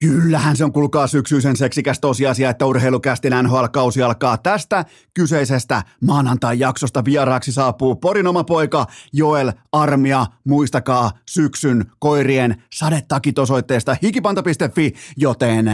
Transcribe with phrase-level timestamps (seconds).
[0.00, 7.04] Kyllähän se on kulkaa syksyisen seksikäs tosiasia, että urheilukästin NHL-kausi alkaa tästä kyseisestä maanantai-jaksosta.
[7.04, 10.26] Vieraaksi saapuu Porin oma poika Joel Armia.
[10.44, 15.70] Muistakaa syksyn koirien sadetakit osoitteesta hikipanta.fi, joten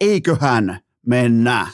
[0.00, 1.66] eiköhän mennä.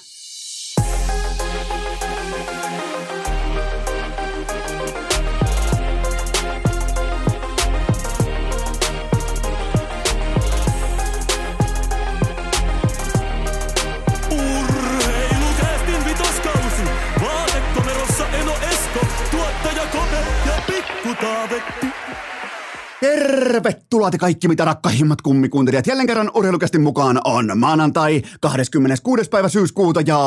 [23.04, 25.86] Tervetuloa te kaikki mitä rakkahimmat kummikuuntelijat.
[25.86, 29.30] Jälleen kerran urheilukästin mukaan on maanantai 26.
[29.30, 30.18] päivä syyskuuta ja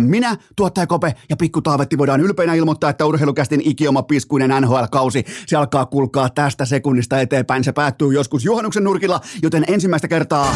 [0.00, 5.24] minä, tuottaja Kope ja Pikku Taavetti voidaan ylpeinä ilmoittaa, että urheilukästin ikioma piskuinen NHL-kausi.
[5.46, 7.64] Se alkaa kulkaa tästä sekunnista eteenpäin.
[7.64, 10.54] Se päättyy joskus juhannuksen nurkilla, joten ensimmäistä kertaa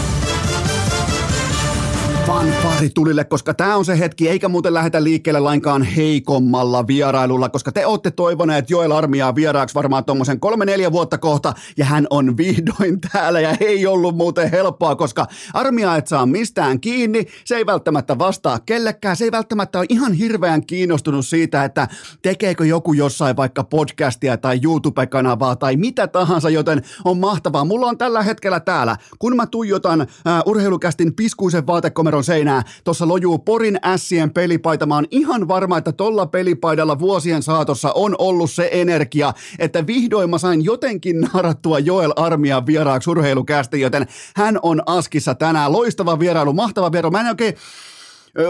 [2.28, 7.72] fanfari tulille, koska tämä on se hetki, eikä muuten lähdetä liikkeelle lainkaan heikommalla vierailulla, koska
[7.72, 13.00] te olette toivoneet Joel Armiaa vieraaksi varmaan tuommoisen kolme-neljä vuotta kohta, ja hän on vihdoin
[13.12, 18.18] täällä, ja ei ollut muuten helppoa, koska Armia et saa mistään kiinni, se ei välttämättä
[18.18, 21.88] vastaa kellekään, se ei välttämättä ole ihan hirveän kiinnostunut siitä, että
[22.22, 27.64] tekeekö joku jossain vaikka podcastia tai YouTube-kanavaa tai mitä tahansa, joten on mahtavaa.
[27.64, 30.06] Mulla on tällä hetkellä täällä, kun mä tuijotan äh,
[30.46, 34.86] urheilukästin piskuisen vaatekomeron seinää, tuossa lojuu Porin ässien pelipaita.
[34.86, 40.30] Mä oon ihan varma, että tolla pelipaidalla vuosien saatossa on ollut se energia, että vihdoin
[40.30, 45.72] mä sain jotenkin narattua Joel Armia vieraaksi urheilukästiin, joten hän on Askissa tänään.
[45.72, 47.12] Loistava vierailu, mahtava vierailu.
[47.12, 47.54] Mä en oikein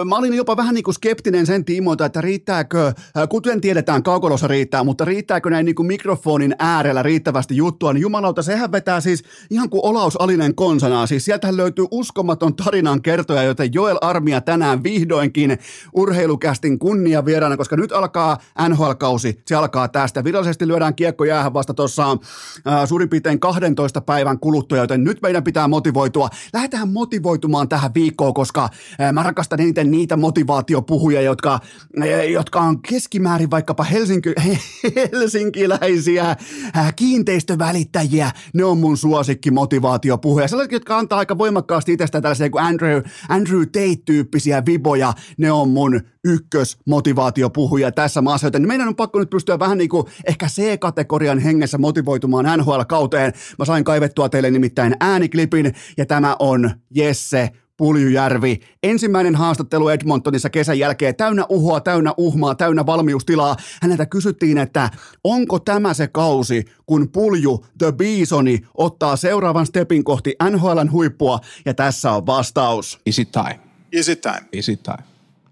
[0.04, 2.92] Mä olin jopa vähän niin kuin skeptinen sen tiimoilta, että riittääkö,
[3.28, 8.42] kuten tiedetään, kaukolossa riittää, mutta riittääkö näin niin kuin mikrofonin äärellä riittävästi juttua, niin jumalauta,
[8.42, 11.06] sehän vetää siis ihan kuin Olaus Alinen konsanaa.
[11.06, 15.58] Siis sieltähän löytyy uskomaton tarinan kertoja, joten Joel Armia tänään vihdoinkin
[15.92, 18.38] urheilukästin kunnia vieraana, koska nyt alkaa
[18.68, 20.24] NHL-kausi, se alkaa tästä.
[20.24, 25.44] Virallisesti lyödään kiekko jäähän vasta tuossa äh, suurin piirtein 12 päivän kuluttua, joten nyt meidän
[25.44, 26.28] pitää motivoitua.
[26.52, 28.68] Lähdetään motivoitumaan tähän viikkoon, koska
[29.00, 31.58] äh, mä rakastan eniten niitä motivaatiopuhuja, jotka,
[32.02, 34.34] äh, jotka on keskimäärin vaikkapa Helsinki,
[35.12, 36.36] helsinkiläisiä
[36.76, 38.30] äh, kiinteistövälittäjiä.
[38.54, 40.48] Ne on mun suosikki motivaatiopuhuja.
[40.48, 45.12] Sellaiset, jotka antaa aika voimakkaasti itsestään tällaisia kuin Andrew, Andrew Tate-tyyppisiä viboja.
[45.38, 50.06] Ne on mun ykkösmotivaatiopuhuja tässä maassa, joten meidän on pakko nyt pystyä vähän niin kuin
[50.26, 53.32] ehkä C-kategorian hengessä motivoitumaan NHL-kauteen.
[53.58, 58.60] Mä sain kaivettua teille nimittäin ääniklipin, ja tämä on Jesse Puljujärvi.
[58.82, 63.56] Ensimmäinen haastattelu Edmontonissa kesän jälkeen täynnä uhoa, täynnä uhmaa, täynnä valmiustilaa.
[63.82, 64.90] Häneltä kysyttiin, että
[65.24, 71.74] onko tämä se kausi, kun Pulju The Bisoni ottaa seuraavan stepin kohti NHLn huippua, ja
[71.74, 73.00] tässä on vastaus.
[73.06, 73.60] Is it time?
[73.92, 74.48] Is it time?
[74.52, 75.04] Is it time?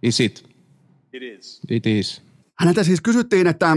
[0.03, 0.45] Is it?
[1.13, 1.61] It is.
[1.71, 2.23] It is.
[2.59, 3.77] Häneltä siis kysyttiin, että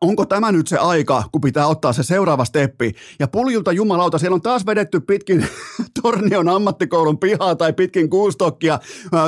[0.00, 2.94] onko tämä nyt se aika, kun pitää ottaa se seuraava steppi.
[3.18, 5.46] Ja puljulta jumalauta, siellä on taas vedetty pitkin
[6.02, 8.80] Tornion ammattikoulun pihaa tai pitkin kuustokkia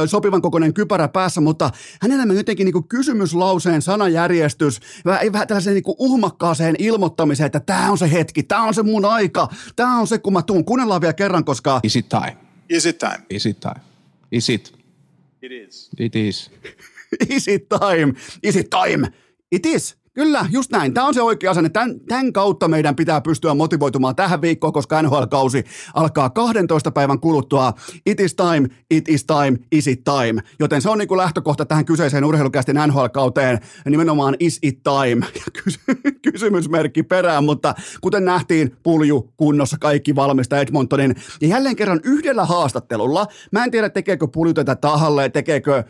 [0.06, 1.71] sopivan kokoinen kypärä päässä, mutta
[2.03, 7.99] hänellä me jotenkin niin kysymyslauseen sanajärjestys, vähän, vähän tällaiseen niin uhmakkaaseen ilmoittamiseen, että tämä on
[7.99, 10.65] se hetki, tämä on se mun aika, tämä on se, kun mä tuun.
[10.65, 12.37] Kuunnellaan vielä kerran, koska Is it time?
[12.69, 13.19] Is it time?
[13.31, 13.81] Is it time?
[14.33, 14.75] Is it?
[15.43, 15.91] It is.
[15.99, 16.50] It is.
[17.28, 18.15] Is it time?
[18.43, 19.12] Is it time?
[19.53, 20.02] It is.
[20.15, 20.95] Kyllä, just näin.
[20.95, 21.69] Tämä on se oikea asenne.
[21.69, 25.65] Tämän, tämän kautta meidän pitää pystyä motivoitumaan tähän viikkoon, koska NHL-kausi
[25.95, 27.73] alkaa 12 päivän kuluttua.
[28.06, 30.43] It is time, it is time, is it time.
[30.59, 33.59] Joten se on niin kuin lähtökohta tähän kyseiseen urheilukästin NHL-kauteen.
[33.89, 35.27] Nimenomaan is it time.
[36.33, 41.15] Kysymysmerkki perään, mutta kuten nähtiin, pulju kunnossa kaikki valmista Edmontonin.
[41.41, 45.84] Ja jälleen kerran yhdellä haastattelulla, mä en tiedä tekeekö pulju tätä tahalle, tekeekö,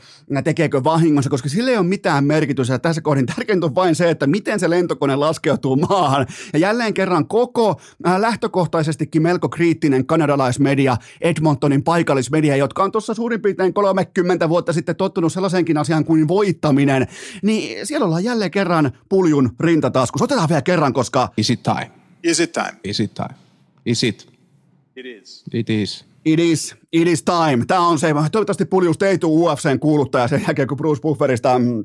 [0.45, 2.79] tekeekö vahingossa, koska sillä ei ole mitään merkitystä.
[2.79, 6.27] Tässä kohdin tärkeintä on vain se, että miten se lentokone laskeutuu maahan.
[6.53, 13.43] Ja jälleen kerran koko äh, lähtökohtaisestikin melko kriittinen kanadalaismedia, Edmontonin paikallismedia, jotka on tuossa suurin
[13.43, 17.07] piirtein 30 vuotta sitten tottunut sellaiseenkin asiaan kuin voittaminen,
[17.43, 20.25] niin siellä ollaan jälleen kerran puljun rintataskussa.
[20.25, 21.91] Otetaan vielä kerran, koska Is it time?
[22.23, 22.73] Is it time?
[22.85, 23.35] Is it time?
[23.87, 24.29] Is it?
[24.97, 25.45] It is.
[25.55, 26.05] It is.
[26.25, 27.65] It is, it is time.
[27.67, 31.85] Tämä on se, toivottavasti Puljus ei tule UFCn kuuluttaja sen jälkeen, kun Bruce Bufferista mm,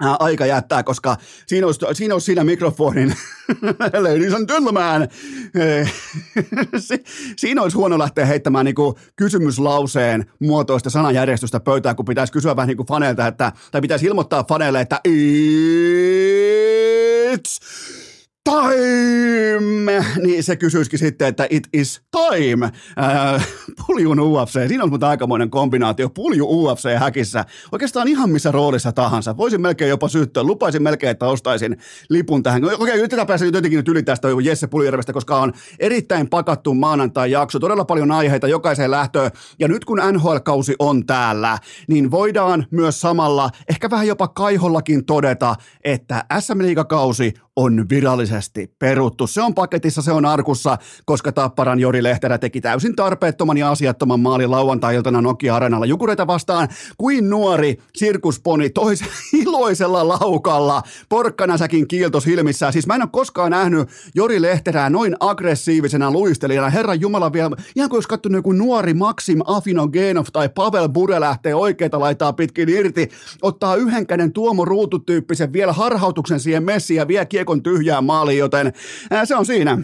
[0.00, 3.14] aika jättää, koska siinä olisi, siinä, olisi siinä mikrofonin,
[4.02, 5.08] ladies and gentlemen,
[5.54, 5.94] Eh,
[6.86, 7.04] Si-
[7.36, 8.74] siinä olisi huono lähteä heittämään niin
[9.16, 14.44] kysymyslauseen muotoista sanajärjestystä pöytään, kun pitäisi kysyä vähän niin kuin faneilta, että, tai pitäisi ilmoittaa
[14.48, 15.00] faneille, että
[17.34, 17.60] it's
[18.44, 20.04] time!
[20.22, 22.64] Niin se kysyisikin sitten, että it is time.
[22.64, 23.48] Äh,
[23.86, 26.10] puljun UFC, siinä on mutta aikamoinen kombinaatio.
[26.10, 29.36] Pulju UFC häkissä, oikeastaan ihan missä roolissa tahansa.
[29.36, 31.76] Voisin melkein jopa syyttöä, lupaisin melkein, että ostaisin
[32.08, 32.64] lipun tähän.
[32.64, 37.84] Okei, yritetään päästä jotenkin nyt yli tästä Jesse Puljärvestä, koska on erittäin pakattu maanantai-jakso, todella
[37.84, 39.30] paljon aiheita jokaiseen lähtöön.
[39.58, 41.58] Ja nyt kun NHL-kausi on täällä,
[41.88, 45.54] niin voidaan myös samalla, ehkä vähän jopa kaihollakin todeta,
[45.84, 49.26] että SM Liigakausi on virallisesti peruttu.
[49.26, 54.20] Se on paketissa, se on arkussa, koska Tapparan Jori Lehterä teki täysin tarpeettoman ja asiattoman
[54.20, 56.68] maalin lauantai-iltana Nokia-arenalla Jukureita vastaan,
[56.98, 59.08] kuin nuori sirkusponi toisen
[59.42, 60.82] iloisella laukalla.
[61.08, 62.72] Porkkanasäkin kiiltos ilmissään.
[62.72, 66.70] Siis mä en ole koskaan nähnyt Jori Lehterää noin aggressiivisena luistelijana.
[66.70, 71.54] Herran Jumala vielä, ihan kuin olisi katsonut joku nuori Maxim Afinogenov tai Pavel Bure lähtee
[71.54, 73.08] oikeita laitaa pitkin irti,
[73.42, 78.72] ottaa yhden käden Tuomo Ruututyyppisen vielä harhautuksen siihen messiin ja vie kiekon tyhjään maaliin, joten
[79.24, 79.78] se on siinä.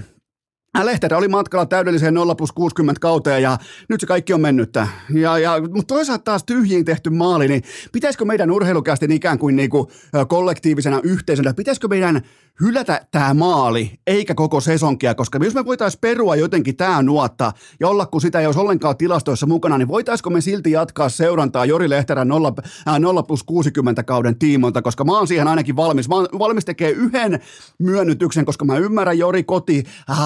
[0.82, 3.58] Lehterä oli matkalla täydelliseen 0 plus 60 kauteen ja
[3.88, 4.88] nyt se kaikki on mennyttä.
[5.14, 7.62] Ja, ja, mutta toisaalta taas tyhjiin tehty maali, niin
[7.92, 9.86] pitäisikö meidän urheilukästin ikään kuin, niin kuin
[10.28, 12.22] kollektiivisena yhteisönä, pitäisikö meidän
[12.60, 17.88] hylätä tämä maali, eikä koko sesonkia, koska jos me voitaisiin perua jotenkin tämä nuotta ja
[17.88, 21.90] olla, kun sitä ei olisi ollenkaan tilastoissa mukana, niin voitaisiko me silti jatkaa seurantaa Jori
[21.90, 22.52] Lehterän 0,
[22.88, 26.08] äh, 0 plus 60 kauden tiimoilta, koska mä oon siihen ainakin valmis.
[26.08, 27.40] Mä oon valmis tekee yhden
[27.78, 30.16] myönnytyksen, koska mä ymmärrän Jori koti, äh,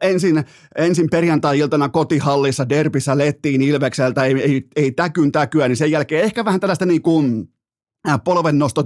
[0.00, 0.44] ensin,
[0.76, 6.44] ensin perjantai-iltana kotihallissa, derbissä lettiin Ilvekseltä, ei, ei, ei täkyn täkyä, niin sen jälkeen ehkä
[6.44, 7.48] vähän tällaista niin kuin
[8.24, 8.84] polvennosto,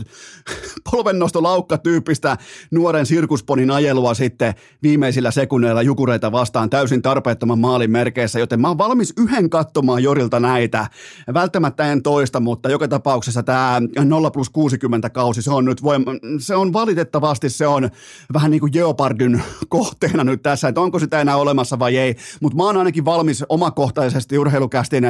[0.90, 1.40] polvennosto
[1.82, 2.36] tyyppistä
[2.70, 8.78] nuoren sirkusponin ajelua sitten viimeisillä sekunneilla jukureita vastaan täysin tarpeettoman maalin merkeissä, joten mä oon
[8.78, 10.86] valmis yhden katsomaan Jorilta näitä.
[11.34, 16.40] Välttämättä en toista, mutta joka tapauksessa tämä 0 plus 60 kausi, se on nyt voim-
[16.40, 17.90] se on valitettavasti se on
[18.32, 22.56] vähän niin kuin Geopardyn kohteena nyt tässä, että onko sitä enää olemassa vai ei, mutta
[22.56, 25.04] mä oon ainakin valmis omakohtaisesti urheilukästin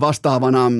[0.00, 0.70] vastaavana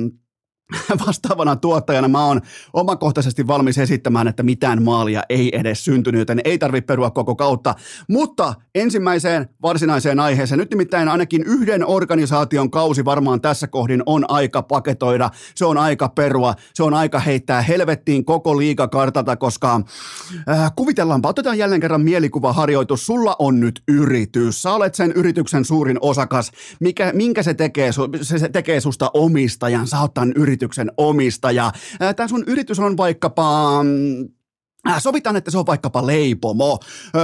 [1.07, 2.41] vastaavana tuottajana mä oon
[2.73, 7.75] omakohtaisesti valmis esittämään, että mitään maalia ei edes syntynyt, joten ei tarvitse perua koko kautta.
[8.07, 14.61] Mutta ensimmäiseen varsinaiseen aiheeseen, nyt nimittäin ainakin yhden organisaation kausi varmaan tässä kohdin on aika
[14.61, 19.81] paketoida, se on aika perua, se on aika heittää helvettiin koko liikakartalta, koska
[20.49, 25.97] äh, kuvitellaanpa, otetaan jälleen kerran mielikuvaharjoitus, sulla on nyt yritys, sä olet sen yrityksen suurin
[26.01, 27.91] osakas, mikä, minkä se tekee,
[28.21, 30.33] se, tekee susta omistajan, sä oot tämän
[30.97, 31.71] omistaja.
[32.15, 34.27] Tämä sun yritys on vaikkapa mm,
[34.99, 36.79] Sovitaan, että se on vaikkapa leipomo.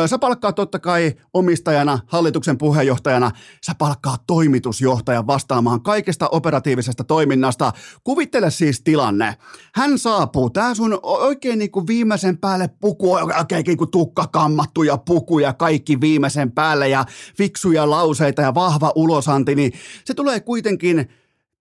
[0.05, 3.31] Sä palkkaat totta kai omistajana, hallituksen puheenjohtajana,
[3.65, 7.71] sä palkkaat toimitusjohtajan vastaamaan kaikesta operatiivisesta toiminnasta.
[8.03, 9.35] Kuvittele siis tilanne.
[9.75, 14.97] Hän saapuu, tää sun oikein niin kuin viimeisen päälle puku, oikein niin kuin tukka kammattuja
[14.97, 17.05] pukuja kaikki viimeisen päälle ja
[17.37, 19.71] fiksuja lauseita ja vahva ulosanti, niin
[20.05, 21.09] se tulee kuitenkin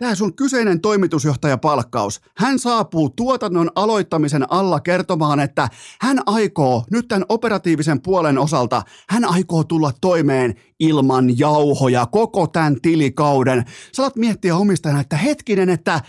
[0.03, 5.69] Tämä sun kyseinen toimitusjohtajapalkkaus, hän saapuu tuotannon aloittamisen alla kertomaan, että
[6.01, 12.81] hän aikoo nyt tämän operatiivisen puolen osalta, hän aikoo tulla toimeen ilman jauhoja koko tämän
[12.81, 13.65] tilikauden.
[13.93, 16.01] Saat miettiä omistajana, että hetkinen, että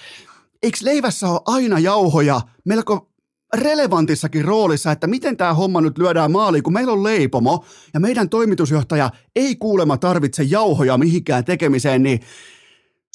[0.63, 3.10] eikö leivässä ole aina jauhoja melko
[3.54, 8.30] relevantissakin roolissa, että miten tämä homma nyt lyödään maaliin, kun meillä on leipomo ja meidän
[8.30, 12.19] toimitusjohtaja ei kuulema tarvitse jauhoja mihinkään tekemiseen, niin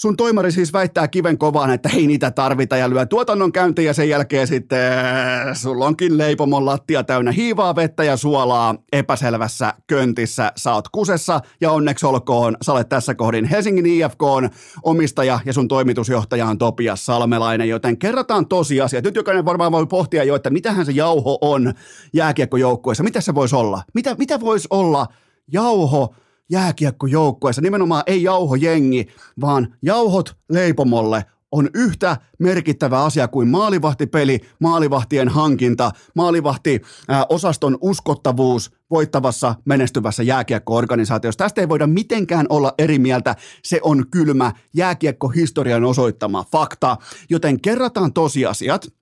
[0.00, 3.94] sun toimari siis väittää kiven kovaan, että ei niitä tarvita ja lyö tuotannon käyntiin ja
[3.94, 10.52] sen jälkeen sitten äh, sulla onkin leipomon lattia täynnä hiivaa vettä ja suolaa epäselvässä köntissä.
[10.56, 14.50] Sä oot kusessa ja onneksi olkoon, sä olet tässä kohdin Helsingin IFK on
[14.82, 19.04] omistaja ja sun toimitusjohtaja on Topias Salmelainen, joten kerrataan tosiasiat.
[19.04, 21.74] Nyt jokainen varmaan voi pohtia jo, että mitähän se jauho on
[22.12, 23.82] jääkiekkojoukkueessa, mitä se voisi olla?
[23.94, 25.06] Mitä, mitä voisi olla
[25.52, 26.14] jauho
[26.50, 29.06] jääkiekkojoukkueessa, nimenomaan ei jauhojengi,
[29.40, 36.82] vaan jauhot leipomolle on yhtä merkittävä asia kuin maalivahtipeli, maalivahtien hankinta, maalivahti
[37.28, 41.38] osaston uskottavuus voittavassa menestyvässä jääkiekko-organisaatiossa.
[41.38, 43.36] Tästä ei voida mitenkään olla eri mieltä.
[43.64, 46.96] Se on kylmä jääkiekko-historian osoittama fakta.
[47.30, 48.88] Joten kerrataan tosiasiat–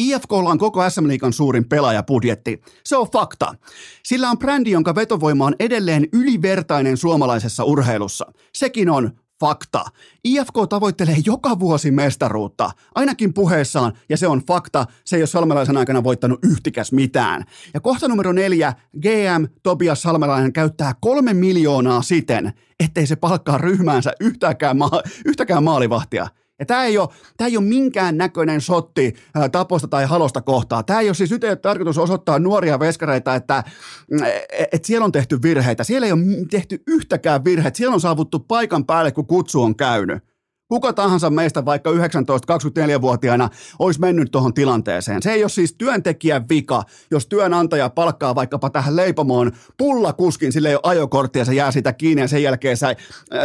[0.00, 2.60] IFK on koko SM Liikan suurin pelaajapudjetti.
[2.84, 3.54] Se on fakta.
[4.04, 8.32] Sillä on brändi, jonka vetovoima on edelleen ylivertainen suomalaisessa urheilussa.
[8.54, 9.84] Sekin on fakta.
[10.24, 14.86] IFK tavoittelee joka vuosi mestaruutta, ainakin puheessaan, ja se on fakta.
[15.04, 17.44] Se ei ole salmelaisen aikana voittanut yhtikäs mitään.
[17.74, 24.12] Ja kohta numero neljä, GM Tobias Salmelainen käyttää kolme miljoonaa siten, ettei se palkkaa ryhmäänsä
[24.20, 26.28] yhtäkään, ma- yhtäkään maalivahtia.
[26.60, 30.82] Ja tämä ei ole, tää ei ole minkään näköinen sotti ää, taposta tai halosta kohtaa.
[30.82, 33.64] Tämä ei ole siis nyt ei ole tarkoitus osoittaa nuoria veskareita, että
[34.10, 35.84] mm, et, et siellä on tehty virheitä.
[35.84, 37.76] Siellä ei ole tehty yhtäkään virheitä.
[37.76, 40.29] Siellä on saavuttu paikan päälle, kun kutsu on käynyt.
[40.70, 43.48] Kuka tahansa meistä vaikka 19-24-vuotiaana
[43.78, 45.22] olisi mennyt tuohon tilanteeseen.
[45.22, 50.74] Se ei ole siis työntekijän vika, jos työnantaja palkkaa vaikkapa tähän leipomoon pullakuskin, sille ei
[50.74, 52.96] ole ajokorttia, se jää sitä kiinni ja sen jälkeen, se,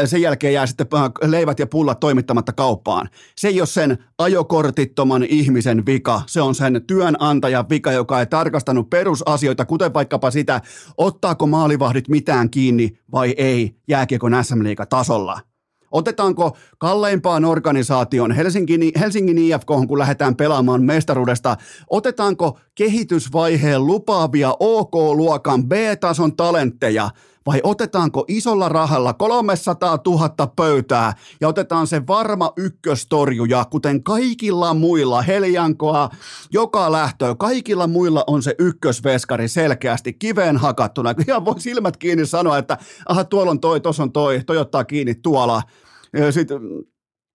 [0.05, 3.10] sen jälkeen jää sitten äh, leivät ja pullat toimittamatta kauppaan.
[3.38, 8.89] Se ei ole sen ajokortittoman ihmisen vika, se on sen työnantajan vika, joka ei tarkastanut
[8.89, 10.62] perusasioita, kuten vaikkapa sitä,
[10.98, 15.55] ottaako maalivahdit mitään kiinni vai ei jääkiekon SM tasolla.
[15.96, 21.58] Otetaanko kalleimpaan organisaation Helsingin, Helsingin IFK, kun lähdetään pelaamaan mestaruudesta,
[21.90, 27.10] otetaanko kehitysvaiheen lupaavia OK-luokan B-tason talentteja
[27.46, 35.22] vai otetaanko isolla rahalla 300 000 pöytää ja otetaan se varma ykköstorjuja, kuten kaikilla muilla,
[35.22, 36.10] Heljankoa,
[36.52, 41.14] joka lähtö, kaikilla muilla on se ykkösveskari selkeästi kiveen hakattuna.
[41.28, 44.84] Ihan voi silmät kiinni sanoa, että aha, tuolla on toi, tuossa on toi, toi ottaa
[44.84, 45.62] kiinni tuolla.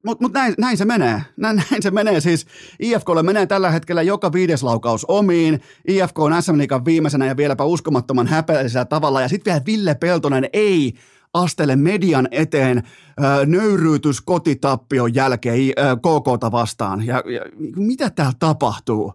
[0.06, 1.22] Mutta mut näin, näin, se menee.
[1.36, 2.20] Näin, näin, se menee.
[2.20, 2.46] Siis
[2.78, 5.60] IFKlle menee tällä hetkellä joka viides laukaus omiin.
[5.88, 9.20] IFK on SM Liigan viimeisenä ja vieläpä uskomattoman häpeällisellä tavalla.
[9.20, 10.94] Ja sitten vielä Ville Peltonen ei
[11.34, 17.06] astele median eteen äh, nöyryytys kotitappion jälkeen äh, KKta vastaan.
[17.06, 17.40] Ja, ja
[17.76, 19.12] mitä täällä tapahtuu?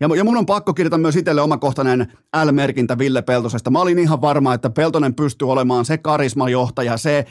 [0.00, 2.12] Ja, ja mun on pakko kirjata myös itselle omakohtainen
[2.44, 3.70] L-merkintä Ville Peltosesta.
[3.70, 7.26] Mä olin ihan varma, että Peltonen pystyy olemaan se karismajohtaja, se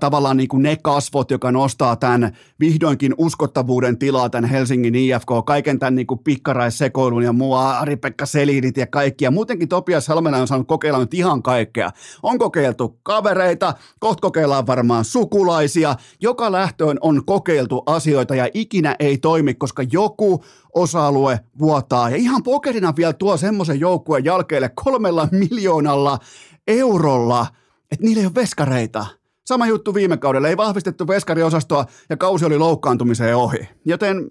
[0.00, 5.78] tavallaan niin kuin ne kasvot, joka nostaa tämän vihdoinkin uskottavuuden tilaa tämän Helsingin IFK, kaiken
[5.78, 9.30] tämän niin kuin pikkaraissekoilun ja muu Ari-Pekka Selidit ja kaikkia.
[9.30, 11.90] Muutenkin Topias Salmela on saanut kokeilla nyt ihan kaikkea.
[12.22, 15.96] On kokeiltu kavereita, kohta kokeillaan varmaan sukulaisia.
[16.20, 22.10] Joka lähtöön on kokeiltu asioita ja ikinä ei toimi, koska joku osa-alue vuotaa.
[22.10, 26.18] Ja ihan pokerina vielä tuo semmoisen joukkueen jälkeelle kolmella miljoonalla
[26.66, 27.46] eurolla,
[27.90, 29.06] että niillä ei ole veskareita.
[29.46, 33.68] Sama juttu viime kaudella, ei vahvistettu veskariosastoa ja kausi oli loukkaantumiseen ohi.
[33.84, 34.30] Joten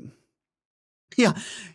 [1.17, 1.31] ja,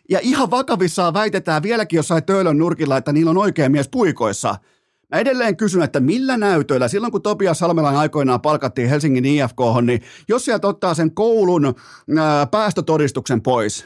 [0.09, 4.55] ja ihan vakavissaan väitetään vieläkin jossain Töölön nurkilla, että niillä on oikea mies puikoissa.
[5.13, 10.01] Mä edelleen kysyn, että millä näytöillä, silloin kun Topias Salmelan aikoinaan palkattiin Helsingin IFK, niin
[10.27, 11.75] jos sieltä ottaa sen koulun
[12.17, 13.85] ää, päästötodistuksen pois,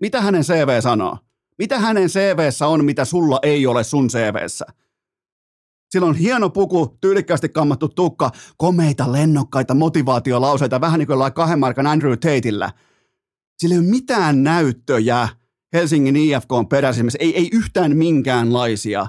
[0.00, 1.18] mitä hänen CV sanoo?
[1.58, 4.66] Mitä hänen CVssä on, mitä sulla ei ole sun CVssä?
[5.92, 11.86] Sillä on hieno puku, tyylikkästi kammattu tukka, komeita, lennokkaita motivaatiolauseita, vähän niin kuin kahden markan
[11.86, 12.72] Andrew Tateillä.
[13.58, 15.28] Sillä ei ole mitään näyttöjä
[15.72, 19.06] Helsingin IFK on peräisimmässä, ei, ei yhtään minkäänlaisia.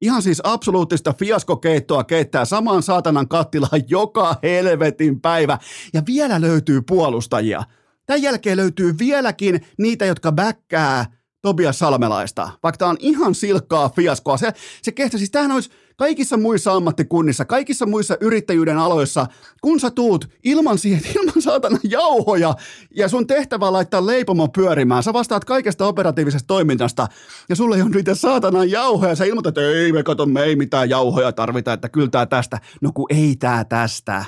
[0.00, 5.58] Ihan siis absoluuttista fiaskokeittoa keittää samaan saatanan kattilaan joka helvetin päivä.
[5.94, 7.62] Ja vielä löytyy puolustajia.
[8.06, 11.06] Tämän jälkeen löytyy vieläkin niitä, jotka bäkkää
[11.42, 14.36] Tobias Salmelaista, vaikka tämä on ihan silkkaa fiaskoa.
[14.36, 14.52] Se,
[14.82, 19.26] se kehtä, siis tämähän olisi kaikissa muissa ammattikunnissa, kaikissa muissa yrittäjyyden aloissa,
[19.60, 22.54] kun sä tuut ilman siihen, ilman saatana jauhoja
[22.96, 27.06] ja sun tehtävä laittaa leipomo pyörimään, sä vastaat kaikesta operatiivisesta toiminnasta
[27.48, 30.56] ja sulle ei ole niitä saatana jauhoja, sä ilmoitat, että ei me kato, me ei
[30.56, 32.60] mitään jauhoja tarvita, että kyllä tää tästä.
[32.80, 34.24] No kun ei tää tästä,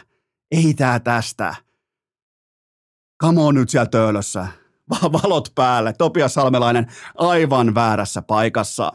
[0.50, 1.54] ei tää tästä.
[3.22, 4.48] Come on nyt siellä töölössä.
[4.90, 5.92] Valot päälle.
[5.92, 6.86] Topias Salmelainen
[7.18, 8.92] aivan väärässä paikassa.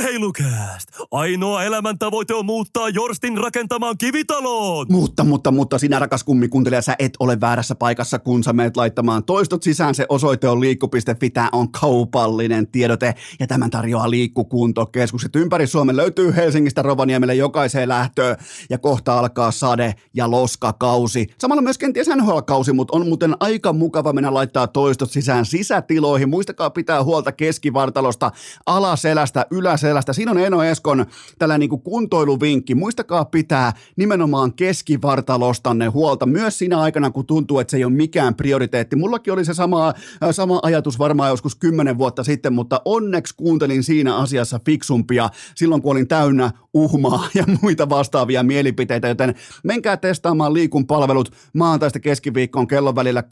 [0.00, 0.88] Urheilukääst!
[1.10, 4.86] Ainoa elämäntavoite on muuttaa Jorstin rakentamaan kivitaloon!
[4.90, 9.24] Mutta, mutta, mutta sinä rakas kummikuuntelija, sä et ole väärässä paikassa, kun sä meet laittamaan
[9.24, 9.94] toistot sisään.
[9.94, 15.36] Se osoite on liikku.fi, tämä on kaupallinen tiedote ja tämän tarjoaa liikkukuntokeskukset.
[15.36, 18.36] Ympäri Suomen löytyy Helsingistä Rovaniemelle jokaiseen lähtöön
[18.70, 21.26] ja kohta alkaa sade- ja loskakausi.
[21.38, 26.28] Samalla myös kenties NHL-kausi, mutta on muuten aika mukava mennä laittaa toistot sisään sisätiloihin.
[26.28, 28.30] Muistakaa pitää huolta keskivartalosta,
[28.66, 29.89] alaselästä, yläselästä.
[30.12, 31.06] Siinä on Eno Eskon
[31.38, 32.74] tällainen niin kuin kuntoiluvinkki.
[32.74, 38.34] Muistakaa pitää nimenomaan keskivartalostanne huolta myös siinä aikana, kun tuntuu, että se ei ole mikään
[38.34, 38.96] prioriteetti.
[38.96, 39.94] Mullakin oli se sama, äh,
[40.30, 45.92] sama ajatus varmaan joskus kymmenen vuotta sitten, mutta onneksi kuuntelin siinä asiassa fiksumpia silloin, kun
[45.92, 52.94] olin täynnä uhmaa ja muita vastaavia mielipiteitä, joten menkää testaamaan liikun palvelut maantaista keskiviikkoon kellon
[52.94, 53.22] välillä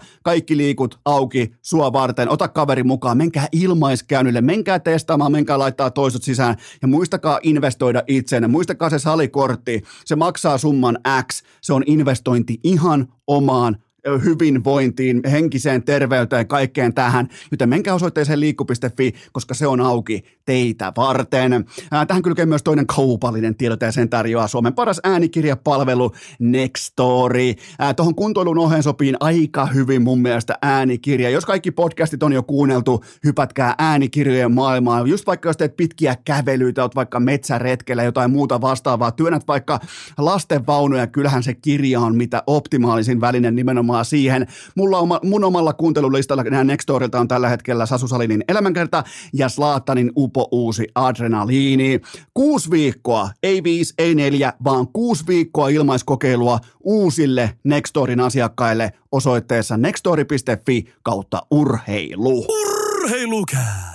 [0.00, 0.06] 16.19.
[0.22, 2.28] Kaikki liikut auki sua varten.
[2.28, 8.48] Ota kaveri mukaan, menkää ilmaiskäynnille, menkää testaamaan, menkää laittaa toistot sisään ja muistakaa investoida itseenne.
[8.48, 13.76] Muistakaa se salikortti, se maksaa summan X, se on investointi ihan omaan
[14.24, 17.28] hyvinvointiin, henkiseen terveyteen, kaikkeen tähän.
[17.50, 21.64] Joten menkää osoitteeseen liikku.fi, koska se on auki teitä varten.
[22.08, 27.54] Tähän kylkee myös toinen kaupallinen tiedote ja sen tarjoaa Suomen paras äänikirjapalvelu Nextory.
[27.96, 31.30] Tuohon kuntoilun oheen sopii aika hyvin mun mielestä äänikirja.
[31.30, 35.06] Jos kaikki podcastit on jo kuunneltu, hypätkää äänikirjojen maailmaan.
[35.06, 39.80] Just vaikka jos teet pitkiä kävelyitä, oot vaikka metsäretkellä, jotain muuta vastaavaa, työnnät vaikka
[40.18, 44.46] lastenvaunuja, kyllähän se kirja on mitä optimaalisin väline nimenomaan siihen.
[44.76, 50.12] Mulla oma, mun omalla kuuntelulistalla nämä Nextorilta on tällä hetkellä Sasu Salinin elämänkerta ja Slaattanin
[50.16, 52.00] upo uusi adrenaliini.
[52.34, 60.84] Kuusi viikkoa, ei viisi, ei neljä, vaan kuusi viikkoa ilmaiskokeilua uusille Nextorin asiakkaille osoitteessa nextori.fi
[61.02, 62.46] kautta urheilu.
[62.48, 63.89] Urheilukääst!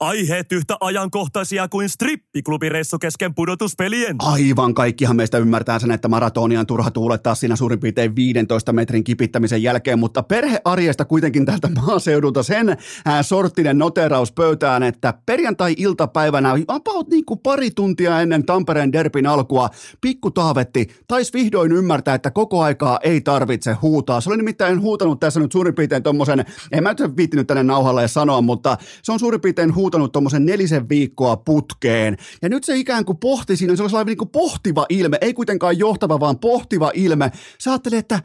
[0.00, 4.16] Aiheet yhtä ajankohtaisia kuin strippiklubireissu kesken pudotuspelien.
[4.18, 9.04] Aivan kaikkihan meistä ymmärtää sen, että maratonia on turha tuulettaa siinä suurin piirtein 15 metrin
[9.04, 17.08] kipittämisen jälkeen, mutta perhearjesta kuitenkin tältä maaseudulta sen ää, sorttinen noteraus pöytään, että perjantai-iltapäivänä about
[17.08, 19.68] niin kuin pari tuntia ennen Tampereen derbin alkua
[20.00, 24.20] pikku Taavetti taisi vihdoin ymmärtää, että koko aikaa ei tarvitse huutaa.
[24.20, 28.08] Se oli nimittäin huutanut tässä nyt suurin piirtein tommosen, en mä nyt viittinyt tänne nauhalle
[28.08, 32.16] sanoa, mutta se on suurin piirtein huutanut tuommoisen nelisen viikkoa putkeen.
[32.42, 35.34] Ja nyt se ikään kuin pohti siinä, se oli sellainen niin kuin pohtiva ilme, ei
[35.34, 37.32] kuitenkaan johtava, vaan pohtiva ilme.
[37.58, 38.22] Sä ajattelee, että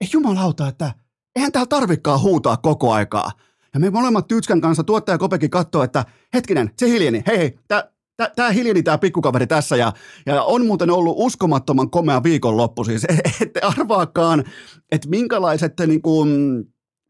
[0.00, 0.92] ei jumalauta, että
[1.36, 3.30] eihän täällä tarvikaan huutaa koko aikaa.
[3.74, 7.90] Ja me molemmat Tytskän kanssa tuottaja Kopekin katsoo, että hetkinen, se hiljeni, hei hei, tää,
[8.16, 9.92] tää, tää hiljeni tää pikkukaveri tässä ja,
[10.26, 13.06] ja on muuten ollut uskomattoman komea viikonloppu siis.
[13.42, 14.44] Ette arvaakaan,
[14.92, 16.28] että minkälaiset niin kuin,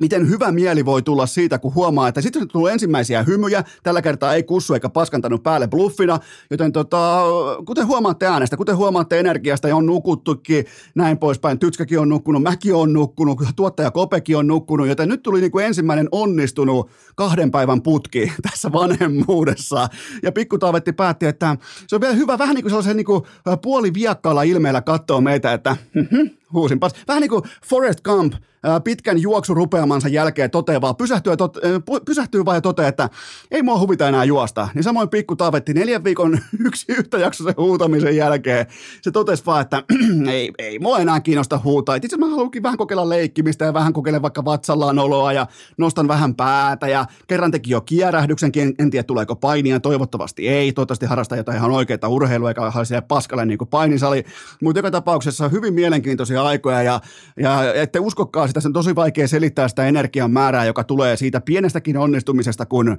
[0.03, 4.35] miten hyvä mieli voi tulla siitä, kun huomaa, että sitten tulee ensimmäisiä hymyjä, tällä kertaa
[4.35, 6.19] ei kussu eikä paskantanut päälle bluffina,
[6.51, 7.23] joten tota,
[7.67, 12.75] kuten huomaatte äänestä, kuten huomaatte energiasta ja on nukuttukin näin poispäin, Tytskäkin on nukkunut, mäkin
[12.75, 17.83] on nukkunut, tuottaja Kopekin on nukkunut, joten nyt tuli niin kuin ensimmäinen onnistunut kahden päivän
[17.83, 19.89] putki tässä vanhemmuudessa.
[20.23, 21.57] Ja pikku Taavetti päätti, että
[21.87, 23.23] se on vielä hyvä vähän niin kuin sellaisen niin kuin
[23.63, 25.77] puoliviakkaalla ilmeellä katsoa meitä, että
[26.53, 26.93] huusinpas.
[27.09, 28.35] Vähän niin kuin Forrest Gump
[28.85, 31.59] pitkän juoksurupeamansa jälkeen toteaa vaan, pysähtyy, tot,
[32.05, 33.09] pysähtyy vaan ja toteaa, että
[33.51, 34.69] ei mua huvita enää juosta.
[34.75, 38.67] Niin samoin pikku Taavetti neljän viikon yksi yhtä jaksoisen huutamisen jälkeen,
[39.03, 39.83] se totesi vaan, että
[40.33, 41.95] ei, ei mua enää kiinnosta huutaa.
[41.95, 45.47] Itse mä haluankin vähän kokeilla leikkimistä ja vähän kokeilla vaikka vatsallaan oloa ja
[45.79, 51.07] nostan vähän päätä ja kerran teki jo kierähdyksenkin, en, tiedä tuleeko painia, toivottavasti ei, toivottavasti
[51.07, 54.25] harrastaa jotain ihan oikeaa urheilua eikä haise paskalle niin kuin painisali,
[54.63, 57.01] mutta joka tapauksessa hyvin mielenkiintoisia aikoja ja,
[57.37, 61.97] ja ette uskokaan sitä, on tosi vaikea selittää sitä energian määrää, joka tulee siitä pienestäkin
[61.97, 62.99] onnistumisesta, kun,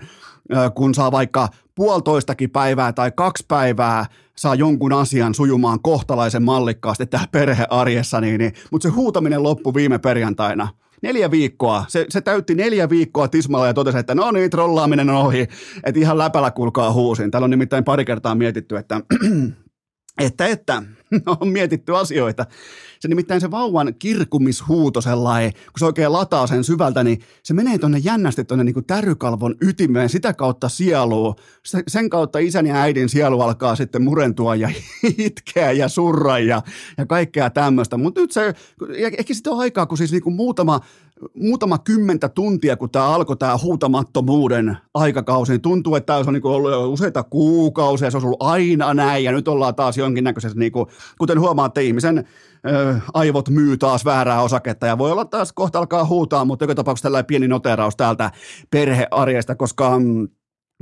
[0.75, 4.05] kun saa vaikka puolitoistakin päivää tai kaksi päivää
[4.37, 9.99] saa jonkun asian sujumaan kohtalaisen mallikkaasti täällä perhearjessa, niin, niin, mutta se huutaminen loppui viime
[9.99, 10.67] perjantaina.
[11.01, 11.85] Neljä viikkoa.
[11.87, 15.47] Se, se täytti neljä viikkoa Tismalla ja totesi, että no niin, trollaaminen on ohi.
[15.83, 17.31] Että ihan läpällä kulkaa huusin.
[17.31, 19.01] Täällä on nimittäin pari kertaa mietitty, että
[20.25, 20.83] että, että
[21.41, 22.45] on mietitty asioita.
[23.03, 27.77] Se nimittäin se vauvan kirkumishuuto sellainen, kun se oikein lataa sen syvältä, niin se menee
[27.77, 31.35] tuonne jännästi tuonne niin tärykalvon ytimeen, sitä kautta sieluun.
[31.87, 34.69] Sen kautta isän ja äidin sielu alkaa sitten murentua ja
[35.17, 36.61] itkeä ja surra ja,
[36.97, 37.97] ja kaikkea tämmöistä.
[37.97, 38.53] Mutta nyt se,
[39.17, 40.79] ehkä sitten on aikaa, kun siis niin kuin muutama
[41.33, 46.45] muutama kymmentä tuntia, kun tämä alkoi tämä huutamattomuuden aikakausi, niin tuntuu, että tämä on niin
[46.45, 50.71] ollut jo useita kuukausia, se on ollut aina näin, ja nyt ollaan taas jonkinnäköisessä, niin
[50.71, 50.85] kuin,
[51.17, 52.27] kuten huomaatte, ihmisen
[52.67, 56.75] ö, aivot myy taas väärää osaketta, ja voi olla taas kohta alkaa huutaa, mutta joka
[56.75, 58.31] tapauksessa tällainen pieni noteraus täältä
[58.71, 60.27] perhearjesta, koska mm,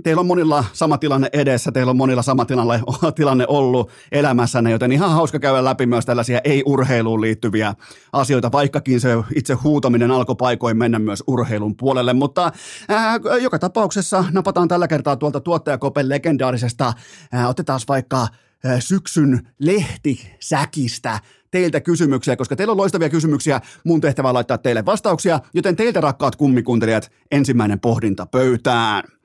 [0.04, 2.80] Teillä on monilla sama tilanne edessä, teillä on monilla sama tilanne,
[3.16, 7.74] tilanne ollut elämässänne, joten ihan hauska käydä läpi myös tällaisia ei-urheiluun liittyviä
[8.14, 12.52] asioita, vaikkakin se itse huutaminen alkoi paikoin mennä myös urheilun puolelle, mutta
[12.90, 16.94] ää, joka tapauksessa napataan tällä kertaa tuolta tuottajakopen legendaarisesta,
[17.32, 18.28] ää, otetaan vaikka
[18.64, 21.20] ää, syksyn lehtisäkistä
[21.52, 26.02] teiltä kysymyksiä, koska teillä on loistavia kysymyksiä, mun tehtävä on laittaa teille vastauksia, joten teiltä
[26.02, 29.21] rakkaat kummikuuntelijat, ensimmäinen pohdinta pöytään.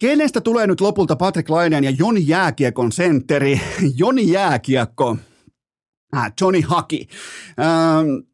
[0.00, 3.60] Kenestä tulee nyt lopulta Patrick Laineen ja Joni Jääkiekon sentteri?
[3.98, 5.16] Joni Jääkiekko,
[6.16, 7.08] äh, Johnny Haki.
[7.58, 8.29] Ähm,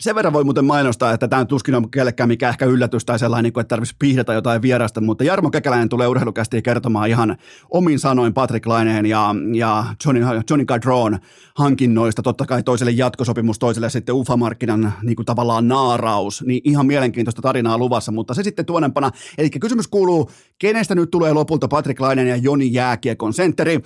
[0.00, 3.52] sen verran voi muuten mainostaa, että tämä tuskin on kellekään mikä ehkä yllätys tai sellainen,
[3.54, 7.36] niin että tarvitsisi pihdata jotain vierasta, mutta Jarmo Kekäläinen tulee urheilukästi kertomaan ihan
[7.70, 11.18] omin sanoin Patrick Laineen ja, ja Johnny, Johnny Gadron
[11.54, 17.42] hankinnoista, totta kai toiselle jatkosopimus, toiselle sitten UFA-markkinan niin kuin tavallaan naaraus, niin ihan mielenkiintoista
[17.42, 22.28] tarinaa luvassa, mutta se sitten tuonempana, eli kysymys kuuluu, kenestä nyt tulee lopulta Patrick Laineen
[22.28, 23.80] ja Joni Jääkiekon sentteri?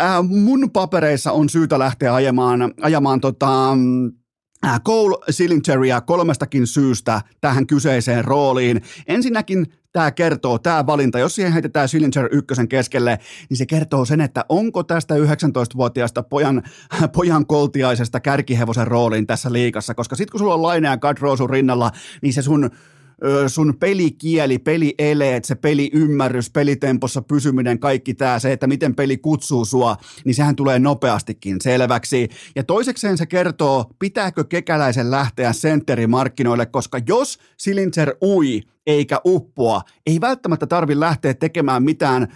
[0.00, 3.76] Äh, mun papereissa on syytä lähteä ajamaan, ajamaan tota,
[4.84, 8.82] Cole Sillingeria kolmestakin syystä tähän kyseiseen rooliin.
[9.06, 13.18] Ensinnäkin tämä kertoo, tämä valinta, jos siihen heitetään Sillinger ykkösen keskelle,
[13.48, 16.62] niin se kertoo sen, että onko tästä 19-vuotiaasta pojan,
[17.16, 20.98] pojan koltiaisesta kärkihevosen rooliin tässä liikassa, koska sitten kun sulla on Laine ja
[21.50, 21.90] rinnalla,
[22.22, 22.70] niin se sun
[23.46, 29.96] sun pelikieli, pelieleet, se peliymmärrys, pelitempossa pysyminen, kaikki tämä, se, että miten peli kutsuu sua,
[30.24, 32.28] niin sehän tulee nopeastikin selväksi.
[32.56, 40.20] Ja toisekseen se kertoo, pitääkö kekäläisen lähteä sentterimarkkinoille, koska jos Silinser ui eikä uppoa, ei
[40.20, 42.28] välttämättä tarvi lähteä tekemään mitään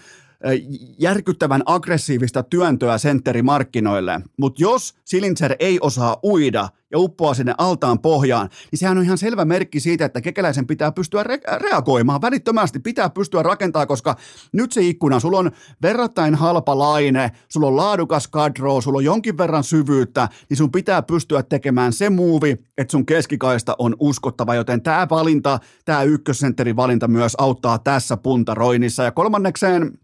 [0.98, 4.20] järkyttävän aggressiivista työntöä sentterimarkkinoille.
[4.38, 9.18] Mutta jos Silinser ei osaa uida ja uppoaa sinne altaan pohjaan, niin sehän on ihan
[9.18, 14.16] selvä merkki siitä, että kekäläisen pitää pystyä re- reagoimaan välittömästi, pitää pystyä rakentamaan, koska
[14.52, 15.50] nyt se ikkuna, sulla on
[15.82, 21.02] verrattain halpa laine, sulla on laadukas kadro, sulla on jonkin verran syvyyttä, niin sun pitää
[21.02, 27.08] pystyä tekemään se muuvi, että sun keskikaista on uskottava, joten tämä valinta, tämä ykkössentterin valinta
[27.08, 29.02] myös auttaa tässä puntaroinnissa.
[29.02, 29.98] Ja kolmannekseen,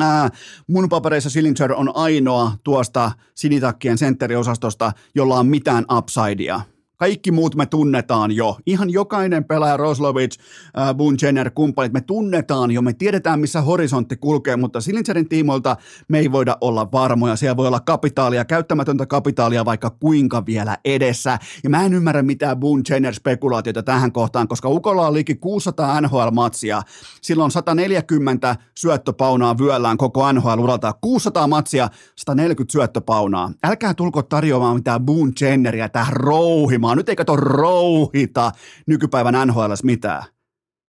[0.00, 0.30] Ää,
[0.66, 6.60] mun papereissa Sillinger on ainoa tuosta sinitakkien sentteriosastosta, jolla on mitään upsidea.
[6.98, 8.56] Kaikki muut me tunnetaan jo.
[8.66, 10.36] Ihan jokainen pelaaja, Roslovic,
[10.78, 12.82] äh, Boone Jenner, kumppanit, me tunnetaan jo.
[12.82, 15.76] Me tiedetään, missä horisontti kulkee, mutta Silinserin tiimoilta
[16.08, 17.36] me ei voida olla varmoja.
[17.36, 21.38] Siellä voi olla kapitaalia, käyttämätöntä kapitaalia vaikka kuinka vielä edessä.
[21.64, 26.82] Ja mä en ymmärrä mitään Boone Jenner-spekulaatiota tähän kohtaan, koska Ukolla on liki 600 NHL-matsia.
[27.22, 30.92] Silloin 140 syöttöpaunaa vyöllään koko NHL-uralta.
[31.00, 33.52] 600 matsia, 140 syöttöpaunaa.
[33.64, 36.96] Älkää tulko tarjoamaan mitään Boone Jenneria tähän rouhimaan rouhimaan.
[36.96, 38.52] Nyt ei kato rouhita
[38.86, 40.22] nykypäivän NHL mitään.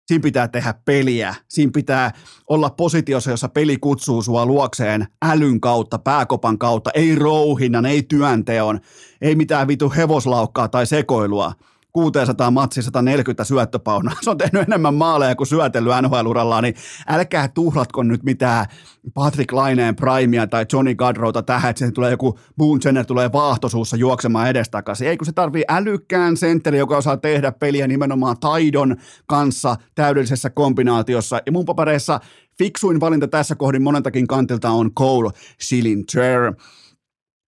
[0.07, 1.35] Siinä pitää tehdä peliä.
[1.47, 2.11] Siinä pitää
[2.49, 8.79] olla positiossa, jossa peli kutsuu sua luokseen älyn kautta, pääkopan kautta, ei rouhinnan, ei työnteon,
[9.21, 11.53] ei mitään vitu hevoslaukkaa tai sekoilua.
[11.93, 14.15] 600 matsi 140 syöttöpaunaa.
[14.21, 16.75] Se on tehnyt enemmän maaleja kuin syötellyt NHL-urallaan, niin
[17.07, 18.65] älkää tuhlatko nyt mitään
[19.13, 24.49] Patrick Laineen primea tai Johnny Gadrota tähän, että tulee joku Boone Jenner tulee vaahtosuussa juoksemaan
[24.49, 25.07] edestakaisin.
[25.07, 28.95] Ei kun se tarvii älykkään sentteri, joka osaa tehdä peliä nimenomaan taidon
[29.27, 31.41] kanssa täydellisessä kombinaatiossa.
[31.45, 32.19] Ja mun papereissa
[32.57, 36.53] fiksuin valinta tässä kohdin monentakin kantilta on Cole Sillinger.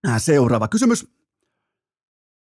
[0.08, 1.21] Äh, seuraava kysymys.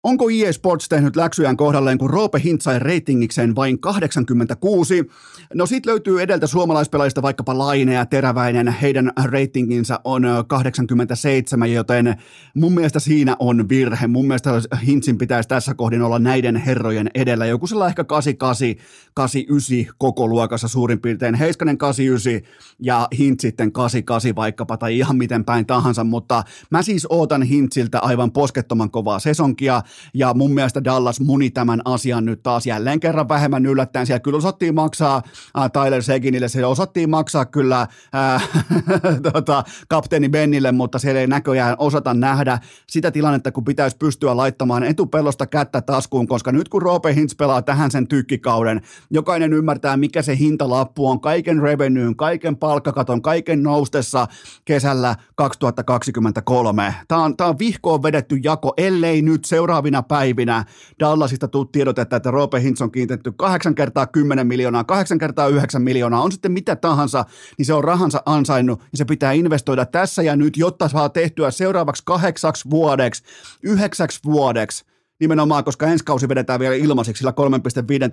[0.04, 5.10] Onko EA Sports tehnyt läksyjään kohdalleen, kun Roope Hint sai ratingikseen vain 86?
[5.54, 8.68] No sit löytyy edeltä suomalaispelaajista vaikkapa Laine ja Teräväinen.
[8.68, 12.16] Heidän ratinginsa on 87, joten
[12.56, 14.08] mun mielestä siinä on virhe.
[14.08, 17.46] Mun mielestä Hintsin pitäisi tässä kohdin olla näiden herrojen edellä.
[17.46, 18.68] Joku sillä ehkä 88,
[19.14, 21.36] 89 koko luokassa suurin piirtein.
[21.36, 27.08] Heiskanen 89 ja Hint sitten 88 vaikkapa tai ihan miten päin tahansa, mutta mä siis
[27.10, 29.82] ootan Hintsiltä aivan poskettoman kovaa sesonkia
[30.14, 34.06] ja mun mielestä Dallas muni tämän asian nyt taas jälleen kerran vähemmän yllättäen.
[34.06, 35.22] Siellä kyllä osattiin maksaa
[35.58, 38.50] äh, Tyler Seginille, se osattiin maksaa kyllä äh,
[39.34, 44.84] tota, kapteeni Bennille, mutta siellä ei näköjään osata nähdä sitä tilannetta, kun pitäisi pystyä laittamaan
[44.84, 50.22] etupellosta kättä taskuun, koska nyt kun Roope Hintz pelaa tähän sen tykkikauden, jokainen ymmärtää, mikä
[50.22, 54.28] se hintalappu on, kaiken revenyyn, kaiken palkkakaton, kaiken noustessa
[54.66, 56.96] kesällä 2023.
[57.08, 60.66] Tämä on, tämä on vihkoon vedetty jako, ellei nyt seuraavat seuraavina päivinä
[61.00, 65.82] Dallasista tuu tiedotetta, että Roope Hintz on kiintetty 8 kertaa 10 miljoonaa, 8 kertaa 9
[65.82, 67.26] miljoonaa, on sitten mitä tahansa,
[67.58, 71.52] niin se on rahansa ansainnut ja se pitää investoida tässä ja nyt, jotta saa tehtyä
[71.52, 73.24] seuraavaksi kahdeksaksi vuodeksi,
[73.64, 74.86] yhdeksäksi vuodeksi,
[75.20, 77.34] nimenomaan, koska ensi kausi vedetään vielä ilmaiseksi sillä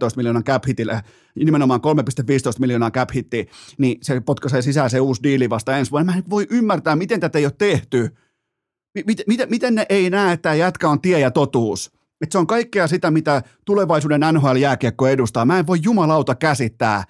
[0.08, 1.02] 3,15 miljoonan cap hitille,
[1.34, 6.12] nimenomaan 3,15 miljoonaa cap hitti, niin se potkaisee sisään se uusi diili vasta ensi vuonna.
[6.12, 8.16] Mä en voi ymmärtää, miten tätä ei ole tehty.
[8.94, 11.92] Miten, miten, miten ne ei näe, että jätkä on tie ja totuus?
[12.20, 15.44] Että se on kaikkea sitä, mitä tulevaisuuden NHL-jääkiekko edustaa.
[15.44, 17.04] Mä en voi jumalauta käsittää.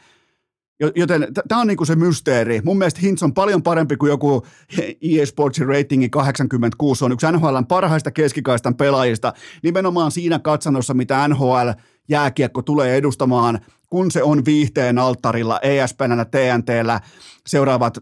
[0.96, 2.60] Joten tämä on niinku se mysteeri.
[2.64, 4.46] Mun mielestä Hintz on paljon parempi kuin joku
[5.10, 6.98] EA Sportsin ratingi 86.
[6.98, 9.32] Se on yksi NHLn parhaista keskikaistan pelaajista.
[9.62, 11.68] Nimenomaan siinä katsannossa, mitä NHL
[12.08, 17.00] jääkiekko tulee edustamaan, kun se on viihteen alttarilla, ESPNllä, TNTllä
[17.46, 17.98] seuraavat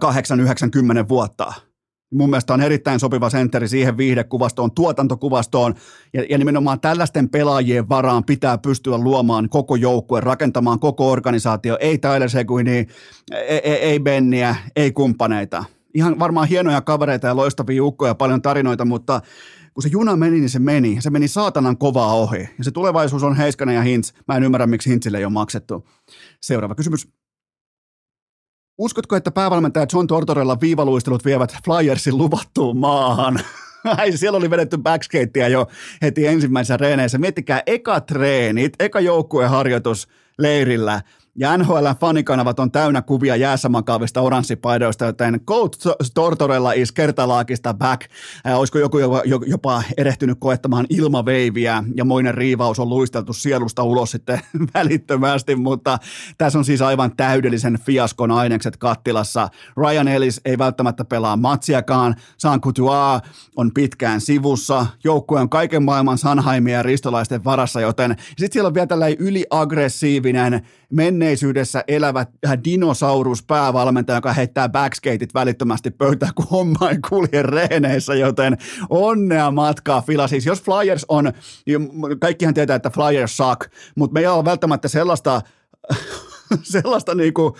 [0.00, 1.52] 8, 9, 10 vuotta.
[2.14, 5.74] Mun mielestä on erittäin sopiva sentteri siihen viihdekuvastoon, tuotantokuvastoon
[6.12, 11.98] ja, ja nimenomaan tällaisten pelaajien varaan pitää pystyä luomaan koko joukkue, rakentamaan koko organisaatio, ei
[11.98, 12.86] Tyler Seguini,
[13.32, 15.64] ei, ei, ei Benniä, ei kumppaneita.
[15.94, 19.20] Ihan varmaan hienoja kavereita ja loistavia ukkoja, paljon tarinoita, mutta
[19.78, 20.96] kun se juna meni, niin se meni.
[21.00, 22.48] Se meni saatanan kovaa ohi.
[22.58, 24.12] Ja se tulevaisuus on Heiskanen ja Hintz.
[24.28, 25.88] Mä en ymmärrä, miksi Hintzille ei ole maksettu.
[26.42, 27.08] Seuraava kysymys.
[28.78, 33.40] Uskotko, että päävalmentaja John Tortorella viivaluistelut vievät Flyersin luvattuun maahan?
[33.98, 35.66] Ai, siellä oli vedetty backskatea jo
[36.02, 37.18] heti ensimmäisessä reeneissä.
[37.18, 41.00] Miettikää, eka treenit, eka joukkueharjoitus leirillä–
[41.38, 45.76] ja NHL fanikanavat on täynnä kuvia jäässä makaavista oranssipaidoista, joten Colt
[46.14, 48.02] Tortorella is kertalaakista back.
[48.46, 48.98] Äh, olisiko joku
[49.46, 54.40] jopa erehtynyt koettamaan ilmaveiviä ja moinen riivaus on luisteltu sielusta ulos sitten
[54.74, 55.98] välittömästi, mutta
[56.38, 59.48] tässä on siis aivan täydellisen fiaskon ainekset kattilassa.
[59.76, 66.18] Ryan Ellis ei välttämättä pelaa matsiakaan, San Couture on pitkään sivussa, joukkue on kaiken maailman
[66.18, 70.62] Sanhaimia ja ristolaisten varassa, joten sitten siellä on vielä tällainen yliaggressiivinen
[71.28, 72.26] menneisyydessä elävä
[72.64, 78.56] dinosaurus päävalmentaja, joka heittää backskateit välittömästi pöytään, kun homma ei kulje reeneissä, joten
[78.90, 80.28] onnea matkaa Fila.
[80.28, 81.32] Siis jos Flyers on,
[82.20, 85.40] kaikkihan tietää, että Flyers suck, mutta me ei ole välttämättä sellaista
[86.62, 87.56] sellaista niinku,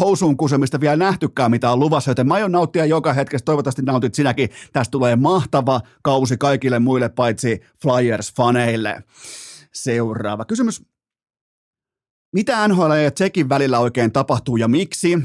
[0.00, 4.14] housuun kusemista vielä nähtykään, mitä on luvassa, joten mä aion nauttia joka hetkessä, toivottavasti nautit
[4.14, 4.48] sinäkin.
[4.72, 9.02] Tästä tulee mahtava kausi kaikille muille paitsi Flyers-faneille.
[9.72, 10.91] Seuraava kysymys.
[12.32, 15.18] Mitä NHL ja Tsekin välillä oikein tapahtuu ja miksi?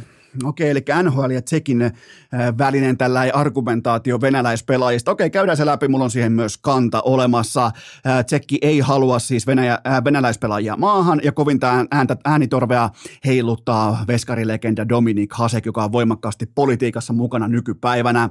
[0.43, 1.91] Okei, eli NHL ja Tsekin äh,
[2.57, 5.11] välinen tällä argumentaatio venäläispelaajista.
[5.11, 7.65] Okei, käydään se läpi, mulla on siihen myös kanta olemassa.
[7.65, 12.89] Äh, Tsekki ei halua siis Venäjä, äh, venäläispelaajia maahan, ja kovinta ääntä, äänitorvea
[13.25, 18.29] heiluttaa veskarilegenda Dominik Hasek, joka on voimakkaasti politiikassa mukana nykypäivänä.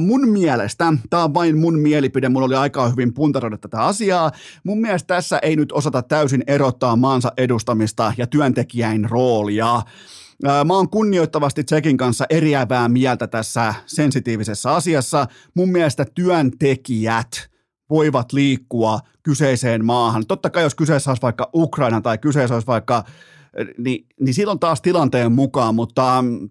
[0.00, 4.32] Mun mielestä, tämä on vain mun mielipide, mulla oli aikaa hyvin puntaroida tätä asiaa,
[4.64, 9.82] mun mielestä tässä ei nyt osata täysin erottaa maansa edustamista ja työntekijäin roolia.
[10.42, 15.26] Mä oon kunnioittavasti Tsekin kanssa eriävää mieltä tässä sensitiivisessä asiassa.
[15.54, 17.50] Mun mielestä työntekijät
[17.90, 20.26] voivat liikkua kyseiseen maahan.
[20.26, 23.04] Totta kai jos kyseessä olisi vaikka Ukraina tai kyseessä olisi vaikka,
[23.78, 26.50] niin, niin silloin taas tilanteen mukaan, mutta mm,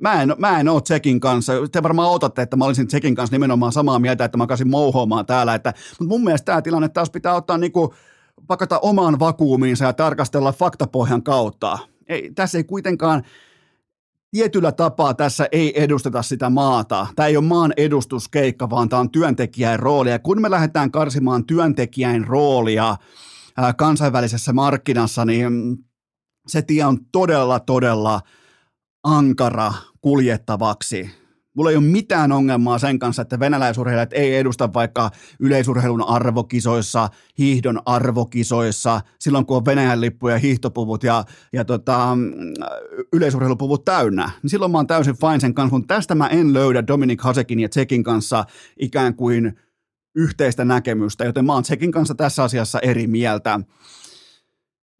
[0.00, 1.52] mä en, mä en ole Tsekin kanssa.
[1.72, 5.26] Te varmaan otatte, että mä olisin Tsekin kanssa nimenomaan samaa mieltä, että mä kaisin mouhoamaan
[5.26, 5.54] täällä.
[5.54, 7.94] Että, mutta mun mielestä tämä tilanne taas pitää ottaa niinku,
[8.46, 11.78] pakata omaan vakuumiinsa ja tarkastella faktapohjan kautta
[12.10, 13.22] ei, tässä ei kuitenkaan
[14.30, 17.06] tietyllä tapaa tässä ei edusteta sitä maata.
[17.16, 20.10] Tämä ei ole maan edustuskeikka, vaan tämä on työntekijän rooli.
[20.10, 22.96] Ja kun me lähdetään karsimaan työntekijän roolia
[23.76, 25.78] kansainvälisessä markkinassa, niin
[26.46, 28.20] se tie on todella, todella
[29.04, 31.19] ankara kuljettavaksi.
[31.54, 35.10] Mulla ei ole mitään ongelmaa sen kanssa, että venäläisurheilijat ei edusta vaikka
[35.40, 37.08] yleisurheilun arvokisoissa,
[37.38, 42.18] hiihdon arvokisoissa, silloin kun on Venäjän lippu ja hiihtopuvut ja, ja tota,
[43.12, 44.30] yleisurheilupuvut täynnä.
[44.42, 47.60] Niin silloin mä oon täysin fine sen kanssa, mutta tästä mä en löydä Dominik Hasekin
[47.60, 48.44] ja Tsekin kanssa
[48.80, 49.58] ikään kuin
[50.14, 53.60] yhteistä näkemystä, joten mä oon Tsekin kanssa tässä asiassa eri mieltä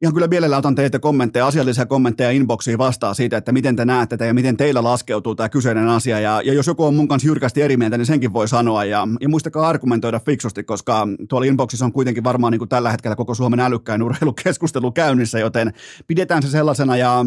[0.03, 4.17] ihan kyllä mielellä otan teitä kommentteja, asiallisia kommentteja inboxiin vastaan siitä, että miten te näette
[4.17, 6.21] tätä ja miten teillä laskeutuu tämä kyseinen asia.
[6.21, 8.85] Ja, ja jos joku on mun kanssa jyrkästi eri mieltä, niin senkin voi sanoa.
[8.85, 13.17] Ja, ja muistakaa argumentoida fiksusti, koska tuolla inboxissa on kuitenkin varmaan niin kuin tällä hetkellä
[13.17, 15.73] koko Suomen älykkäin urheilukeskustelu käynnissä, joten
[16.07, 17.25] pidetään se sellaisena ja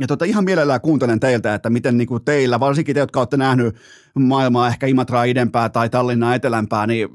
[0.00, 3.36] ja tota, ihan mielellään kuuntelen teiltä, että miten niin kuin teillä, varsinkin te, jotka olette
[3.36, 3.76] nähnyt
[4.18, 7.08] maailmaa ehkä Imatraa idempää tai Tallinnaa etelämpää, niin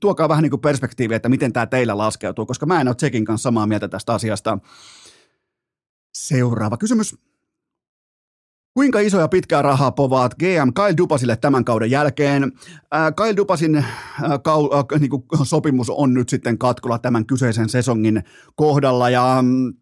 [0.00, 3.24] tuokaa vähän niin kuin perspektiiviä, että miten tämä teillä laskeutuu, koska mä en ole Tsekin
[3.24, 4.58] kanssa samaa mieltä tästä asiasta.
[6.14, 7.16] Seuraava kysymys.
[8.74, 12.42] Kuinka isoja pitkää rahaa povaat GM Kyle Dupasille tämän kauden jälkeen?
[12.42, 13.86] Äh, Kyle Dupasin äh,
[14.44, 18.22] kau, äh, niin kuin sopimus on nyt sitten katkolla tämän kyseisen sesongin
[18.56, 19.74] kohdalla ja mm,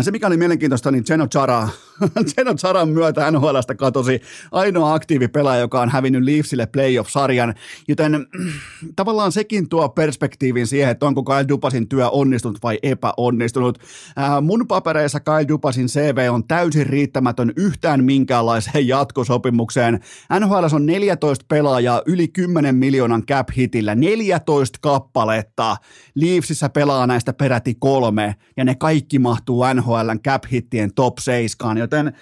[0.00, 1.68] se, mikä oli mielenkiintoista, niin Geno Chara,
[2.36, 4.20] Geno Charan myötä NHLstä katosi
[4.52, 7.54] ainoa aktiivi pelaaja, joka on hävinnyt Leafsille playoff-sarjan,
[7.88, 8.26] joten
[8.96, 13.78] tavallaan sekin tuo perspektiivin siihen, että onko Kyle Dupasin työ onnistunut vai epäonnistunut.
[14.18, 20.00] Äh, mun papereissa Kyle Dupasin CV on täysin riittämätön yhtään minkäänlaiseen jatkosopimukseen.
[20.40, 25.76] NHL on 14 pelaajaa yli 10 miljoonan cap hitillä, 14 kappaletta.
[26.14, 32.12] Leafsissä pelaa näistä peräti kolme, ja ne kaikki mahtuu NHLn cap-hittien top 7, joten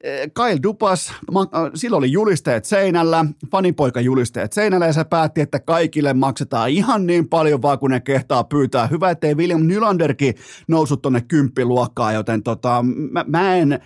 [0.00, 5.60] eh, Kyle Dupas, äh, silloin oli julisteet seinällä, fanipoika julisteet seinällä ja se päätti, että
[5.60, 8.86] kaikille maksetaan ihan niin paljon vaan kun ne kehtaa pyytää.
[8.86, 10.34] Hyvä, ettei William Nylanderkin
[10.68, 13.80] noussut tonne kymppiluokkaan, joten tota, mä, mä en,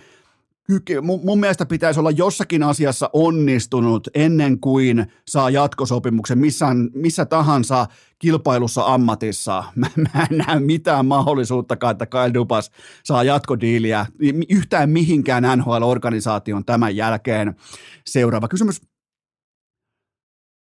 [1.01, 7.87] mun, mun mielestä pitäisi olla jossakin asiassa onnistunut ennen kuin saa jatkosopimuksen missään, missä tahansa
[8.19, 9.63] kilpailussa ammatissa.
[9.75, 12.71] Mä, mä en näe mitään mahdollisuuttakaan, että Kyle Dupas
[13.03, 14.05] saa jatkodiiliä
[14.49, 17.55] yhtään mihinkään NHL-organisaation tämän jälkeen.
[18.05, 18.81] Seuraava kysymys.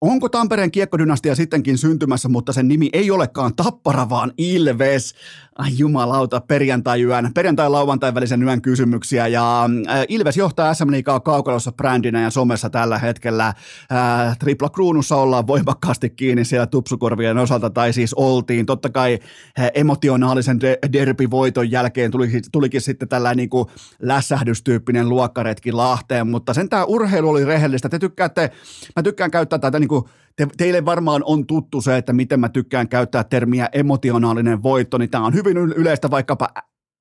[0.01, 5.15] Onko Tampereen kiekkodynastia sittenkin syntymässä, mutta sen nimi ei olekaan Tappara, vaan Ilves?
[5.59, 9.27] Ai jumalauta, perjantai-yön, perjantai-lauantai välisen yön kysymyksiä.
[9.27, 13.47] Ja äh, Ilves johtaa SM Liigaa kaukalossa brändinä ja somessa tällä hetkellä.
[13.47, 18.67] Äh, tripla kruunussa ollaan voimakkaasti kiinni siellä tupsukorvien osalta, tai siis oltiin.
[18.67, 19.19] Totta kai
[19.59, 23.69] äh, emotionaalisen de- derbyvoiton jälkeen tulikin, tulikin sitten tällainen niin kuin
[24.03, 27.89] lässähdystyyppinen luokkaretki Lahteen, mutta sen tämä urheilu oli rehellistä.
[27.89, 28.51] Te tykkäätte,
[28.97, 30.05] mä tykkään käyttää tätä niin kuin
[30.37, 35.11] te, teille varmaan on tuttu se, että miten mä tykkään käyttää termiä emotionaalinen voitto, niin
[35.11, 36.49] tämä on hyvin yleistä vaikkapa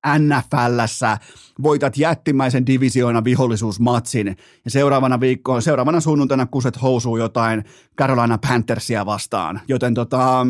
[0.07, 1.17] NFLssä
[1.63, 4.27] voitat jättimäisen divisioona vihollisuusmatsin
[4.65, 7.63] ja seuraavana viikkoon, seuraavana sunnuntaina kuset housuu jotain
[7.97, 9.61] Carolina Panthersia vastaan.
[9.67, 10.47] Joten tota,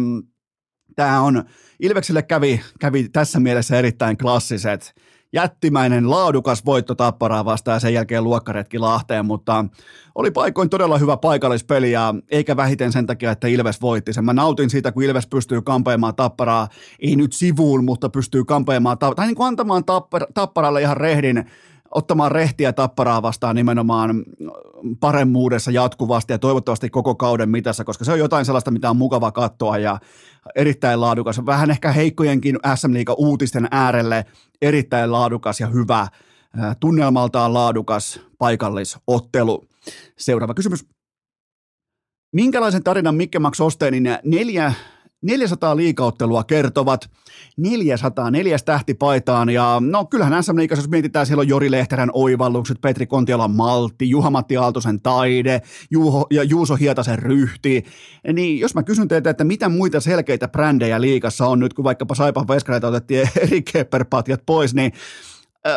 [0.95, 1.43] tämä on,
[1.79, 4.93] Ilvekselle kävi, kävi tässä mielessä erittäin klassiset
[5.33, 9.65] jättimäinen laadukas voitto Tapparaa vastaan ja sen jälkeen luokkaretki Lahteen, mutta
[10.15, 14.25] oli paikoin todella hyvä paikallispeli ja eikä vähiten sen takia, että Ilves voitti sen.
[14.25, 16.67] Mä nautin siitä, kun Ilves pystyy kampeamaan Tapparaa,
[16.99, 21.45] ei nyt sivuun, mutta pystyy kampeamaan, tai niin kuin antamaan tappar, Tapparalle ihan rehdin
[21.91, 24.23] ottamaan rehtiä tapparaa vastaan nimenomaan
[24.99, 29.31] paremmuudessa jatkuvasti ja toivottavasti koko kauden mitassa, koska se on jotain sellaista, mitä on mukava
[29.31, 29.99] katsoa ja
[30.55, 31.45] erittäin laadukas.
[31.45, 34.25] Vähän ehkä heikkojenkin SM Liiga uutisten äärelle
[34.61, 36.07] erittäin laadukas ja hyvä,
[36.79, 39.65] tunnelmaltaan laadukas paikallisottelu.
[40.17, 40.85] Seuraava kysymys.
[42.35, 44.73] Minkälaisen tarinan Mikke Max Osteenin neljä
[45.21, 47.09] 400 liikauttelua kertovat,
[47.57, 52.81] 400, neljäs tähtipaitaan ja no kyllähän SM Liikassa, jos mietitään, siellä on Jori Lehterän oivallukset,
[52.81, 57.85] Petri Kontiolan maltti, Juha-Matti Aaltosen taide Juho, ja Juuso Hietasen ryhti,
[58.33, 62.15] niin jos mä kysyn teiltä, että mitä muita selkeitä brändejä liikassa on nyt, kun vaikkapa
[62.15, 64.91] Saipan veskareita otettiin eri kepperpatjat pois, niin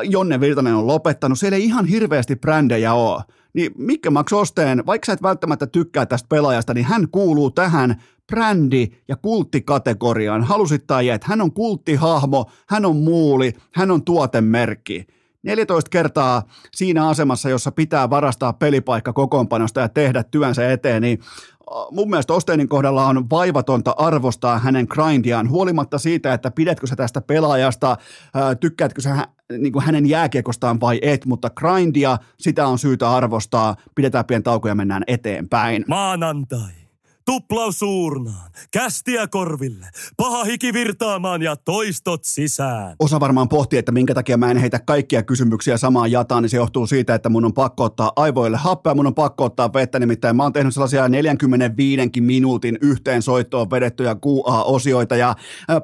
[0.02, 3.22] Jonne Virtanen on lopettanut, siellä ei ihan hirveästi brändejä ole
[3.54, 8.02] niin Mikke Max Osteen, vaikka sä et välttämättä tykkää tästä pelaajasta, niin hän kuuluu tähän
[8.32, 10.44] brändi- ja kulttikategoriaan.
[10.44, 15.06] Halusit tai et, hän on kulttihahmo, hän on muuli, hän on tuotemerkki.
[15.42, 16.42] 14 kertaa
[16.74, 21.18] siinä asemassa, jossa pitää varastaa pelipaikka kokoonpanosta ja tehdä työnsä eteen, niin
[21.90, 27.20] mun mielestä Osteenin kohdalla on vaivatonta arvostaa hänen grindiaan, huolimatta siitä, että pidätkö sä tästä
[27.20, 27.96] pelaajasta,
[28.60, 34.24] tykkäätkö sä niin kuin hänen jääkiekostaan vai et, mutta grindia, sitä on syytä arvostaa, pidetään
[34.24, 35.84] pieni tauko ja mennään eteenpäin.
[35.88, 36.81] Maanantai.
[37.24, 42.96] Tuplaus suurnaan, kästiä korville, paha hiki virtaamaan ja toistot sisään.
[42.98, 46.56] Osa varmaan pohtii, että minkä takia mä en heitä kaikkia kysymyksiä samaan jataan, niin se
[46.56, 50.36] johtuu siitä, että mun on pakko ottaa aivoille happea, mun on pakko ottaa vettä, nimittäin
[50.36, 55.34] mä oon tehnyt sellaisia 45 minuutin yhteen soittoon vedettyjä QA-osioita ja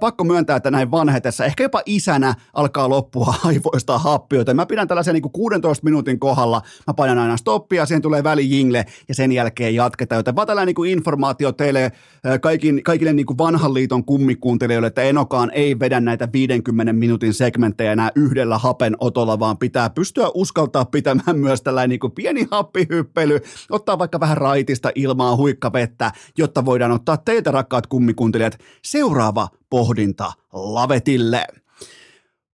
[0.00, 4.54] pakko myöntää, että näin vanhetessa, ehkä jopa isänä alkaa loppua aivoista happioita.
[4.54, 9.14] Mä pidän tällaisen niin 16 minuutin kohdalla, mä painan aina stoppia, siihen tulee välijingle ja
[9.14, 11.92] sen jälkeen jatketaan, joten vaan tällainen niin informaatio informaatio teille
[12.40, 17.92] kaikin, kaikille niin kuin vanhan liiton kummikuuntelijoille, että Enokaan ei vedä näitä 50 minuutin segmenttejä
[17.92, 23.40] enää yhdellä hapen otolla, vaan pitää pystyä uskaltaa pitämään myös tällainen niin kuin pieni happihyppely,
[23.70, 31.46] ottaa vaikka vähän raitista ilmaa, huikkavettä, jotta voidaan ottaa teitä rakkaat kummikuuntelijat seuraava pohdinta lavetille.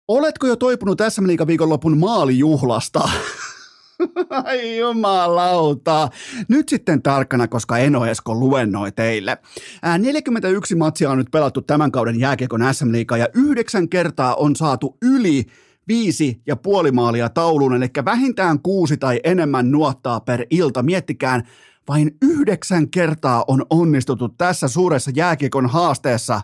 [0.08, 3.08] Oletko jo toipunut Liigan viikonlopun maalijuhlasta?
[4.44, 6.08] Ai jumalauta.
[6.48, 9.38] Nyt sitten tarkkana, koska Eno Esko luennoi teille.
[9.82, 14.56] Ää, 41 matsia on nyt pelattu tämän kauden jääkiekon SM Liigaa ja yhdeksän kertaa on
[14.56, 15.46] saatu yli
[15.88, 20.82] viisi ja puoli maalia tauluun, eli vähintään kuusi tai enemmän nuottaa per ilta.
[20.82, 21.42] Miettikään,
[21.88, 26.40] vain yhdeksän kertaa on onnistuttu tässä suuressa jääkiekon haasteessa,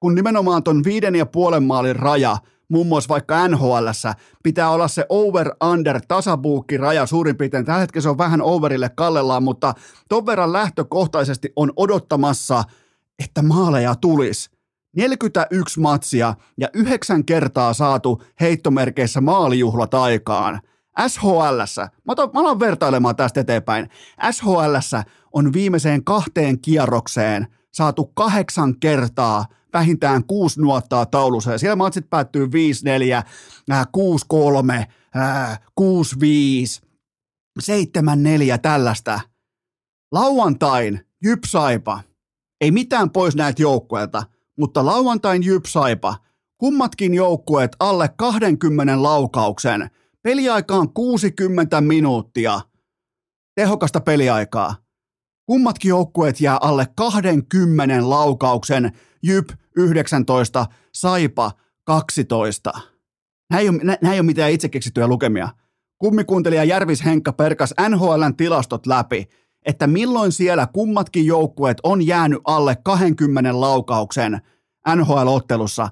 [0.00, 2.36] kun nimenomaan ton viiden ja puolen maalin raja–
[2.70, 3.88] muun muassa vaikka nhl
[4.42, 7.64] pitää olla se over-under tasabuukki raja suurin piirtein.
[7.64, 9.74] Tällä hetkellä se on vähän overille kallellaan, mutta
[10.08, 12.64] ton verran lähtökohtaisesti on odottamassa,
[13.24, 14.50] että maaleja tulisi.
[14.96, 20.60] 41 matsia ja yhdeksän kertaa saatu heittomerkeissä maalijuhlat aikaan.
[21.08, 21.60] SHL,
[22.04, 23.88] mä, to, mä alan vertailemaan tästä eteenpäin.
[24.30, 24.74] SHL
[25.32, 32.46] on viimeiseen kahteen kierrokseen saatu kahdeksan kertaa– vähintään kuusi nuottaa taulussa ja siellä matsit päättyy
[32.46, 32.48] 5-4,
[33.72, 34.86] 6-3,
[35.80, 35.82] 6-5,
[37.62, 39.20] 7-4 tällaista.
[40.12, 42.00] Lauantain Jypsaipa,
[42.60, 44.22] ei mitään pois näitä joukkueilta,
[44.58, 46.16] mutta lauantain Jypsaipa,
[46.58, 49.90] kummatkin joukkueet alle 20 laukauksen,
[50.22, 52.60] peliaikaan 60 minuuttia,
[53.54, 54.74] tehokasta peliaikaa.
[55.46, 61.52] Kummatkin joukkueet jää alle 20 laukauksen, Jyp 19, Saipa
[61.84, 62.72] 12.
[63.50, 65.48] Nämä ei ole, ole mitään itse keksittyjä lukemia.
[65.98, 69.28] Kummikuuntelija Järvis Henkka perkas NHLn tilastot läpi
[69.66, 74.40] että milloin siellä kummatkin joukkueet on jäänyt alle 20 laukauksen
[74.96, 75.88] NHL-ottelussa.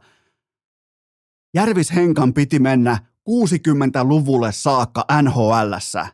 [1.54, 2.98] Järvis Henkan piti mennä
[3.30, 6.06] 60-luvulle saakka NHLssä.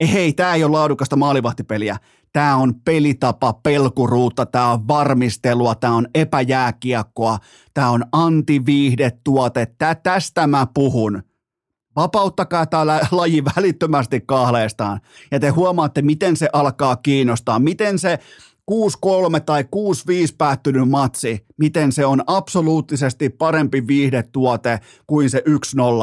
[0.00, 1.96] Ei, tämä ei ole laadukasta maalivahtipeliä.
[2.36, 7.38] Tämä on pelitapa, pelkuruutta, tämä on varmistelua, tämä on epäjääkiekkoa,
[7.74, 9.66] tämä on antiviihdetuote.
[9.78, 11.22] Tää, tästä mä puhun.
[11.96, 18.18] Vapauttakaa tämä laji välittömästi kahleestaan ja te huomaatte, miten se alkaa kiinnostaa, miten se
[18.70, 18.74] 6-3
[19.46, 19.66] tai 6-5
[20.38, 25.42] päättynyt matsi, miten se on absoluuttisesti parempi viihdetuote kuin se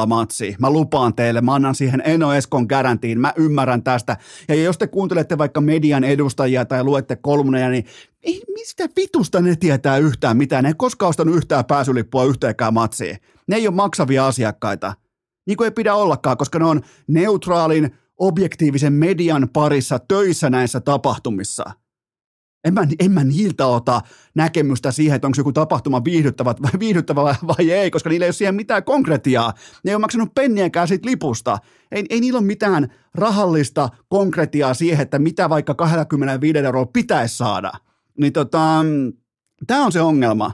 [0.04, 0.56] 1-0 matsi.
[0.58, 4.16] Mä lupaan teille, mä annan siihen Eno Eskon garantiin, mä ymmärrän tästä.
[4.48, 7.86] Ja jos te kuuntelette vaikka median edustajia tai luette kolmoneja, niin
[8.22, 10.62] ei, mistä vitusta ne tietää yhtään mitään?
[10.62, 13.16] Ne ei koskaan ostanut yhtään pääsylippua yhteenkään matsiin.
[13.46, 14.94] Ne ei ole maksavia asiakkaita.
[15.46, 21.64] Niin kuin ei pidä ollakaan, koska ne on neutraalin, objektiivisen median parissa töissä näissä tapahtumissa–
[22.64, 24.02] en mä, en mä niiltä ota
[24.34, 28.54] näkemystä siihen, että onko joku tapahtuma viihdyttävä, viihdyttävä vai ei, koska niillä ei ole siihen
[28.54, 29.52] mitään konkretiaa.
[29.84, 31.58] Ne ei ole maksanut penniäkään siitä lipusta.
[31.92, 37.72] Ei, ei niillä ole mitään rahallista konkretiaa siihen, että mitä vaikka 25 euroa pitäisi saada.
[38.18, 38.84] Niin tota,
[39.66, 40.52] tämä on se ongelma.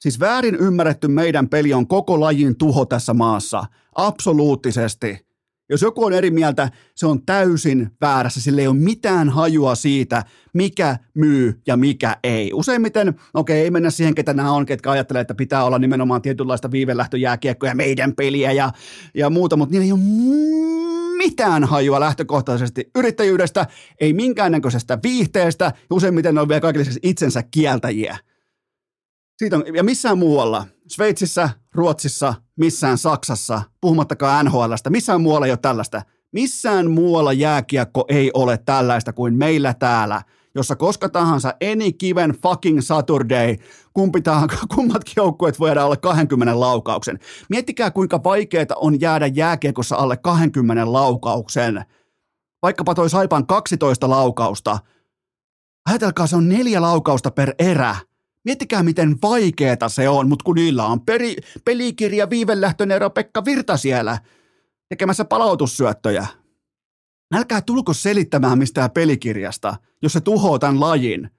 [0.00, 3.64] Siis väärin ymmärretty meidän peli on koko lajin tuho tässä maassa.
[3.94, 5.25] Absoluuttisesti.
[5.68, 8.40] Jos joku on eri mieltä, se on täysin väärässä.
[8.40, 12.50] Sillä ei ole mitään hajua siitä, mikä myy ja mikä ei.
[12.54, 16.70] Useimmiten, okei, ei mennä siihen, ketä nämä on, ketkä ajattelee, että pitää olla nimenomaan tietynlaista
[16.70, 18.72] viivelähtöjääkiekkoja, meidän peliä ja,
[19.14, 23.66] ja muuta, mutta niillä ei ole mitään hajua lähtökohtaisesti yrittäjyydestä,
[24.00, 28.18] ei minkäännäköisestä viihteestä, ja useimmiten ne on vielä kaikille itsensä kieltäjiä.
[29.38, 35.58] Siitä on, ja missään muualla, Sveitsissä, Ruotsissa, missään Saksassa, puhumattakaan NHLstä, missään muualla ei ole
[35.58, 36.02] tällaista.
[36.32, 40.22] Missään muualla jääkiekko ei ole tällaista kuin meillä täällä,
[40.54, 43.56] jossa koska tahansa any given fucking Saturday,
[43.92, 47.18] kumpi tahansa, kummatkin joukkueet voidaan alle 20 laukauksen.
[47.50, 51.84] Miettikää kuinka vaikeaa on jäädä jääkiekossa alle 20 laukauksen.
[52.62, 54.78] Vaikkapa toi Saipan 12 laukausta.
[55.86, 57.96] Ajatelkaa, se on neljä laukausta per erä
[58.46, 64.18] Miettikää, miten vaikeeta se on, mutta kun niillä on peri, pelikirja Viivelähtönero Pekka Virta siellä
[64.88, 66.26] tekemässä palautussyöttöjä.
[67.34, 71.30] Älkää tulko selittämään mistään pelikirjasta, jos se tuhoaa tämän lajin.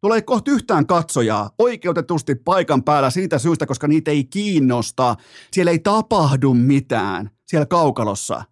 [0.00, 5.16] Tulee kohta yhtään katsojaa oikeutetusti paikan päällä siitä syystä, koska niitä ei kiinnosta.
[5.52, 8.44] Siellä ei tapahdu mitään siellä kaukalossa.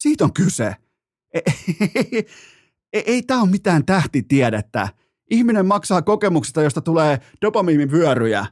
[0.00, 0.76] Siitä on kyse.
[1.34, 1.42] Ei,
[1.80, 2.26] ei, ei,
[2.92, 4.88] ei, ei tämä ole mitään tähtitiedettä.
[5.30, 8.46] Ihminen maksaa kokemuksista, josta tulee dopamiinivyöryjä,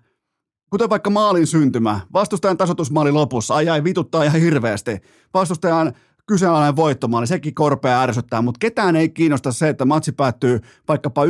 [0.70, 4.98] kuten vaikka maalin syntymä, vastustajan tasotusmaali lopussa, ai ai vituttaa ihan hirveästi,
[5.34, 5.92] vastustajan
[6.26, 11.28] kyseenalainen voittomaali, sekin korpea ärsyttää, mutta ketään ei kiinnosta se, että matsi päättyy vaikkapa 1-0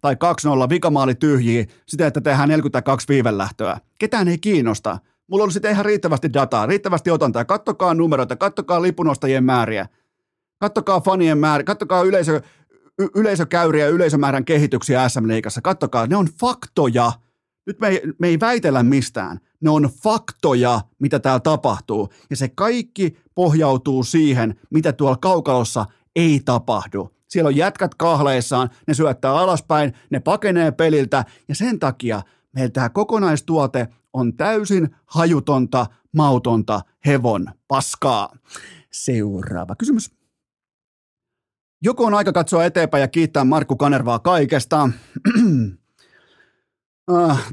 [0.00, 3.78] tai 2-0, vikamaali tyhjii, sitä, että tehdään 42 viivelähtöä.
[3.98, 4.98] Ketään ei kiinnosta.
[5.26, 7.44] Mulla olisi ihan riittävästi dataa, riittävästi otantaa.
[7.44, 9.86] Kattokaa numeroita, kattokaa lipunostajien määriä,
[10.58, 12.40] kattokaa fanien määriä, kattokaa yleisö,
[13.14, 15.60] yleisökäyriä ja yleisömäärän kehityksiä SM Liigassa.
[15.60, 17.12] Kattokaa, ne on faktoja.
[17.66, 19.40] Nyt me ei, me ei väitellä mistään.
[19.60, 22.08] Ne on faktoja, mitä täällä tapahtuu.
[22.30, 25.86] Ja se kaikki pohjautuu siihen, mitä tuolla kaukalossa
[26.16, 27.10] ei tapahdu.
[27.28, 32.22] Siellä on jätkät kahleissaan, ne syöttää alaspäin, ne pakenee peliltä ja sen takia
[32.52, 38.36] meillä tämä kokonaistuote on täysin hajutonta, mautonta hevon paskaa.
[38.92, 40.21] Seuraava kysymys.
[41.82, 44.88] Joko on aika katsoa eteenpäin ja kiittää Markku Kanervaa kaikesta.
[47.06, 47.52] Ah,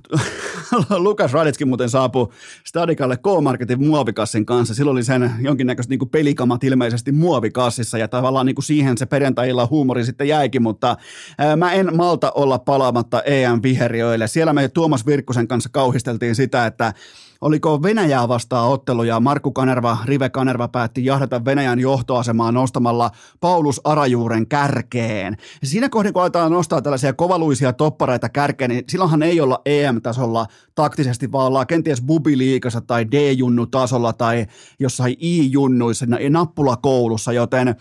[0.98, 2.28] Lukas Radetski muuten saapui
[2.66, 4.76] Stadikalle K-Marketin muovikassin kanssa.
[4.76, 9.50] Silloin oli sen jonkinnäköiset niin pelikamat ilmeisesti muovikassissa ja tavallaan niin kuin siihen se perjantai
[9.70, 10.98] huumori sitten jäikin, mutta
[11.38, 14.28] ää, mä en malta olla palaamatta EM-viheriöille.
[14.28, 16.94] Siellä me Tuomas Virkkusen kanssa kauhisteltiin sitä, että
[17.42, 23.82] oliko Venäjää vastaan ottelu ja Markku Kanerva, Rive Kanerva päätti jahdata Venäjän johtoasemaa nostamalla Paulus
[23.84, 25.38] Arajuuren kärkeen.
[25.64, 31.32] Siinä kohdin, kun aletaan nostaa tällaisia kovaluisia toppareita kärkeen, niin silloinhan ei olla EM-tasolla taktisesti,
[31.32, 34.46] vaan ollaan kenties bubiliikassa tai D-junnu-tasolla tai
[34.80, 37.76] jossain I-junnuissa, nappulakoulussa, joten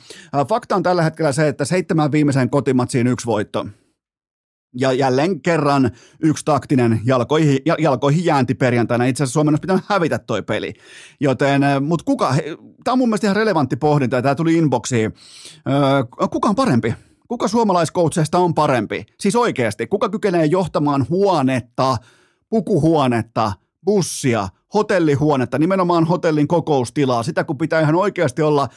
[0.49, 3.67] fakta on tällä hetkellä se, että seitsemän viimeisen kotimatsiin yksi voitto.
[4.81, 5.91] Ja jälleen kerran
[6.22, 9.05] yksi taktinen jalkoihin, jalkoihin jäänti perjantaina.
[9.05, 10.74] Itse asiassa Suomen olisi pitänyt hävitä toi peli.
[11.20, 12.35] Joten, mutta kuka,
[12.85, 15.14] tämä on mun mielestä ihan relevantti pohdinta ja tämä tuli inboxiin.
[16.31, 16.95] kuka on parempi?
[17.29, 19.07] Kuka suomalaiskoutseista on parempi?
[19.20, 21.97] Siis oikeasti, kuka kykenee johtamaan huonetta,
[22.51, 23.53] pukuhuonetta,
[23.85, 28.69] bussia, hotellihuonetta, nimenomaan hotellin kokoustilaa, sitä kun pitää ihan oikeasti olla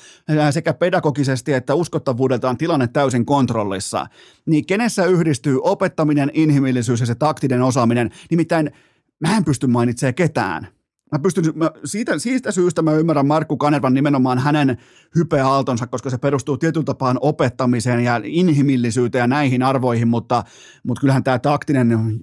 [0.52, 4.08] sekä pedagogisesti että uskottavuudeltaan tilanne täysin kontrollissa,
[4.46, 8.72] niin kenessä yhdistyy opettaminen, inhimillisyys ja se taktinen osaaminen, nimittäin
[9.20, 10.68] mä en pysty mainitsemaan ketään.
[11.12, 14.78] Mä pystyn, mä, siitä, siitä syystä mä ymmärrän Markku Kanervan nimenomaan hänen
[15.16, 20.44] hypeaaltonsa, koska se perustuu tietyllä tapaan opettamiseen ja inhimillisyyteen ja näihin arvoihin, mutta,
[20.84, 22.20] mutta kyllähän tämä taktinen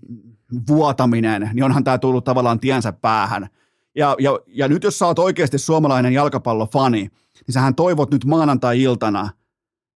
[0.69, 3.49] vuotaminen, niin onhan tämä tullut tavallaan tiensä päähän.
[3.99, 9.31] Ja, ja, ja nyt jos sä oot oikeasti suomalainen jalkapallofani, niin sähän toivot nyt maanantai-iltana,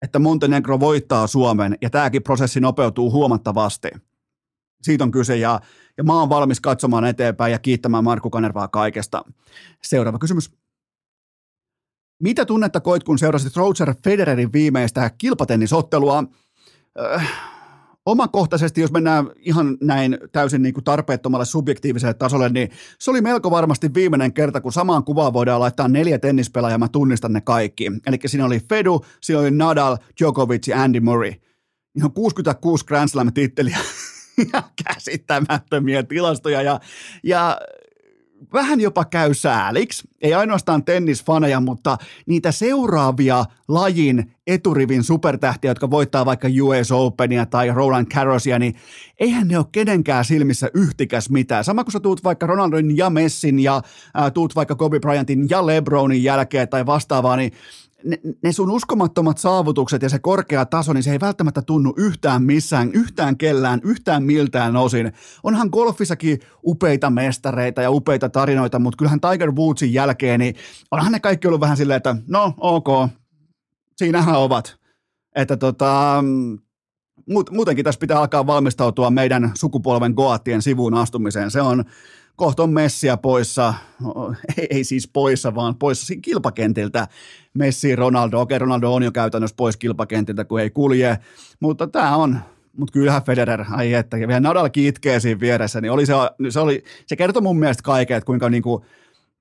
[0.01, 3.87] että Montenegro voittaa Suomen ja tämäkin prosessi nopeutuu huomattavasti.
[4.81, 5.59] Siitä on kyse ja,
[5.97, 9.25] ja mä oon valmis katsomaan eteenpäin ja kiittämään Markku Kanervaa kaikesta.
[9.83, 10.51] Seuraava kysymys.
[12.23, 16.23] Mitä tunnetta koit, kun seurasit Roger Federerin viimeistä kilpatennisottelua?
[16.99, 17.23] Öh,
[18.11, 23.51] omakohtaisesti, jos mennään ihan näin täysin niin kuin tarpeettomalle subjektiiviselle tasolle, niin se oli melko
[23.51, 27.91] varmasti viimeinen kerta, kun samaan kuvaan voidaan laittaa neljä tennispelaajaa, mä tunnistan ne kaikki.
[28.07, 31.33] Eli siinä oli Fedu, siinä oli Nadal, Djokovic ja Andy Murray.
[31.95, 33.77] Ihan 66 Grand Slam-titteliä
[34.53, 36.79] ja käsittämättömiä tilastoja ja,
[37.23, 37.57] ja
[38.53, 46.25] vähän jopa käy sääliksi, ei ainoastaan tennisfaneja, mutta niitä seuraavia lajin eturivin supertähtiä, jotka voittaa
[46.25, 48.75] vaikka US Openia tai Roland Garrosia, niin
[49.19, 51.63] eihän ne ole kenenkään silmissä yhtikäs mitään.
[51.63, 53.81] Sama kun sä tuut vaikka Ronaldin ja Messin ja
[54.13, 57.51] ää, tuut vaikka Kobe Bryantin ja LeBronin jälkeen tai vastaavaa, niin
[58.03, 62.43] ne, ne sun uskomattomat saavutukset ja se korkea taso, niin se ei välttämättä tunnu yhtään
[62.43, 65.13] missään, yhtään kellään, yhtään miltään osin.
[65.43, 70.55] Onhan golfissakin upeita mestareita ja upeita tarinoita, mutta kyllähän Tiger Woodsin jälkeen, niin
[70.91, 73.09] onhan ne kaikki ollut vähän silleen, että no ok,
[73.97, 74.79] siinähän ovat.
[75.35, 76.23] Että tota,
[77.51, 81.51] muutenkin tässä pitää alkaa valmistautua meidän sukupolven Goattien sivuun astumiseen.
[81.51, 81.83] Se on,
[82.39, 83.73] kohta on Messiä poissa,
[84.57, 87.07] ei, ei siis poissa, vaan poissa kilpakentiltä.
[87.53, 91.19] Messi, Ronaldo, okei Ronaldo on jo käytännössä pois kilpakentiltä, kun ei kulje,
[91.59, 92.39] mutta tämä on,
[92.77, 96.13] mutta kyllähän Federer, ai että, ja vielä Nadal kitkee siinä vieressä, niin oli se,
[96.49, 98.85] se, oli, se kertoi mun mielestä kaiken, että kuinka niinku,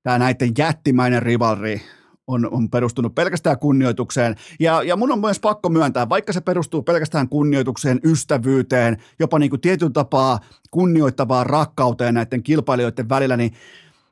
[0.02, 1.82] tämä näiden jättimäinen rivalri
[2.28, 4.36] on, on perustunut pelkästään kunnioitukseen.
[4.60, 9.50] Ja, ja mun on myös pakko myöntää, vaikka se perustuu pelkästään kunnioitukseen, ystävyyteen, jopa niin
[9.50, 13.52] kuin tietyllä tapaa kunnioittavaan rakkauteen näiden kilpailijoiden välillä, niin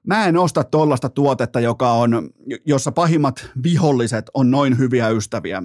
[0.07, 2.31] mä en osta tollasta tuotetta, joka on,
[2.67, 5.63] jossa pahimmat viholliset on noin hyviä ystäviä.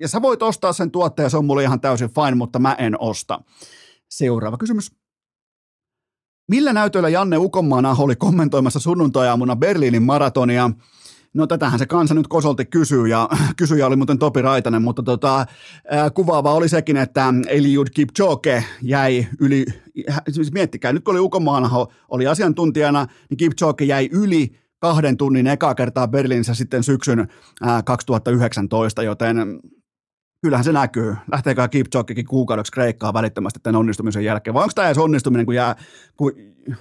[0.00, 3.00] Ja sä voit ostaa sen tuotteen, se on mulle ihan täysin fine, mutta mä en
[3.00, 3.40] osta.
[4.08, 4.92] Seuraava kysymys.
[6.48, 10.70] Millä näytöillä Janne Ukonmaana oli kommentoimassa sunnuntai-aamuna Berliinin maratonia?
[11.34, 15.46] No tätähän se kansa nyt kosolti kysyy ja kysyjä oli muuten Topi Raitanen, mutta tota,
[16.14, 19.66] kuvaava oli sekin, että Eliud Kipchoge jäi yli,
[20.30, 25.74] siis miettikää, nyt kun oli Ukomaanaho oli asiantuntijana, niin Kipchoge jäi yli kahden tunnin ekaa
[25.74, 27.28] kertaa Berliinissä sitten syksyn
[27.62, 29.60] ää, 2019, joten
[30.42, 31.16] kyllähän se näkyy.
[31.32, 34.54] Lähteekää Kipchogekin kuukaudeksi Kreikkaa välittömästi tämän onnistumisen jälkeen.
[34.54, 35.76] Vai onko tämä edes onnistuminen, kun, jää,
[36.16, 36.32] kun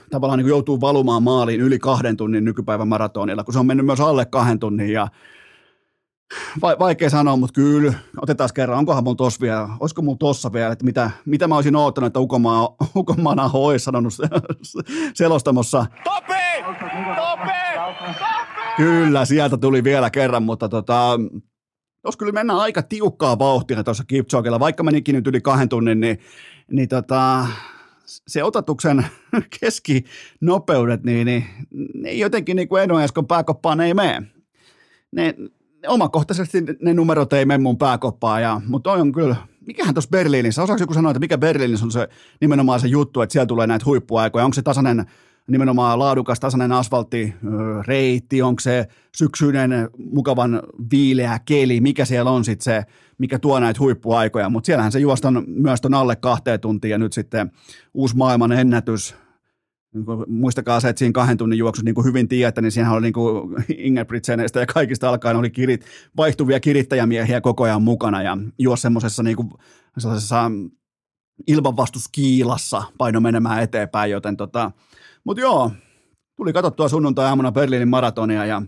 [0.10, 3.86] tavallaan niin kuin joutuu valumaan maaliin yli kahden tunnin nykypäivän maratonilla, kun se on mennyt
[3.86, 5.08] myös alle kahden tunnin ja
[6.62, 10.72] Va- vaikea sanoa, mutta kyllä, otetaan kerran, onkohan mulla tossa vielä, olisiko mulla tossa vielä,
[10.72, 14.14] että mitä, mitä mä olisin oottanut, että Ukomaa, Ukomaana olisi sanonut
[15.14, 15.86] selostamossa.
[16.04, 16.34] Topi!
[17.16, 17.52] Topi!
[18.78, 21.20] Kyllä, sieltä tuli vielä kerran, mutta tota,
[22.08, 26.20] jos kyllä mennään aika tiukkaa vauhtia tuossa Kipchogella, vaikka menikin nyt yli kahden tunnin, niin,
[26.72, 27.48] niin tota,
[28.06, 29.06] se otatuksen
[29.60, 31.46] keskinopeudet, niin, niin
[31.94, 34.22] ne jotenkin niin kuin Enoeskon pääkoppaan ei mene.
[35.12, 35.36] Ne,
[35.88, 39.36] omakohtaisesti ne numerot ei mene mun pääkoppaan, ja, mutta on kyllä,
[39.66, 42.08] mikähän tuossa Berliinissä, osaako joku sanoa, että mikä Berliinissä on se
[42.42, 45.06] nimenomaan se juttu, että siellä tulee näitä huippuaikoja, onko se tasainen
[45.48, 52.84] nimenomaan laadukas tasainen asfalttireitti, onko se syksyinen mukavan viileä keli, mikä siellä on sitten se,
[53.18, 57.14] mikä tuo näitä huippuaikoja, mutta siellähän se juoston myös ton alle kahteen tuntiin ja nyt
[57.14, 57.52] sitten
[57.94, 59.16] uusi maailman ennätys,
[60.28, 63.14] muistakaa se, että siinä kahden tunnin juoksussa, niin kuin hyvin tiedätte, niin siinä oli niin
[63.14, 63.56] kuin
[64.56, 65.86] ja kaikista alkaen oli kirit,
[66.18, 69.50] vaihtuvia kirittäjämiehiä koko ajan mukana ja juos semmoisessa niin kuin,
[69.98, 70.52] sellaisessa
[71.48, 74.72] ilmanvastuskiilassa paino menemään eteenpäin, joten tota,
[75.28, 75.72] mutta joo,
[76.38, 78.62] tuli katsottua sunnuntai-aamuna Berliinin maratonia ja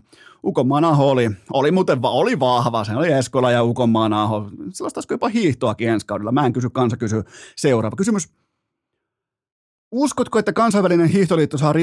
[0.44, 4.50] Ukonmaan Aho oli, oli muuten va, oli vahva, se oli Eskola ja Ukonmaan Aho.
[4.72, 6.32] Sellaista jopa hiihtoakin ensi kaudella.
[6.32, 7.22] Mä en kysy, kansa kysy.
[7.56, 8.28] Seuraava kysymys.
[9.92, 11.74] Uskotko, että kansainvälinen hiihtoliitto saa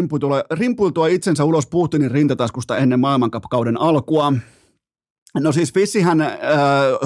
[0.51, 4.33] rimpultua itsensä ulos Putinin rintataskusta ennen maailmankapkauden alkua?
[5.35, 6.29] No siis Fissihän äh,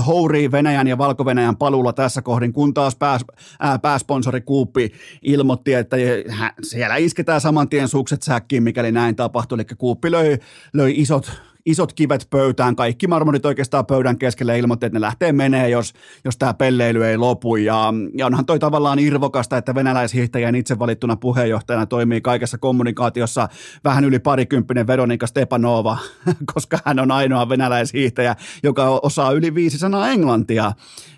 [0.08, 3.26] hourii Venäjän ja Valko-Venäjän paluulla tässä kohdin, kun taas pääs,
[3.64, 4.92] äh, pääsponsori Kuuppi
[5.22, 5.98] ilmoitti, että
[6.30, 9.56] hän, siellä isketään saman tien sukset säkkiin, mikäli näin tapahtui.
[9.56, 10.38] Eli Kuuppi löi,
[10.74, 11.32] löi isot
[11.66, 15.94] isot kivet pöytään, kaikki marmorit oikeastaan pöydän keskelle ilmoitti, että ne lähtee menee, jos,
[16.26, 17.56] jos tämä pelleily ei lopu.
[17.56, 23.50] Ja, ja onhan toi tavallaan irvokasta, että venäläishiihtäjän itse valittuna puheenjohtajana toimii kaikessa kommunikaatiossa
[23.84, 25.98] vähän yli parikymppinen Veronika Stepanova,
[26.54, 30.72] koska hän on ainoa venäläishiihtäjä, joka osaa yli viisi sanaa englantia.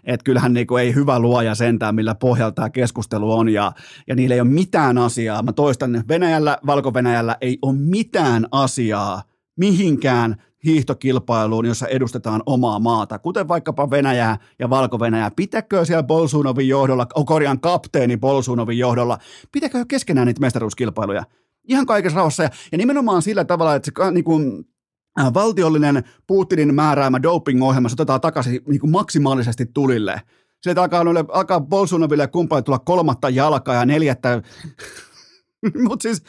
[0.04, 3.72] Että kyllähän niinku ei hyvä luoja sentään, millä pohjalta tämä keskustelu on, ja,
[4.08, 5.44] ja niillä ei ole mitään asiaa.
[5.44, 9.22] Mä toistan, Venäjällä, Valko-Venäjällä ei ole mitään asiaa,
[9.58, 10.36] mihinkään
[10.66, 15.32] hiihtokilpailuun, jossa edustetaan omaa maata, kuten vaikkapa Venäjää ja Valko-Venäjää.
[15.36, 19.18] Pitäkö siellä Bolsunovin johdolla, Korjan kapteeni Bolsunovin johdolla,
[19.52, 21.24] pitäkö keskenään niitä mestaruuskilpailuja?
[21.70, 24.66] Ihan kaikessa rauhassa ja, ja nimenomaan sillä tavalla, että se niin kuin,
[25.20, 30.22] äh, valtiollinen Putinin määräämä doping-ohjelma otetaan takaisin niin kuin maksimaalisesti tulille.
[30.62, 34.42] Sieltä alkaa, noille, alkaa Bolsunoville ja tulla kolmatta jalkaa ja neljättä,
[35.88, 36.24] mutta siis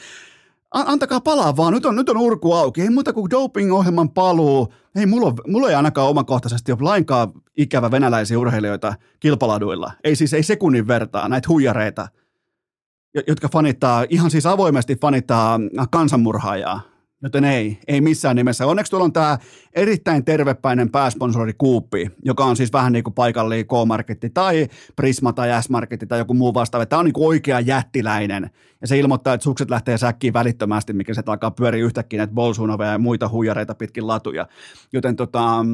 [0.74, 4.74] antakaa palaa vaan, nyt on, nyt on urku auki, ei muuta kuin doping-ohjelman paluu.
[4.96, 9.92] Ei, mulla, on, mulla ei ainakaan omakohtaisesti ole lainkaan ikävä venäläisiä urheilijoita kilpaladuilla.
[10.04, 12.08] Ei siis, ei sekunnin vertaa näitä huijareita,
[13.26, 15.60] jotka fanittaa, ihan siis avoimesti fanittaa
[15.90, 16.93] kansanmurhaajaa.
[17.22, 18.66] Joten ei, ei missään nimessä.
[18.66, 19.38] Onneksi tuolla on tämä
[19.72, 25.62] erittäin tervepäinen pääsponsori Kuuppi, joka on siis vähän niin kuin paikallinen K-marketti tai Prisma tai
[25.62, 26.86] S-marketti tai joku muu vastaava.
[26.86, 28.50] Tämä on niin kuin oikea jättiläinen.
[28.80, 32.86] Ja se ilmoittaa, että sukset lähtee säkkiin välittömästi, mikä se alkaa pyöriä yhtäkkiä näitä Bolsunovia
[32.86, 34.46] ja muita huijareita pitkin latuja.
[34.92, 35.66] Joten tota,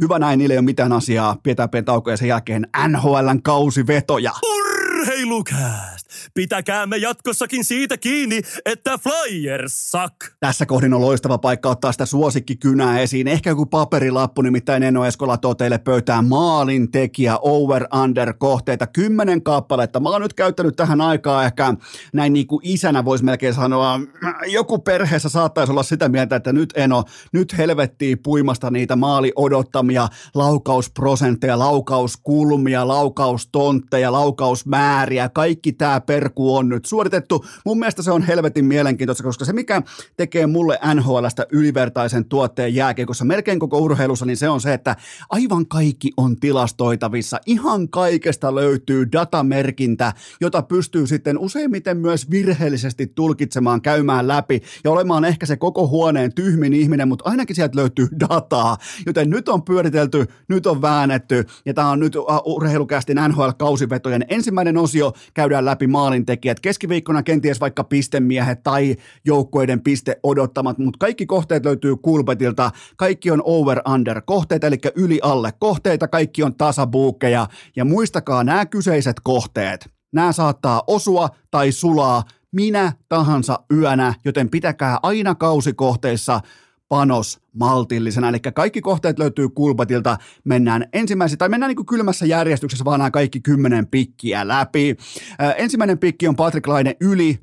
[0.00, 1.36] hyvä näin, niille ei ole mitään asiaa.
[1.42, 4.32] Pidetään pieni tauko ja sen jälkeen NHLn kausivetoja.
[4.56, 5.99] Urheilukääst!
[6.34, 10.14] Pitäkäämme jatkossakin siitä kiinni, että Flyers suck!
[10.40, 13.28] Tässä kohdin on loistava paikka ottaa sitä suosikkikynää esiin.
[13.28, 18.86] Ehkä joku paperilappu, nimittäin Eno Eskola tuo teille pöytään maalin tekijä over-under kohteita.
[18.86, 20.00] Kymmenen kappaletta.
[20.00, 21.74] Mä oon nyt käyttänyt tähän aikaa ehkä
[22.12, 24.00] näin niin kuin isänä voisi melkein sanoa.
[24.46, 30.08] Joku perheessä saattaisi olla sitä mieltä, että nyt Eno, nyt helvettiin puimasta niitä maali odottamia
[30.34, 35.28] laukausprosentteja, laukauskulmia, laukaustontteja, laukausmääriä.
[35.28, 37.44] Kaikki tämä perku on nyt suoritettu.
[37.64, 39.82] Mun mielestä se on helvetin mielenkiintoista, koska se mikä
[40.16, 44.96] tekee mulle NHLstä ylivertaisen tuotteen jääkiekossa melkein koko urheilussa, niin se on se, että
[45.30, 47.40] aivan kaikki on tilastoitavissa.
[47.46, 55.24] Ihan kaikesta löytyy datamerkintä, jota pystyy sitten useimmiten myös virheellisesti tulkitsemaan, käymään läpi ja olemaan
[55.24, 58.76] ehkä se koko huoneen tyhmin ihminen, mutta ainakin sieltä löytyy dataa.
[59.06, 65.12] Joten nyt on pyöritelty, nyt on väännetty ja tämä on nyt urheilukästin NHL-kausivetojen ensimmäinen osio.
[65.34, 66.60] Käydään läpi maalintekijät.
[66.60, 72.70] Keskiviikkona kenties vaikka pistemiehet tai joukkueiden piste odottamat, mutta kaikki kohteet löytyy Kulpetilta.
[72.96, 76.08] Kaikki on over-under kohteita, eli yli-alle kohteita.
[76.08, 77.46] Kaikki on tasabuukkeja.
[77.76, 79.90] Ja muistakaa nämä kyseiset kohteet.
[80.12, 86.40] Nämä saattaa osua tai sulaa minä tahansa yönä, joten pitäkää aina kausikohteissa
[86.88, 88.28] panos maltillisena.
[88.28, 90.16] Eli kaikki kohteet löytyy Kulpatilta.
[90.44, 94.96] Mennään ensimmäisenä, tai mennään niin kuin kylmässä järjestyksessä, vaan nämä kaikki kymmenen pikkiä läpi.
[95.42, 97.38] Äh, ensimmäinen pikki on Patrick Laine yli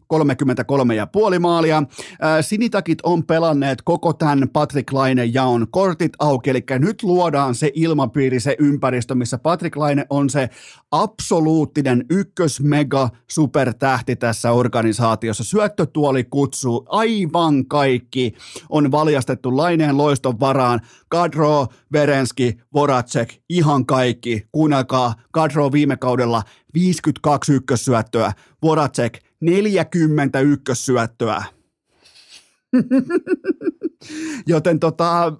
[1.33, 1.77] 33,5 maalia.
[1.77, 1.85] Äh,
[2.41, 8.39] sinitakit on pelanneet koko tämän Patrick Laine jaon kortit auki, eli nyt luodaan se ilmapiiri,
[8.39, 10.49] se ympäristö, missä Patrick Laine on se
[10.91, 15.43] absoluuttinen ykkös mega supertähti tässä organisaatiossa.
[15.43, 18.33] Syöttötuoli kutsuu aivan kaikki
[18.69, 20.81] on valjastettu Laineen loiston varaan.
[21.09, 24.47] Kadro, Verenski, Voracek, ihan kaikki.
[24.51, 26.43] Kuunnelkaa, Kadro viime kaudella
[26.73, 28.31] 52 ykkössyöttöä,
[28.63, 31.43] Voracek 40 ykkössyöttöä.
[34.47, 35.33] Joten tota,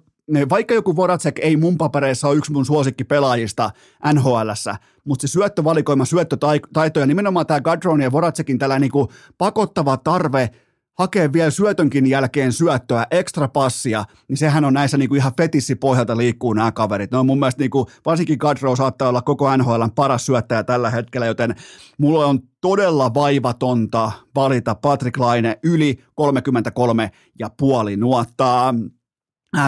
[0.50, 3.70] vaikka joku Voracek ei mun papereissa ole yksi mun suosikkipelaajista
[4.14, 10.50] NHLssä, mutta se syöttövalikoima, syöttötaito ja nimenomaan tämä Gadron ja Voracekin tällä niinku pakottava tarve–
[10.98, 16.52] hakee vielä syötönkin jälkeen syöttöä, ekstra passia, niin sehän on näissä niinku ihan fetissipohjalta liikkuu
[16.52, 17.10] nämä kaverit.
[17.10, 21.26] Ne on mun mielestä niinku, varsinkin Gadro saattaa olla koko NHL paras syöttäjä tällä hetkellä,
[21.26, 21.54] joten
[21.98, 28.74] mulla on todella vaivatonta valita Patrick Laine yli 33 ja puoli nuottaa.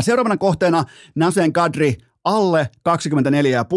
[0.00, 2.70] Seuraavana kohteena Nasen Kadri alle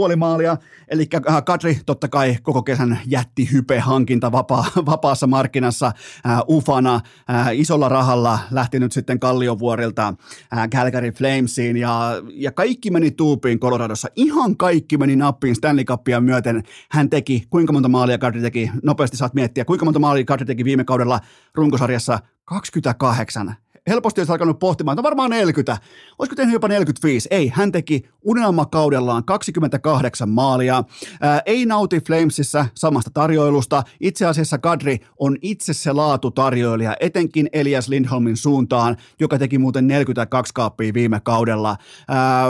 [0.10, 5.86] 24,5 maalia, eli äh, Kadri totta kai koko kesän jätti hype hankinta vapaa, vapaassa markkinassa
[5.86, 6.96] äh, ufana
[7.30, 10.14] äh, isolla rahalla lähti nyt sitten Kalliovuorilta
[10.58, 16.22] äh, Calgary Flamesiin ja, ja kaikki meni tuupiin Coloradossa, ihan kaikki meni nappiin Stanley Cupia
[16.22, 16.64] myöten.
[16.91, 20.66] Hän teki, kuinka monta maalia Kadri teki, nopeasti saat miettiä, kuinka monta maalia Kadri teki
[20.66, 21.20] viime kaudella
[21.56, 22.20] runkosarjassa?
[22.46, 25.77] 28 helposti olisi alkanut pohtimaan, että varmaan 40.
[26.19, 27.27] Olisiko tehnyt jopa 45?
[27.31, 30.84] Ei, hän teki unelmakaudellaan 28 maalia.
[31.21, 33.84] Ää, ei nauti Flamesissa samasta tarjoilusta.
[33.99, 40.53] Itse asiassa Kadri on itse se laatutarjoilija, etenkin Elias Lindholmin suuntaan, joka teki muuten 42
[40.53, 41.77] kaappia viime kaudella.
[42.07, 42.45] Ää,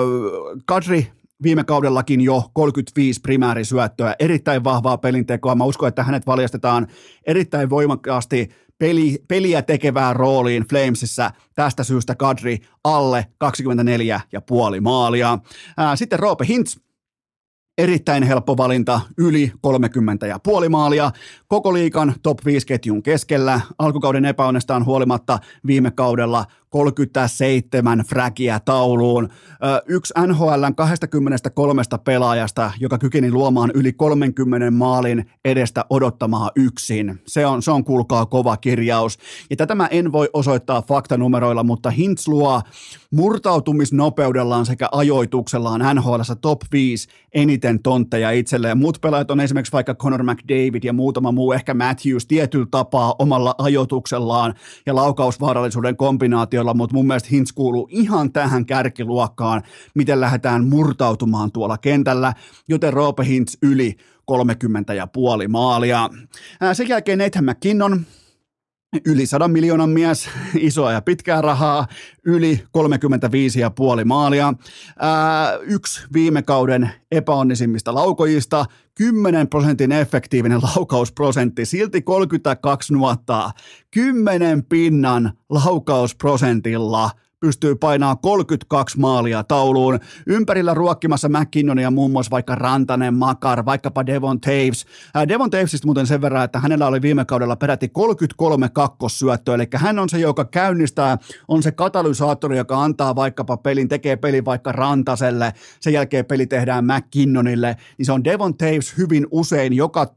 [0.65, 1.11] Kadri
[1.43, 5.55] viime kaudellakin jo 35 primäärisyöttöä, erittäin vahvaa pelintekoa.
[5.55, 6.87] Mä uskon, että hänet valjastetaan
[7.27, 8.49] erittäin voimakkaasti
[8.79, 11.31] peli, peliä tekevään rooliin Flamesissa.
[11.55, 13.27] Tästä syystä Kadri alle
[14.75, 15.39] 24,5 maalia.
[15.77, 16.77] Ää, sitten Roope Hintz,
[17.77, 21.11] erittäin helppo valinta, yli 30 ja puoli maalia.
[21.47, 23.61] Koko liikan top 5 ketjun keskellä.
[23.79, 29.29] Alkukauden epäonnestaan huolimatta viime kaudella 37 fräkiä tauluun.
[29.85, 37.21] Yksi NHLn 23 pelaajasta, joka kykeni luomaan yli 30 maalin edestä odottamaa yksin.
[37.27, 39.17] Se on, se on kuulkaa kova kirjaus.
[39.49, 42.61] Ja tätä mä en voi osoittaa faktanumeroilla, mutta Hintz luo
[43.11, 48.77] murtautumisnopeudellaan sekä ajoituksellaan NHL top 5 eniten tontteja itselleen.
[48.77, 53.55] Muut pelaajat on esimerkiksi vaikka Conor McDavid ja muutama muu, ehkä Matthews tietyllä tapaa omalla
[53.57, 54.53] ajoituksellaan
[54.85, 59.63] ja laukausvaarallisuuden kombinaatio asioilla, mutta mun mielestä Hintz kuuluu ihan tähän kärkiluokkaan,
[59.95, 62.33] miten lähdetään murtautumaan tuolla kentällä,
[62.67, 66.09] joten Roope Hintz yli 30 ja puoli maalia.
[66.73, 68.05] Sen jälkeen Nathan McKinnon,
[69.05, 70.29] yli 100 miljoonan mies,
[70.59, 71.87] isoa ja pitkää rahaa,
[72.25, 72.63] yli
[73.99, 74.53] 35,5 maalia.
[74.99, 78.65] Ää, yksi viime kauden epäonnisimmista laukojista,
[78.95, 83.51] 10 prosentin efektiivinen laukausprosentti, silti 32 nuottaa,
[83.91, 87.11] 10 pinnan laukausprosentilla–
[87.43, 89.99] pystyy painaa 32 maalia tauluun.
[90.27, 94.85] Ympärillä ruokkimassa McKinnonia muun muassa vaikka Rantanen, Makar, vaikkapa Devon Taves.
[95.13, 99.67] Ää, Devon Tavesista muuten sen verran, että hänellä oli viime kaudella peräti 33 kakkossyöttöä, eli
[99.75, 101.17] hän on se, joka käynnistää,
[101.47, 106.85] on se katalysaattori, joka antaa vaikkapa pelin, tekee peli vaikka Rantaselle, sen jälkeen peli tehdään
[106.85, 110.07] McKinnonille, niin se on Devon Taves hyvin usein, joka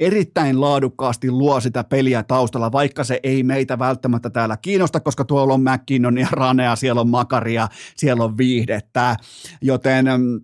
[0.00, 5.54] erittäin laadukkaasti luo sitä peliä taustalla, vaikka se ei meitä välttämättä täällä kiinnosta, koska tuolla
[5.54, 9.16] on McKinnon ja Ranea, siellä on Makaria, siellä on viihdettä,
[9.62, 10.40] joten mm,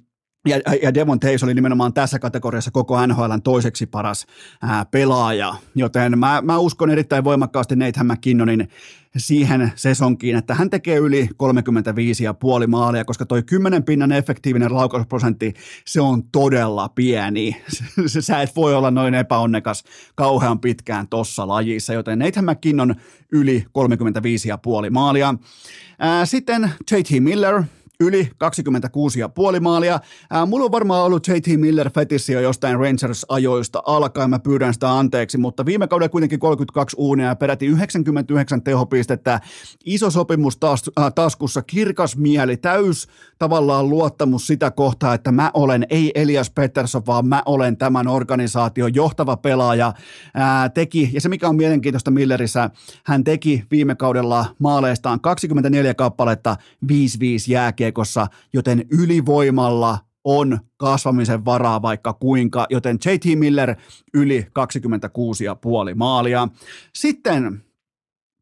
[0.46, 4.26] ja, ja Devon Taves oli nimenomaan tässä kategoriassa koko NHLn toiseksi paras
[4.62, 8.68] ää, pelaaja, joten mä, mä uskon erittäin voimakkaasti Nathan McKinnonin
[9.16, 11.28] siihen sesonkiin, että hän tekee yli
[12.62, 15.54] 35,5 maalia, koska toi 10 pinnan efektiivinen laukausprosentti,
[15.86, 17.56] se on todella pieni.
[18.20, 19.84] Sä et voi olla noin epäonnekas
[20.14, 22.94] kauhean pitkään tossa lajissa, joten Nathan McKinnon
[23.32, 23.64] yli
[24.84, 25.34] 35,5 maalia.
[26.24, 27.62] Sitten JT Miller,
[28.00, 28.30] yli
[29.54, 30.00] 26,5 maalia.
[30.30, 34.98] Ää, mulla on varmaan ollut JT Miller fetissi jo jostain Rangers-ajoista alkaen, mä pyydän sitä
[34.98, 39.40] anteeksi, mutta viime kaudella kuitenkin 32 uunia ja peräti 99 tehopistettä,
[39.84, 45.86] iso sopimus taas, äh, taskussa, kirkas mieli, täys tavallaan luottamus sitä kohtaa, että mä olen
[45.90, 49.92] ei Elias Pettersson, vaan mä olen tämän organisaation johtava pelaaja,
[50.34, 52.70] ää, teki, ja se mikä on mielenkiintoista Millerissä,
[53.04, 56.94] hän teki viime kaudella maaleistaan 24 kappaletta 5-5
[57.48, 63.76] jääkeä jääkiekossa, joten ylivoimalla on kasvamisen varaa vaikka kuinka, joten JT Miller
[64.14, 64.46] yli
[65.90, 66.48] 26,5 maalia.
[66.94, 67.64] Sitten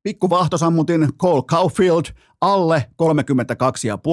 [0.03, 2.05] pikku vahtosammutin Cole Caulfield
[2.41, 2.85] alle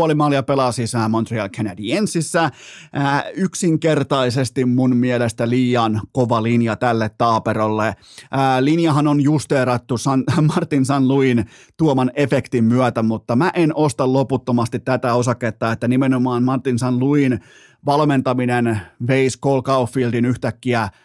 [0.09, 2.49] 32,5 maalia pelaa sisään Montreal Canadiensissa.
[2.93, 7.95] Ää, yksinkertaisesti mun mielestä liian kova linja tälle taaperolle.
[8.31, 10.23] Ää, linjahan on justeerattu San,
[10.55, 11.45] Martin San Luin
[11.77, 17.39] tuoman efektin myötä, mutta mä en osta loputtomasti tätä osaketta, että nimenomaan Martin San Luin
[17.85, 20.89] valmentaminen veisi Cole Caulfieldin yhtäkkiä–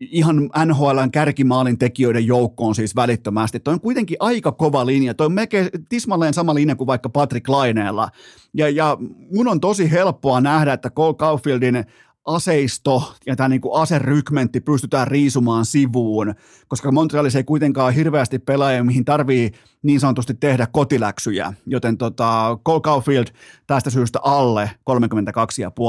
[0.00, 3.60] ihan NHLn kärkimaalin tekijöiden joukkoon siis välittömästi.
[3.60, 5.14] Toi on kuitenkin aika kova linja.
[5.14, 8.08] Toi on melkein tismalleen sama linja kuin vaikka Patrick Laineella.
[8.54, 8.96] Ja, ja
[9.36, 11.84] mun on tosi helppoa nähdä, että Cole Caulfieldin
[12.24, 16.34] aseisto ja tämä niin aserykmentti pystytään riisumaan sivuun,
[16.68, 19.50] koska Montrealissa ei kuitenkaan hirveästi pelaajia, mihin tarvii
[19.82, 23.26] niin sanotusti tehdä kotiläksyjä, joten tota, Cole Caulfield
[23.66, 24.70] tästä syystä alle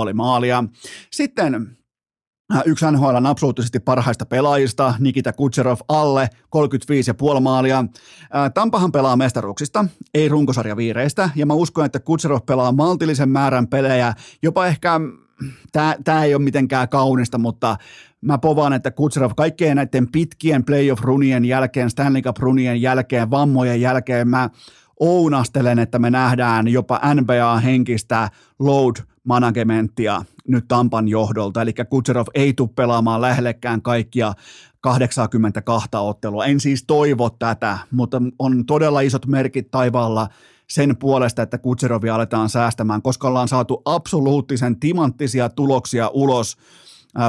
[0.10, 0.64] 32,5 maalia.
[1.12, 1.78] Sitten
[2.66, 6.30] yksi NHLn absoluuttisesti parhaista pelaajista, Nikita Kutserov alle
[7.36, 7.86] 35,5 maalia.
[8.54, 14.68] Tampahan pelaa mestaruuksista, ei runkosarjaviireistä, ja mä uskon, että Kutserov pelaa maltillisen määrän pelejä, jopa
[14.68, 15.00] ehkä,
[16.04, 17.78] tämä ei ole mitenkään kaunista, mutta
[18.22, 24.50] mä povaan, että Kutserov kaikkeen näiden pitkien playoff-runien jälkeen, Stanley Cup-runien jälkeen, vammojen jälkeen, mä
[25.00, 28.30] ounastelen, että me nähdään jopa NBA-henkistä
[28.60, 34.34] load managementtia nyt Tampan johdolta, eli Kutserov ei tule pelaamaan lähellekään kaikkia
[34.82, 36.46] 82 ottelua.
[36.46, 40.28] En siis toivo tätä, mutta on todella isot merkit taivaalla
[40.70, 46.58] sen puolesta, että Kutserovia aletaan säästämään, koska ollaan saatu absoluuttisen timanttisia tuloksia ulos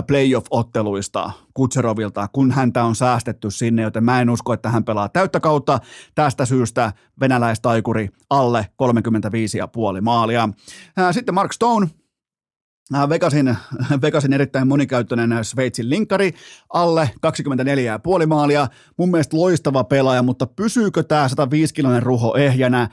[0.07, 5.41] playoff-otteluista Kutserovilta, kun häntä on säästetty sinne, joten mä en usko, että hän pelaa täyttä
[5.41, 5.81] kautta.
[6.15, 8.67] Tästä syystä venäläistaikuri alle
[9.97, 10.49] 35,5 maalia.
[11.11, 11.87] Sitten Mark Stone,
[13.09, 13.57] Vegasin,
[14.03, 16.35] Vegasin erittäin monikäyttöinen Sveitsin linkari,
[16.73, 17.11] alle
[18.21, 18.69] 24,5 maalia.
[18.99, 22.89] Mun mielestä loistava pelaaja, mutta pysyykö tämä 105-kiloinen ruho ehjänä?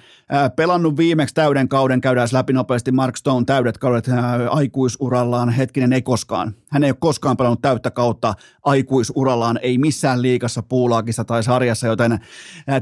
[0.56, 4.06] Pelannut viimeksi täyden kauden, käydään läpi nopeasti Mark Stone täydet kaudet
[4.50, 5.50] aikuisurallaan.
[5.50, 6.56] Hetkinen, ei koskaan.
[6.70, 8.34] Hän ei ole koskaan pelannut täyttä kautta.
[8.64, 12.20] Aikuisurallaan, ei missään liikassa, puulaakissa tai sarjassa, joten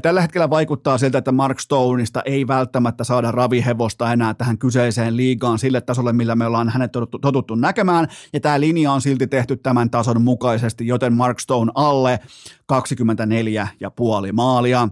[0.02, 5.58] tällä hetkellä vaikuttaa siltä, että Mark Stoneista ei välttämättä saada ravihevosta enää tähän kyseiseen liigaan
[5.58, 9.90] sille tasolle, millä me ollaan hänet totuttu, näkemään, ja tämä linja on silti tehty tämän
[9.90, 12.20] tason mukaisesti, joten Mark Stone alle
[12.68, 14.88] 24 ja puoli maalia.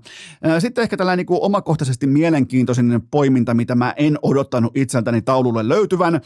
[0.59, 6.21] Sitten ehkä tällainen niin kuin omakohtaisesti mielenkiintoinen poiminta, mitä mä en odottanut itseltäni taululle löytyvän.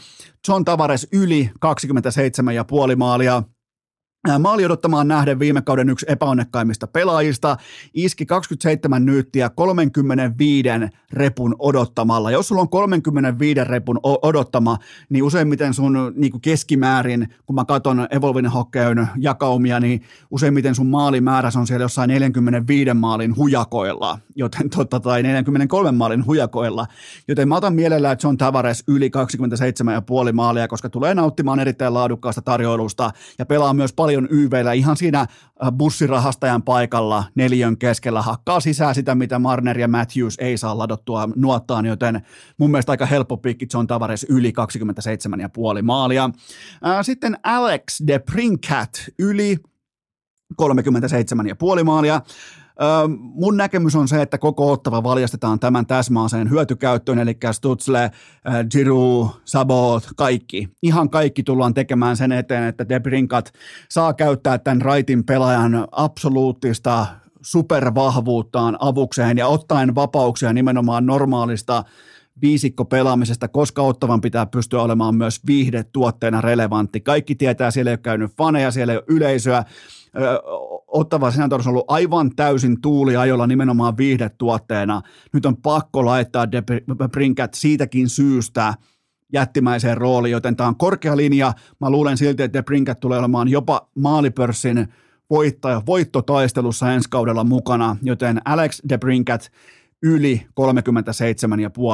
[0.47, 3.43] John Tavares yli 27 ja puoli maalia.
[4.39, 7.57] Maali odottamaan nähden viime kauden yksi epäonnekkaimmista pelaajista,
[7.93, 10.69] iski 27 nyyttiä 35
[11.13, 12.31] repun odottamalla.
[12.31, 14.77] Jos sulla on 35 repun odottama,
[15.09, 20.01] niin useimmiten sun niin kuin keskimäärin, kun mä katson Evolvin Hockeyn jakaumia, niin
[20.31, 26.87] useimmiten sun maalimäärä on siellä jossain 45 maalin hujakoilla, joten totta, tai 43 maalin hujakoilla.
[27.27, 29.11] Joten mä otan mielellään John Tavares yli
[30.27, 34.97] 27,5 maalia, koska tulee nauttimaan erittäin laadukkaasta tarjoilusta ja pelaa myös paljon paljon YVllä ihan
[34.97, 35.27] siinä äh,
[35.77, 41.85] bussirahastajan paikalla neljön keskellä hakkaa sisään sitä, mitä Marner ja Matthews ei saa ladottua nuottaan,
[41.85, 42.21] joten
[42.57, 44.53] mun mielestä aika helppo pikki John Tavares yli
[45.77, 46.23] 27,5 maalia.
[46.23, 49.57] Äh, sitten Alex de Princat yli
[50.61, 52.21] 37,5 maalia
[53.17, 58.11] mun näkemys on se, että koko ottava valjastetaan tämän täsmäaseen hyötykäyttöön, eli Stutzle,
[58.71, 60.69] Giroud, Sabot, kaikki.
[60.83, 63.53] Ihan kaikki tullaan tekemään sen eteen, että Debrinkat
[63.89, 67.05] saa käyttää tämän raitin pelaajan absoluuttista
[67.41, 71.83] supervahvuuttaan avukseen ja ottaen vapauksia nimenomaan normaalista
[72.41, 77.01] viisikko pelaamisesta, koska ottavan pitää pystyä olemaan myös viihdetuotteena relevantti.
[77.01, 79.63] Kaikki tietää, siellä ei ole käynyt faneja, siellä ei ole yleisöä,
[80.91, 85.01] Ottava Senators on ollut aivan täysin tuuliajolla nimenomaan viihdetuotteena.
[85.33, 86.63] Nyt on pakko laittaa De
[87.11, 88.73] Brinkat siitäkin syystä
[89.33, 91.53] jättimäiseen rooliin, joten tämä on korkea linja.
[91.81, 94.87] Mä luulen silti, että De Brinkat tulee olemaan jopa maalipörssin
[95.29, 99.51] voittaja, voittotaistelussa ensi kaudella mukana, joten Alex De Brinkat
[100.03, 100.47] yli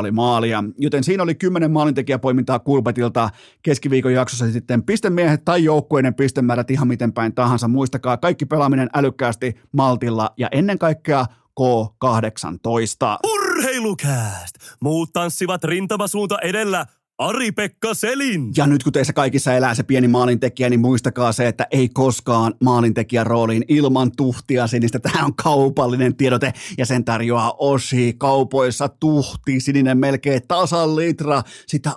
[0.05, 3.29] 37,5 maalia, joten siinä oli 10 maalintekijäpoimintaa Kulpetilta
[3.61, 7.67] keskiviikon jaksossa sitten pistemiehet tai joukkueiden pistemäärät ihan miten päin tahansa.
[7.67, 11.25] Muistakaa kaikki pelaaminen älykkäästi, maltilla ja ennen kaikkea
[11.59, 13.17] K18.
[13.33, 14.55] Urheilukääst!
[14.81, 16.85] Muut tanssivat rintamasuunta edellä–
[17.17, 18.51] Ari-Pekka Selin.
[18.57, 22.53] Ja nyt kun teissä kaikissa elää se pieni maalintekijä, niin muistakaa se, että ei koskaan
[22.63, 24.99] maalintekijän rooliin ilman tuhtia sinistä.
[24.99, 31.91] Tämä on kaupallinen tiedote ja sen tarjoaa Osi kaupoissa tuhti sininen melkein tasan litra sitä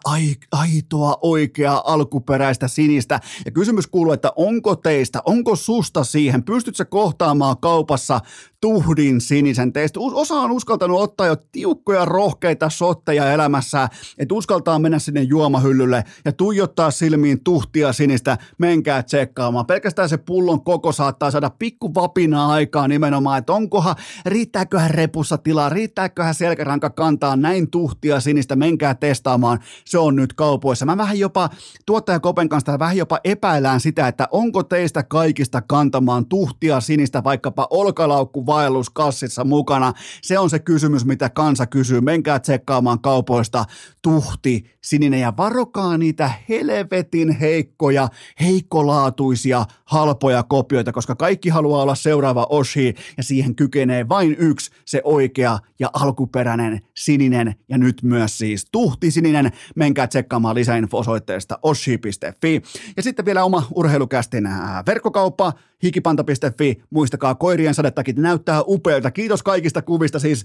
[0.53, 3.21] aitoa oikeaa alkuperäistä sinistä.
[3.45, 8.21] Ja kysymys kuuluu, että onko teistä, onko susta siihen, pystytkö kohtaamaan kaupassa
[8.61, 10.01] tuhdin sinisen teistä.
[10.01, 16.33] Osa on uskaltanut ottaa jo tiukkoja rohkeita sotteja elämässä, että uskaltaa mennä sinne juomahyllylle ja
[16.33, 19.67] tuijottaa silmiin tuhtia sinistä, menkää tsekkaamaan.
[19.67, 23.97] Pelkästään se pullon koko saattaa saada pikku vapinaa aikaa nimenomaan, että onkohan,
[24.27, 29.59] riittääköhän repussa tilaa, riittääköhän selkäranka kantaa näin tuhtia sinistä, menkää testaamaan.
[29.85, 30.87] Se on nyt kaupoissa.
[30.87, 31.51] Mä vähän jopa
[31.87, 37.67] tuottaja Kopen kanssa vähän jopa epäillään sitä, että onko teistä kaikista kantamaan tuhtia sinistä vaikkapa
[37.71, 39.93] olkalaukku vaelluskassissa mukana.
[40.23, 42.01] Se on se kysymys, mitä kansa kysyy.
[42.01, 43.65] Menkää tsekkaamaan kaupoista
[44.03, 44.65] tuhti
[45.01, 48.09] sininen ja varokaa niitä helvetin heikkoja,
[48.41, 55.01] heikkolaatuisia, halpoja kopioita, koska kaikki haluaa olla seuraava Oshi ja siihen kykenee vain yksi, se
[55.05, 59.53] oikea ja alkuperäinen sininen ja nyt myös siis tuhti sininen.
[59.77, 62.63] Menkää tsekkaamaan lisäinfo osoitteesta oshi.fi.
[62.97, 64.49] Ja sitten vielä oma urheilukästin
[64.87, 69.11] verkkokauppa hikipanta.fi, muistakaa koirien sadetakit, näyttää upealta.
[69.11, 70.45] Kiitos kaikista kuvista, siis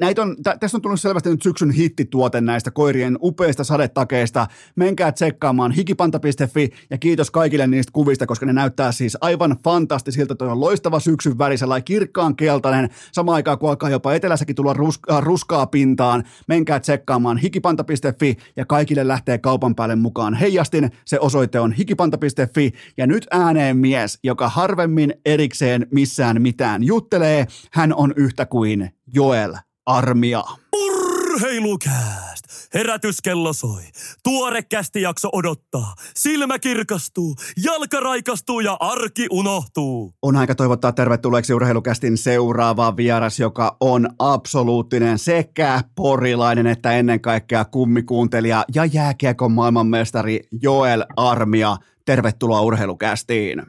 [0.00, 4.46] näitä on, tä, tässä on tullut selvästi nyt syksyn hittituote näistä koirien upeista sade sadetakeista.
[4.76, 10.34] Menkää tsekkaamaan hikipanta.fi ja kiitos kaikille niistä kuvista, koska ne näyttää siis aivan fantastisilta.
[10.34, 14.72] Toi on loistava syksyn väri, sellainen kirkkaan keltainen, sama aikaan kun alkaa jopa etelässäkin tulla
[14.72, 16.24] rus- äh, ruskaa pintaan.
[16.48, 20.90] Menkää tsekkaamaan hikipanta.fi ja kaikille lähtee kaupan päälle mukaan heijastin.
[21.04, 27.46] Se osoite on hikipanta.fi ja nyt ääneen mies, joka harvemmin erikseen missään mitään juttelee.
[27.72, 29.54] Hän on yhtä kuin Joel
[29.86, 30.42] Armia.
[30.72, 32.33] Urheilukääst!
[32.74, 33.82] Herätyskello soi.
[34.22, 35.94] Tuore kästijakso odottaa.
[36.16, 37.34] Silmä kirkastuu,
[37.64, 40.14] jalka raikastuu ja arki unohtuu.
[40.22, 47.64] On aika toivottaa tervetulleeksi urheilukästin seuraava vieras, joka on absoluuttinen sekä porilainen että ennen kaikkea
[47.64, 51.76] kummikuuntelija ja jääkiekon maailmanmestari Joel Armia.
[52.04, 53.62] Tervetuloa urheilukästiin.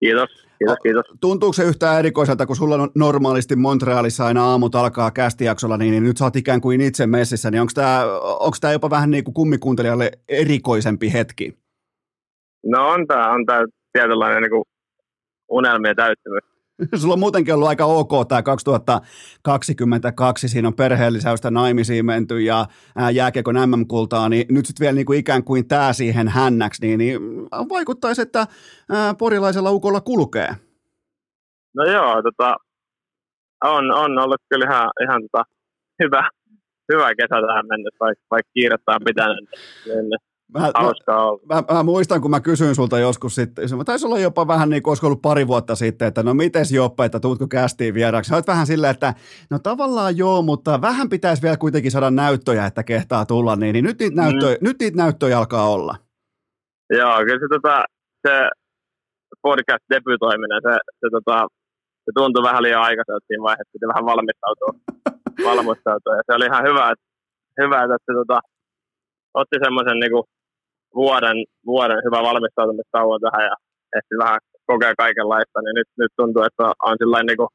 [0.00, 0.30] Kiitos,
[0.62, 1.20] kiitos, kiitos.
[1.20, 6.04] Tuntuuko se yhtään erikoiselta, kun sulla on normaalisti Montrealissa aina aamut alkaa kästijaksolla, niin, niin
[6.04, 9.24] nyt sä oot ikään kuin itse messissä, niin onko tämä onko tää jopa vähän niin
[9.24, 11.58] kuin kummikuuntelijalle erikoisempi hetki?
[12.66, 14.62] No on tämä on tää tietynlainen niin
[15.48, 16.51] unelmien täyttymys.
[17.00, 22.66] Sulla on muutenkin ollut aika ok tämä 2022, siinä on perheellisäystä naimisiin menty ja
[23.12, 27.20] jääkiekon MM-kultaa, niin nyt sitten vielä niin kuin ikään kuin tämä siihen hännäksi, niin, niin
[27.68, 28.46] vaikuttaisi, että
[29.18, 30.48] porilaisella ukolla kulkee.
[31.74, 32.56] No joo, tota,
[33.64, 35.44] on, on ollut kyllä ihan, ihan tota,
[36.02, 36.30] hyvä,
[36.92, 39.50] hyvä kesä tähän mennessä, vaikka, vaikka kiirettä on pitänyt.
[39.86, 40.18] Niin
[40.54, 44.18] Mä, Hauskaa mä, mä, mä, muistan, kun mä kysyin sulta joskus sitten, se taisi olla
[44.18, 47.46] jopa vähän niin kuin olisiko ollut pari vuotta sitten, että no mites Joppe, että tuutko
[47.46, 48.28] kästiin vieraksi?
[48.28, 49.14] Sä vähän silleen, että
[49.50, 53.84] no tavallaan joo, mutta vähän pitäisi vielä kuitenkin saada näyttöjä, että kehtaa tulla, niin, niin
[53.84, 54.66] nyt, niitä näyttöjä, mm.
[54.66, 55.96] nyt niitä näyttöjä alkaa olla.
[56.90, 57.84] Joo, kyllä se, tota,
[58.28, 58.48] se
[59.42, 61.46] podcast debytoiminen, se, se, tota,
[62.04, 64.72] se tuntui vähän liian aikaiselta siinä vaiheessa, että vähän valmistautua,
[65.48, 66.16] valmistautua.
[66.16, 67.04] Ja se oli ihan hyvä, että,
[67.62, 68.38] hyvä, että se tota,
[69.34, 70.20] otti semmoisen niinku
[70.94, 71.36] vuoden,
[71.66, 73.54] vuoden hyvä valmistautumistauon tähän ja
[73.96, 77.48] ehti vähän kokea kaikenlaista, niin nyt, nyt tuntuu, että on sellainen niin kuin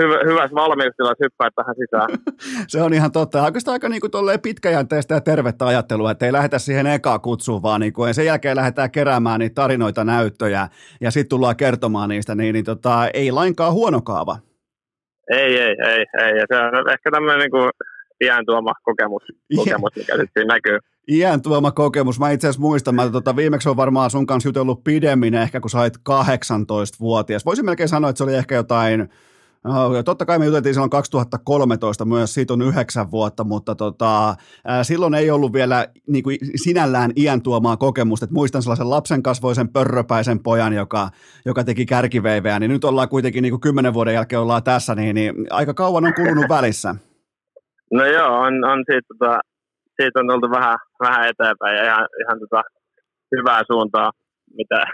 [0.00, 2.08] hyvä, hyvässä valmiustilassa hyppää tähän sisään.
[2.72, 3.42] se on ihan totta.
[3.42, 7.80] Oikeastaan aika niin kuin pitkäjänteistä ja tervettä ajattelua, että ei lähdetä siihen ekaa kutsuun, vaan
[7.80, 10.68] niin kuin sen jälkeen lähdetään keräämään niitä tarinoita, näyttöjä
[11.00, 14.36] ja sitten tullaan kertomaan niistä, niin, niin tota, ei lainkaan huono kaava.
[15.30, 16.36] Ei, ei, ei, ei.
[16.38, 17.70] Ja se on ehkä tämmöinen niin kuin
[18.24, 19.22] iän tuoma kokemus,
[19.56, 20.78] kokemus mikä sitten näkyy
[21.08, 22.20] iän tuoma kokemus.
[22.20, 25.70] Mä itse asiassa muistan, mä tota, viimeksi on varmaan sun kanssa jutellut pidemmin ehkä, kun
[25.70, 27.44] sä olit 18-vuotias.
[27.46, 29.08] Voisin melkein sanoa, että se oli ehkä jotain,
[29.64, 34.34] No, totta kai me juteltiin silloin 2013 myös, siitä on yhdeksän vuotta, mutta tota,
[34.64, 38.24] ää, silloin ei ollut vielä niin kuin sinällään iän tuomaa kokemusta.
[38.24, 41.08] Et muistan sellaisen lapsen kasvoisen pörröpäisen pojan, joka,
[41.44, 45.14] joka teki kärkiveiveä, niin nyt ollaan kuitenkin niin kuin kymmenen vuoden jälkeen ollaan tässä, niin,
[45.14, 46.94] niin aika kauan on kulunut välissä.
[47.92, 49.40] No joo, on, on siitä tota,
[50.02, 52.62] siitä on oltu vähän, vähän eteenpäin ja ihan, ihan tota
[53.36, 54.10] hyvää suuntaa,
[54.56, 54.84] mitä,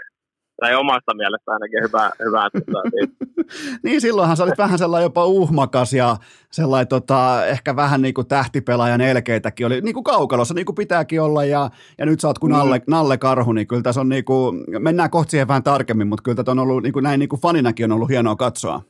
[0.61, 3.13] tai omasta mielestä ainakin hyvää, hyvää suuntaa siitä.
[3.83, 6.15] niin silloinhan sä olit vähän sellainen jopa uhmakas ja
[6.51, 11.21] sellainen tota, ehkä vähän niin kuin tähtipelaajan elkeitäkin oli niin kuin kaukalossa, niin kuin pitääkin
[11.21, 12.57] olla ja, ja nyt sä oot kuin mm.
[12.57, 16.23] Nalle, Nalle Karhu, niin kyllä tässä on niin kuin, mennään kohta siihen vähän tarkemmin, mutta
[16.23, 18.81] kyllä tätä on ollut niin kuin näin niin kuin faninakin on ollut hienoa katsoa.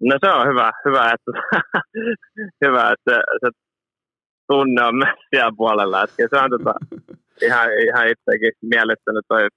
[0.00, 1.32] No se on hyvä, hyvä että,
[2.64, 3.65] hyvä, että se, se
[4.48, 6.02] tunne on myös siellä puolella.
[6.02, 6.74] Että se on tota,
[7.46, 9.48] ihan, ihan itsekin miellyttänyt toi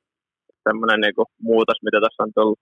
[0.64, 2.60] semmoinen niin muutos, mitä tässä on tullut.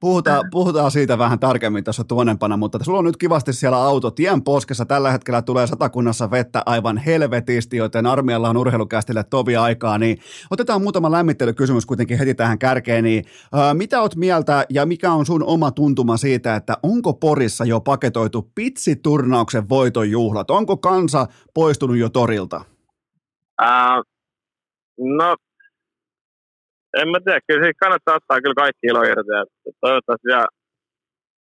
[0.00, 4.42] Puhutaan, puhutaan siitä vähän tarkemmin tuossa tuonempana, mutta sulla on nyt kivasti siellä auto tien
[4.42, 4.86] poskessa.
[4.86, 9.98] Tällä hetkellä tulee satakunnassa vettä aivan helvetisti, joten armialla on urheilukästille tovi aikaa.
[9.98, 10.18] Niin
[10.50, 13.04] otetaan muutama lämmittelykysymys kuitenkin heti tähän kärkeen.
[13.04, 17.64] Niin, ää, mitä oot mieltä ja mikä on sun oma tuntuma siitä, että onko Porissa
[17.64, 20.50] jo paketoitu pitsiturnauksen voiton juhlat?
[20.50, 22.60] Onko kansa poistunut jo torilta?
[23.62, 24.04] Uh,
[24.98, 25.36] no
[27.00, 29.32] en mä tiedä, kyllä siitä kannattaa ottaa kyllä kaikki ilo irti.
[29.80, 30.46] Toivottavasti vielä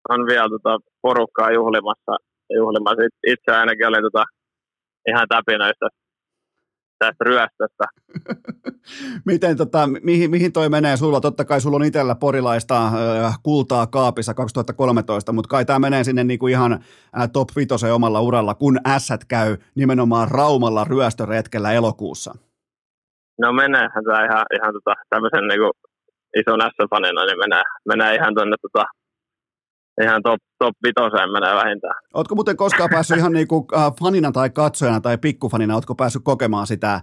[0.08, 2.12] on vielä tota porukkaa juhlimassa.
[2.60, 3.02] juhlimassa.
[3.32, 4.24] Itse ainakin oli tota
[5.10, 5.86] ihan täpinöistä
[7.02, 7.84] tästä ryöstöstä.
[9.30, 11.20] Miten, tota, mihin, mihin toi menee sulla?
[11.20, 16.24] Totta kai sulla on itsellä porilaista äh, kultaa kaapissa 2013, mutta kai tämä menee sinne
[16.24, 22.34] niinku ihan äh, top 5 omalla uralla, kun ässät käy nimenomaan Raumalla ryöstöretkellä elokuussa.
[23.42, 25.72] No meneehän tämä ihan, ihan tota, tämmöisen niin
[26.40, 28.84] ison S-fanina, niin menee, menee ihan tuonne tota,
[30.02, 31.94] ihan top, top vitoseen menee vähintään.
[32.14, 36.22] Oletko muuten koskaan päässyt ihan niin kuin, äh, fanina tai katsojana tai pikkufanina, oletko päässyt
[36.24, 37.02] kokemaan sitä äh,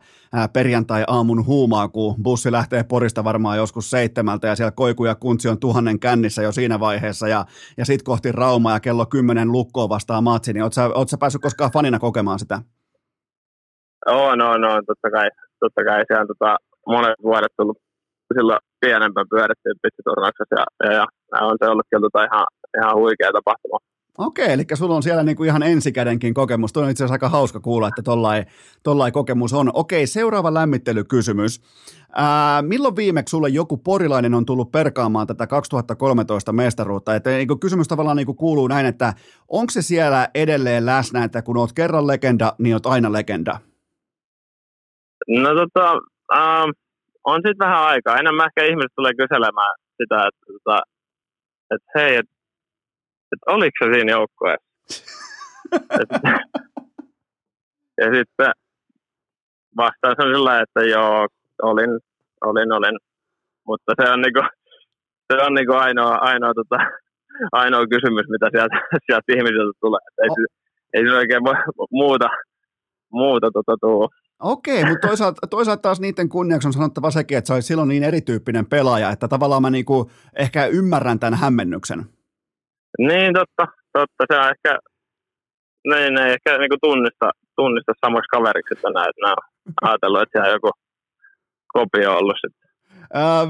[0.54, 5.60] perjantai-aamun huumaa, kun bussi lähtee Porista varmaan joskus seitsemältä ja siellä Koiku ja Kuntsi on
[5.60, 7.46] tuhannen kännissä jo siinä vaiheessa ja,
[7.78, 11.72] ja sitten kohti Raumaa ja kello kymmenen lukkoa vastaa matsi, niin oletko, oletko päässyt koskaan
[11.72, 12.62] fanina kokemaan sitä?
[14.06, 15.30] On, on, on, totta kai.
[15.60, 16.04] Totta kai.
[16.08, 16.58] Siellä on tota,
[16.88, 17.78] monet vuodet tullut
[18.34, 22.46] silloin pienempään pyörittiin pitsiturnauksessa ja, ja, ja, on se ollut kyllä tota ihan,
[22.80, 23.78] ihan huikea tapahtuma.
[24.18, 26.74] Okei, eli sulla on siellä niinku ihan ensikädenkin kokemus.
[26.74, 28.46] Tuo on itse asiassa aika hauska kuulla, että tollain,
[28.84, 29.72] tollain kokemus on.
[29.74, 31.62] Okei, seuraava lämmittelykysymys.
[32.14, 37.16] Ää, milloin viimeksi sulle joku porilainen on tullut perkaamaan tätä 2013 mestaruutta?
[37.16, 39.14] Että niin kysymys tavallaan niin kuuluu näin, että
[39.48, 43.60] onko se siellä edelleen läsnä, että kun oot kerran legenda, niin oot aina legenda?
[45.28, 45.92] No tota,
[46.34, 46.70] ähm,
[47.24, 48.18] on sitten vähän aikaa.
[48.18, 50.82] Enemmän ehkä ihmiset tulee kyselemään sitä, että, että,
[51.76, 52.36] että hei, että,
[53.32, 54.70] että oliko se siinä joukkueessa?
[58.02, 58.52] ja sitten
[59.78, 61.28] vastaus on sillä, että joo,
[61.62, 61.90] olin,
[62.46, 62.98] olin, olin.
[63.68, 64.42] Mutta se on, niinku,
[65.28, 66.78] se on niinku ainoa, ainoa, tota,
[67.52, 70.00] ainoa kysymys, mitä sieltä, sieltä ihmisiltä tulee.
[70.24, 70.38] ei, oh.
[70.94, 71.42] ei se oikein
[71.92, 72.30] muuta,
[73.12, 74.10] muuta tota, tuu.
[74.40, 78.04] Okei, mutta toisaalta, toisaalta taas niiden kunniaksi on sanottava sekin, että se olisi silloin niin
[78.04, 82.06] erityyppinen pelaaja, että tavallaan mä niinku ehkä ymmärrän tämän hämmennyksen.
[82.98, 83.68] Niin, totta.
[83.94, 84.26] totta.
[84.34, 84.80] Se on ehkä,
[85.88, 89.42] ne, ne ei ehkä niinku tunnista, tunnista samaksi kaveriksi, että nämä, että
[89.82, 90.72] on ajatellut, että siellä joku
[91.74, 92.38] kopio ollut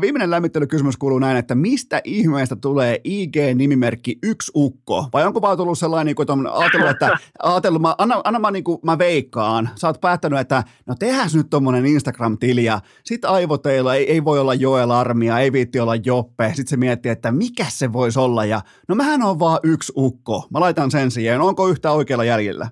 [0.02, 5.06] Viimeinen lämmittelykysymys kuuluu näin, että mistä ihmeestä tulee IG-nimimerkki yksi ukko?
[5.14, 8.52] Vai onko vaan tullut sellainen, niin kuin, että ajatellut, että ajatellut, mä, anna, anna mä,
[8.52, 9.70] niin kuin, mä veikkaan.
[9.76, 14.40] Sä oot päättänyt, että no tehdään nyt tommonen Instagram-tili ja sit aivoteilla ei, ei voi
[14.40, 16.48] olla Joel Armia, ei viitti olla Joppe.
[16.48, 20.48] Sitten se miettii, että mikä se voisi olla ja no mähän on vaan yksi ukko.
[20.54, 21.42] Mä laitan sen siihen.
[21.42, 22.68] Onko yhtä oikealla jäljellä?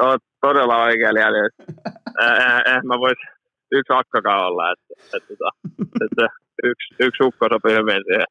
[0.00, 1.48] Oot todella oikealla jäljellä.
[2.20, 3.33] eh, eh, mä vois
[3.72, 5.48] yksi akkakaan olla, että, että, että,
[6.04, 6.26] että
[6.62, 8.26] yksi, yksi ukko sopii hyvin siihen.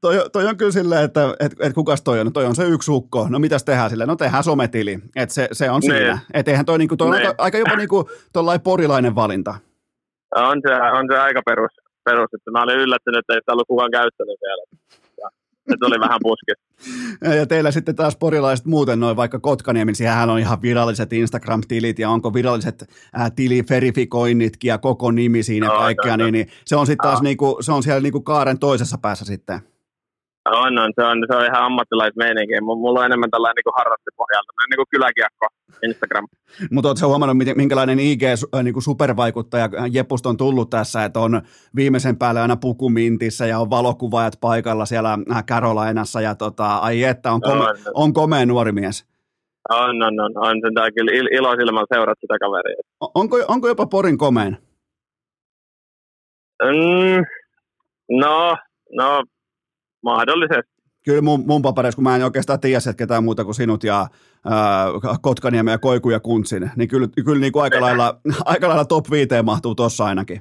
[0.00, 2.32] Toi, toi on kyllä silleen, että et, et kukas toi on?
[2.32, 3.26] Toi on se yksi ukko.
[3.30, 4.06] No mitäs tehdään sille?
[4.06, 4.98] No tehdään sometili.
[5.16, 5.92] Et se, se on niin.
[5.92, 6.18] siinä.
[6.34, 7.26] Et eihän toi, niinku, toi on niin.
[7.26, 8.10] aika, aika jopa niinku,
[8.64, 9.54] porilainen valinta.
[10.36, 11.70] On se, on se aika perus,
[12.04, 12.30] perus.
[12.34, 14.62] Että mä olin yllättynyt, että ei sitä ollut kukaan käyttänyt vielä
[15.70, 16.52] se tuli vähän puski.
[17.38, 22.10] Ja teillä sitten taas porilaiset muuten noin, vaikka Kotkaniemi, siihen on ihan viralliset Instagram-tilit ja
[22.10, 26.86] onko viralliset ää, tiliverifikoinnitkin ja koko nimi siinä no, kaikkea, no, niin, niin, se on
[26.86, 27.22] sitten taas no.
[27.22, 29.71] niinku, se on siellä niinku kaaren toisessa päässä sitten.
[30.44, 30.92] On, on.
[30.94, 32.60] Se on, se on ihan ammattilaismeininki.
[32.60, 35.46] Mulla on enemmän tällainen niin harrastepohjalta, niin kuin kyläkiekko
[35.82, 36.28] Instagram.
[36.70, 41.42] Mutta oletko huomannut, minkälainen IG-supervaikuttaja Jepusta on tullut tässä, että on
[41.76, 45.18] viimeisen päälle aina pukumintissä ja on valokuvaajat paikalla siellä
[45.48, 49.12] Carolinassa ja tota, ai että, on, kome, on, on komea nuori mies.
[49.70, 50.32] On, on, on.
[50.36, 52.76] On sen kyllä il, iloisilmalla seurat sitä kaveria.
[53.14, 54.58] Onko, onko jopa Porin komeen?
[56.62, 57.24] Mm,
[58.10, 58.56] no,
[58.92, 59.22] no,
[60.02, 60.82] Mahdollisesti.
[61.04, 64.06] Kyllä mun, mun papereissa, kun mä en oikeastaan tiedä, että ketään muuta kuin sinut ja
[64.44, 64.86] ää,
[65.22, 69.10] Kotkaniemi ja Koiku ja Kuntsin, niin kyllä, kyllä niin kuin aika, lailla, aika lailla top
[69.10, 70.40] 5 mahtuu tuossa ainakin.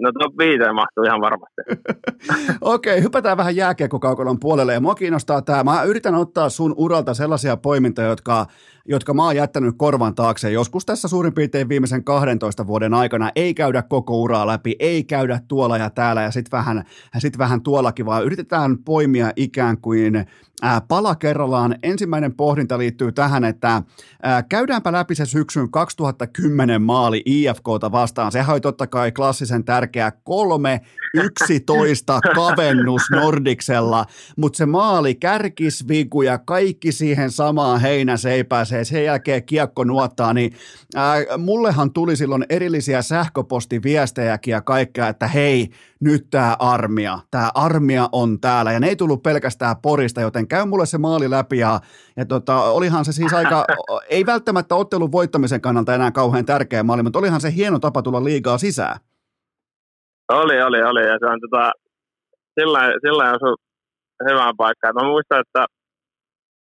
[0.00, 1.60] No top 5 mahtuu ihan varmasti.
[2.60, 5.64] Okei, okay, hypätään vähän jääkiekkokaukolon puolelle ja mua kiinnostaa tämä.
[5.64, 8.46] Mä yritän ottaa sun uralta sellaisia poimintoja, jotka
[8.90, 13.30] jotka mä oon jättänyt korvan taakse joskus tässä suurin piirtein viimeisen 12 vuoden aikana.
[13.34, 16.84] Ei käydä koko uraa läpi, ei käydä tuolla ja täällä ja sitten vähän,
[17.18, 20.26] sit vähän tuollakin, vaan yritetään poimia ikään kuin
[20.88, 21.76] pala kerrallaan.
[21.82, 23.82] Ensimmäinen pohdinta liittyy tähän, että
[24.22, 28.32] ää, käydäänpä läpi se syksyn 2010 maali IFKta vastaan.
[28.32, 30.12] Sehän oli totta kai klassisen tärkeä 3-11
[32.34, 34.06] kavennus Nordiksella,
[34.36, 40.34] mutta se maali kärkis, viku ja kaikki siihen samaan heinäseipään pääsee sen jälkeen kiekko nuottaa,
[40.34, 40.52] niin
[40.94, 45.70] ää, mullehan tuli silloin erillisiä sähköpostiviestejäkin ja kaikkea, että hei,
[46.00, 50.64] nyt tämä armia, tämä armia on täällä, ja ne ei tullut pelkästään porista, joten käy
[50.64, 51.80] mulle se maali läpi, ja,
[52.16, 53.64] ja tota, olihan se siis aika,
[54.16, 58.24] ei välttämättä ottelun voittamisen kannalta enää kauhean tärkeä maali, mutta olihan se hieno tapa tulla
[58.24, 58.96] liigaa sisään.
[60.28, 61.72] Oli, oli, oli, ja se on tota,
[62.60, 63.54] sillä, sillä osui
[64.30, 64.94] hyvään paikkaan.
[64.94, 65.66] Mä muistan, että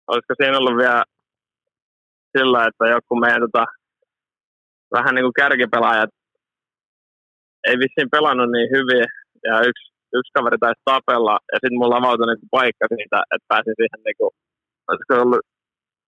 [0.08, 1.04] olisiko siinä ollut vielä
[2.38, 3.64] sillä, että joku meidän tota,
[4.94, 6.10] vähän niin kuin kärkipelaajat
[7.68, 9.04] ei vissiin pelannut niin hyvin.
[9.48, 9.86] Ja yksi,
[10.18, 14.18] yksi kaveri taisi tapella ja sitten mulla avautui niin paikka siitä, että pääsin siihen niin
[14.18, 14.32] kuin,
[14.88, 15.44] olisiko ollut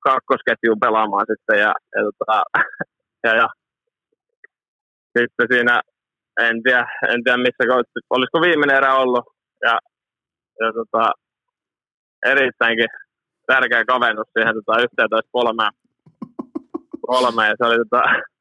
[0.06, 2.36] kakkosketjuun pelaamaan sitten ja, ja, tota,
[3.26, 3.48] ja, ja.
[5.18, 5.74] Sitten siinä
[6.46, 7.62] en tiedä, en tiedä missä
[8.10, 9.24] olisiko viimeinen erä ollut
[9.66, 9.74] ja,
[10.60, 11.04] ja tota,
[12.32, 12.90] erittäinkin
[13.46, 15.72] tärkeä kavennus siihen tota, 11 kolmeen
[17.08, 18.02] kolme ja se oli, tota,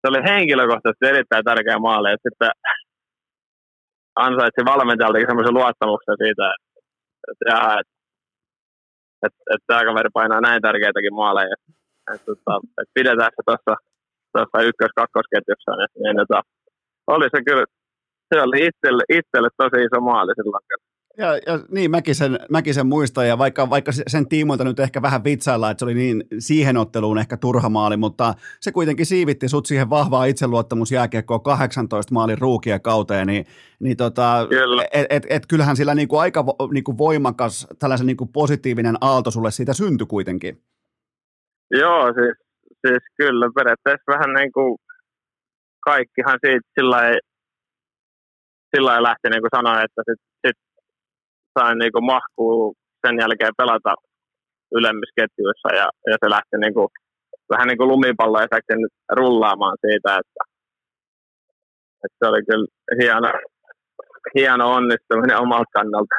[0.00, 2.12] se oli henkilökohtaisesti erittäin tärkeä maali.
[2.12, 2.50] että sitten
[4.26, 6.80] ansaitsi valmentajaltakin semmoisen luottamuksen siitä, että,
[7.30, 7.94] että, että,
[9.24, 11.54] että, että tämä kaveri painaa näin tärkeitäkin maaleja.
[11.54, 13.74] Että, että, että pidetään se tuossa
[14.32, 16.40] tuossa ykkös-kakkosketjussa, niin, niin tota,
[17.14, 17.64] oli se kyllä,
[18.28, 20.64] se oli itselle, itselle tosi iso maali silloin.
[21.20, 25.02] Ja, ja niin, mäkin sen, mäkin sen muistan, ja vaikka, vaikka sen tiimoilta nyt ehkä
[25.02, 29.48] vähän vitsailla, että se oli niin siihen otteluun ehkä turha maali, mutta se kuitenkin siivitti
[29.48, 33.46] sut siihen vahvaa itseluottamus jääkiekkoon 18 maalin ruukien kauteen, niin,
[33.80, 34.84] niin tota, Kyllä.
[34.92, 39.50] et, et, et, kyllähän sillä niinku aika vo- niinku voimakas tällaisen niinku positiivinen aalto sulle
[39.50, 40.62] siitä syntyi kuitenkin.
[41.70, 42.34] Joo, siis,
[42.86, 44.78] siis kyllä periaatteessa vähän niin kuin
[45.84, 47.30] kaikkihan siitä sillä lailla-
[48.76, 50.56] sillä lailla lähti niin kuin sanoa, että sit, sit
[51.58, 52.74] sain niin kuin mahkuu
[53.06, 53.94] sen jälkeen pelata
[54.72, 56.88] ylemmissä ketjuissa ja, ja se lähti niin kuin,
[57.50, 58.78] vähän niin kuin lumipalloefektin
[59.12, 60.42] rullaamaan siitä, että,
[62.04, 62.66] että se oli kyllä
[63.00, 63.28] hieno,
[64.34, 66.14] hieno onnistuminen omalta kannalta.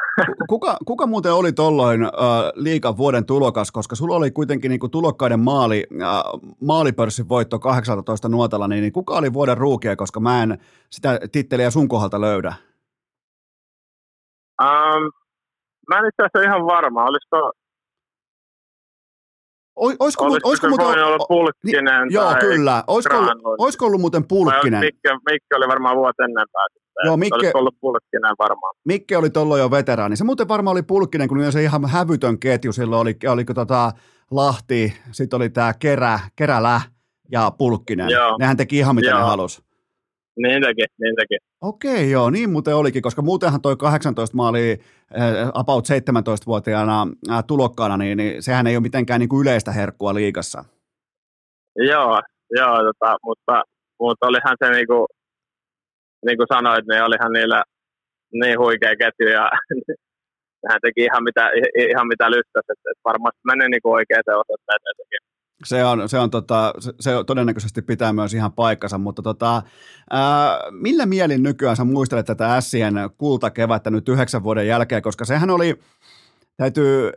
[0.49, 2.10] Kuka, kuka muuten oli tolloin äh,
[2.56, 6.24] liikan vuoden tulokas, koska sulla oli kuitenkin niinku tulokkaiden maali, äh,
[6.62, 10.58] maalipörssin voitto 18 nuotalla, niin, niin kuka oli vuoden ruukia, koska mä en
[10.90, 12.53] sitä titteliä sun kohdalta löydä?
[14.62, 15.20] Um,
[15.96, 17.52] mä en itse asiassa ihan varma, olisiko,
[19.76, 22.84] Oi, olisiko, olisiko, olisiko muuten, olla Pulkkinen niin, joo, kyllä.
[22.88, 24.80] Olisiko ollut, olisiko ollut muuten Pulkkinen?
[24.80, 26.80] Mikke, Mikke oli varmaan vuosi ennen päästä.
[27.06, 28.76] Joo, Mikke- Olisiko ollut Pulkkinen varmaan.
[28.86, 30.16] Mikke oli tolloin jo veteraani.
[30.18, 32.74] Se muuten varmaan oli Pulkkinen, kun oli se ihan hävytön ketju.
[32.74, 33.92] Silloin oli, oliko tota
[34.32, 36.82] Lahti, sitten oli tämä Kerä, Kerälä
[37.32, 38.10] ja Pulkkinen.
[38.10, 38.38] Joo.
[38.40, 39.28] Nehän teki ihan mitä ne Joo.
[39.28, 39.62] halusi.
[40.38, 41.38] Niin teki, niin teki.
[41.62, 44.80] Okei, joo, niin muuten olikin, koska muutenhan toi 18 maali
[45.20, 50.14] äh, about 17-vuotiaana äh, tulokkaana, niin, niin sehän ei ole mitenkään niin kuin yleistä herkkua
[50.14, 50.64] liigassa.
[51.76, 53.64] Joo, joo tota, mutta,
[53.99, 55.08] mutta olihan se niinku,
[56.26, 57.64] niin kuin sanoit, niin olihan niillä
[58.34, 59.49] niin huikea ketju ja
[60.70, 61.52] hän teki ihan mitä,
[61.90, 65.31] ihan mitä lystäsi, että, että varmasti meni niinku oikeaan osoitteeseen.
[65.66, 69.64] Se on, se on tota, se, se todennäköisesti pitää myös ihan paikkansa, mutta tota,
[70.10, 75.50] ää, millä mielin nykyään sä muistelet tätä Ässien kultakevättä nyt yhdeksän vuoden jälkeen, koska sehän
[75.50, 75.80] oli,
[76.58, 77.12] täytyy,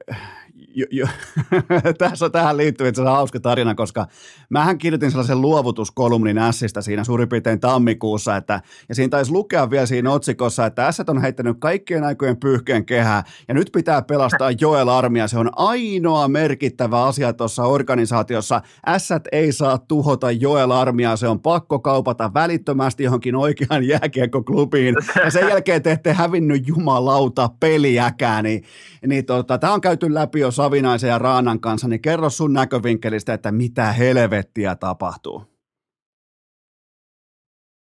[0.75, 1.07] jo, jo,
[1.99, 4.07] tässä tähän liittyy itse asiassa hauska tarina, koska
[4.51, 9.87] mähän kirjoitin sellaisen luovutuskolumnin Ässistä siinä suurin piirtein tammikuussa, että, ja siinä taisi lukea vielä
[9.87, 14.89] siinä otsikossa, että Ässät on heittänyt kaikkien aikojen pyyhkeen kehää, ja nyt pitää pelastaa Joel
[14.89, 21.29] Armia, se on ainoa merkittävä asia tuossa organisaatiossa, Ässät ei saa tuhota Joel Armia, se
[21.29, 24.95] on pakko kaupata välittömästi johonkin oikeaan jääkiekkoklubiin,
[25.25, 28.65] ja sen jälkeen te ette hävinnyt jumalauta peliäkään, niin,
[29.07, 33.35] niin tota, tämä on käyty läpi jo Savinaisen ja Raanan kanssa, niin kerro sun näkövinkkelistä,
[33.35, 35.39] että mitä helvettiä tapahtuu.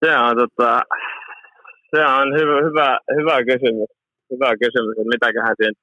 [0.05, 0.71] Se on, tota,
[1.91, 2.89] se on hyvä, hyvä,
[3.19, 3.91] hyvä kysymys.
[4.33, 5.79] Hyvä kysymys, että mitäköhän siinä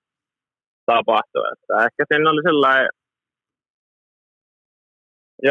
[0.91, 1.43] tapahtuu.
[1.53, 2.89] Että ehkä siinä oli sellainen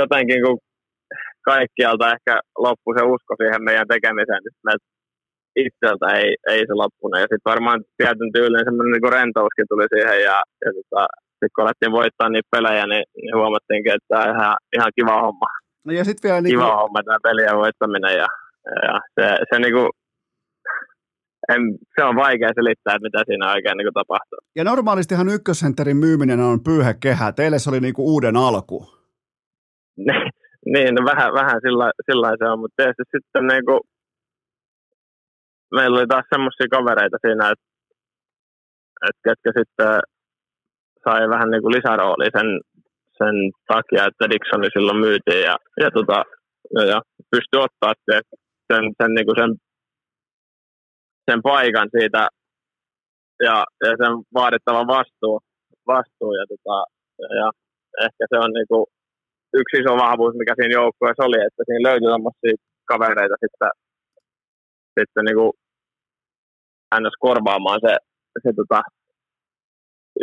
[0.00, 0.58] jotenkin, kun
[1.50, 4.80] kaikkialta ehkä loppui se usko siihen meidän tekemiseen, niin
[5.66, 7.20] itseltä ei, ei se loppunut.
[7.20, 11.06] Ja sitten varmaan tietyn tyylinen semmoinen niin rentouskin tuli siihen ja, ja tota,
[11.36, 15.22] sitten kun alettiin voittaa niitä pelejä, niin, niin huomattiinkin, että tämä on ihan, ihan kiva
[15.22, 15.48] homma.
[15.86, 18.28] No ja sitten vielä niin Kiva homma tämä pelien voittaminen ja,
[18.86, 19.90] ja se, se niinku,
[21.52, 21.60] en,
[21.94, 24.38] se on vaikea selittää, että mitä siinä oikein niinku tapahtuu.
[24.56, 28.78] ja normaalistihan ykkössentterin myyminen on pyyhekehä, teille se oli niinku uuden alku.
[30.74, 33.80] niin, no vähän, vähän sillä, sillä se on, mutta tietysti sitten niinku,
[35.74, 37.66] meillä oli taas semmoisia kavereita siinä, että,
[39.08, 40.00] että ketkä sitten
[41.06, 42.48] sai vähän niinku lisäroolia sen,
[43.18, 43.36] sen
[43.72, 46.18] takia, että Dixoni silloin myytiin ja, ja, tota,
[46.74, 46.98] ja, ja
[47.30, 48.22] pystyi ottaa sen,
[48.68, 49.50] sen, sen, niinku sen,
[51.30, 52.22] sen paikan siitä
[53.46, 53.56] ja,
[53.86, 55.40] ja sen vaadittavan vastuu,
[55.86, 56.76] vastuu ja, tota,
[57.22, 57.48] ja, ja
[58.04, 58.78] ehkä se on niinku
[59.60, 62.54] yksi iso vahvuus, mikä siinä joukkueessa oli, että siinä löytyi tämmöisiä
[62.90, 63.72] kavereita sitten,
[65.00, 65.46] sitten niinku
[67.00, 67.16] ns.
[67.26, 67.92] korvaamaan se,
[68.42, 68.80] se tota,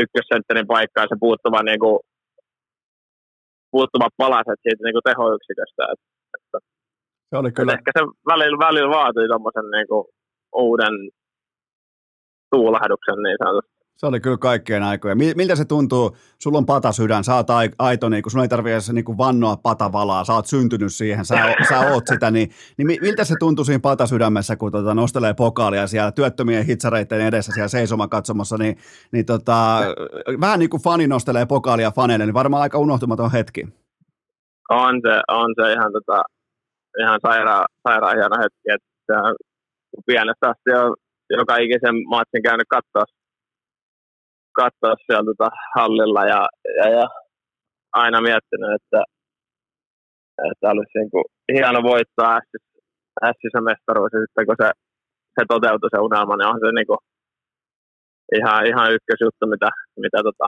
[0.01, 1.91] ykkössentterin paikka ja se puuttuva, niinku,
[3.71, 5.83] puuttuvat palaset siitä niinku tehoyksiköstä.
[5.91, 6.01] Et,
[6.37, 6.57] että,
[7.29, 8.01] Se oli kyllä, ehkä se
[8.31, 9.97] välillä, välillä vaatii tuommoisen niinku,
[10.67, 10.95] uuden
[12.51, 13.72] tuulahduksen niin sanotusti.
[13.97, 15.17] Se oli kyllä kaikkien aikojen.
[15.17, 16.17] Mi- Miltä se tuntuu?
[16.39, 20.23] Sulla on patasydän, sä oot ai- aito, niin kun sun ei tarvitse niin vannoa patavalaa,
[20.25, 21.35] sä oot syntynyt siihen, sä,
[21.69, 25.87] sä oot sitä, niin, niin mi- miltä se tuntuu siinä patasydämessä, kun tota, nostelee pokaalia
[25.87, 28.77] siellä työttömien hitsareiden edessä siellä seisoma katsomassa, niin,
[29.11, 29.79] niin tota,
[30.41, 33.67] vähän niin kuin fani nostelee pokaalia faneille, niin varmaan aika unohtumaton hetki.
[34.69, 36.21] on se, on se ihan, tota,
[36.99, 39.21] ihan sairaan, sairaan hieno hetki, että
[39.91, 40.95] kun pienestä asti on
[41.29, 43.03] joka ikisen matsin käynyt katsoa,
[44.61, 46.41] katsoa siellä tota, hallilla ja,
[46.79, 47.05] ja, ja,
[47.93, 49.03] aina miettinyt, että,
[50.49, 52.39] että olisi niin kuin hieno voittaa
[53.27, 54.69] Ässissä mestaruus sitten kun se,
[55.35, 57.01] se toteutui se unelma, niin on se niin kuin
[58.37, 59.69] ihan, ihan ykkösjuttu, mitä,
[60.03, 60.45] mitä tota,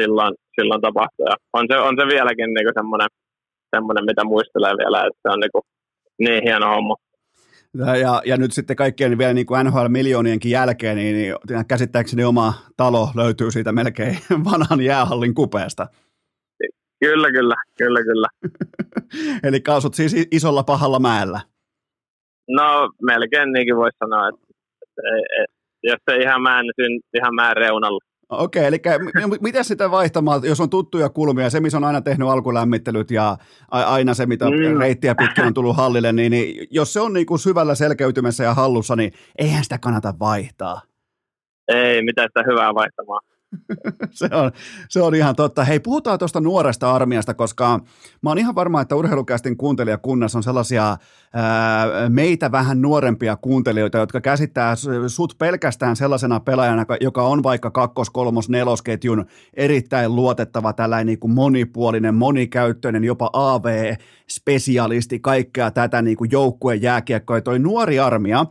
[0.00, 1.26] silloin, silloin tapahtui.
[1.30, 3.10] Ja on, se, on se vieläkin niin semmoinen,
[3.74, 5.66] semmoinen, mitä muistelee vielä, että se on niin, kuin
[6.24, 6.94] niin hieno homma.
[7.74, 11.34] Ja, ja nyt sitten kaikkien vielä niin kuin NHL-miljoonienkin jälkeen, niin, niin
[11.68, 14.18] käsittääkseni oma talo löytyy siitä melkein
[14.50, 15.86] vanhan jäähallin kupeesta.
[17.00, 18.28] Kyllä, kyllä, kyllä, kyllä.
[19.48, 21.40] Eli kaasut siis isolla pahalla mäellä.
[22.48, 24.46] No melkein niinkin voisi sanoa, että,
[24.82, 25.02] että,
[25.42, 28.09] että jos se ihan mäen, niin ihan mäen reunalla.
[28.30, 28.82] Okei, eli
[29.40, 33.36] miten sitä vaihtamaan, jos on tuttuja kulmia, se missä on aina tehnyt alkulämmittelyt ja
[33.70, 34.78] aina se, mitä mm.
[34.78, 38.54] reittiä pitkin on tullut hallille, niin, niin jos se on niin kuin syvällä selkeytymessä ja
[38.54, 40.82] hallussa, niin eihän sitä kannata vaihtaa.
[41.68, 43.20] Ei, mitä sitä hyvää vaihtamaan.
[44.10, 44.52] se, on,
[44.88, 45.64] se on ihan totta.
[45.64, 47.80] Hei, puhutaan tuosta nuoresta armiasta, koska
[48.22, 50.96] mä oon ihan varma, että urheilukästin kuuntelijakunnassa on sellaisia
[51.34, 54.74] ää, meitä vähän nuorempia kuuntelijoita, jotka käsittää
[55.06, 61.34] sut pelkästään sellaisena pelaajana, joka on vaikka kakkos, kolmos, nelosketjun erittäin luotettava, tällainen niin kuin
[61.34, 67.40] monipuolinen, monikäyttöinen, jopa AV-spesialisti, kaikkea tätä niin kuin joukkueen jääkiekkoa.
[67.40, 68.46] Toi nuori armia,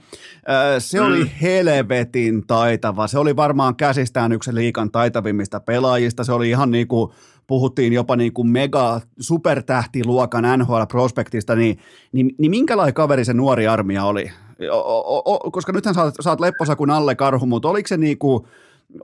[0.48, 1.30] ää, se oli mm.
[1.42, 3.08] helvetin taitava.
[3.08, 6.24] Se oli varmaan käsistään yksi liikan liigan taitavimmista pelaajista.
[6.24, 7.12] Se oli ihan niin kuin,
[7.48, 11.78] puhuttiin jopa niin kuin mega supertähtiluokan NHL-prospektista, niin,
[12.12, 14.32] niin, niin minkälainen kaveri se nuori armia oli?
[14.72, 18.18] O, o, o, koska nythän sä, sä oot lepposakun alle karhu, mutta oliko se niin
[18.18, 18.46] kuin,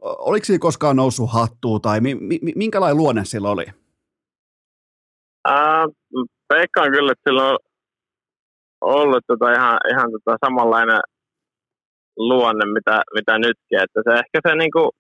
[0.02, 3.66] oliko siinä koskaan noussut hattuun tai mi, mi, minkälainen luonne sillä oli?
[5.50, 5.86] Äh,
[6.54, 7.58] veikkaan kyllä, että sillä on
[8.82, 11.00] ollut tota ihan, ihan tota samanlainen
[12.18, 13.80] luonne, mitä, mitä nytkin.
[13.84, 14.92] Että se ehkä se niinku,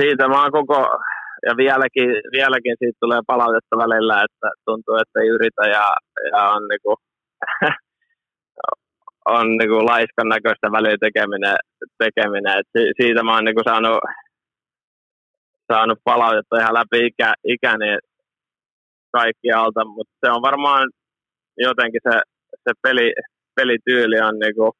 [0.00, 0.78] siitä mä oon koko,
[1.46, 5.84] ja vieläkin, vieläkin siitä tulee palautetta välillä, että tuntuu, että ei yritä ja,
[6.32, 6.94] ja on niinku,
[9.36, 11.56] on niinku laiskan näköistä väliä tekeminen,
[12.04, 12.58] tekeminen.
[12.58, 13.98] Et si, siitä mä oon niinku saanut,
[15.72, 17.98] saanut palautetta ihan läpi ikä, ikäni
[19.12, 20.88] kaikkialta, mutta se on varmaan
[21.58, 22.20] jotenkin se,
[22.64, 23.12] se peli,
[23.56, 24.72] pelityyli on niinku,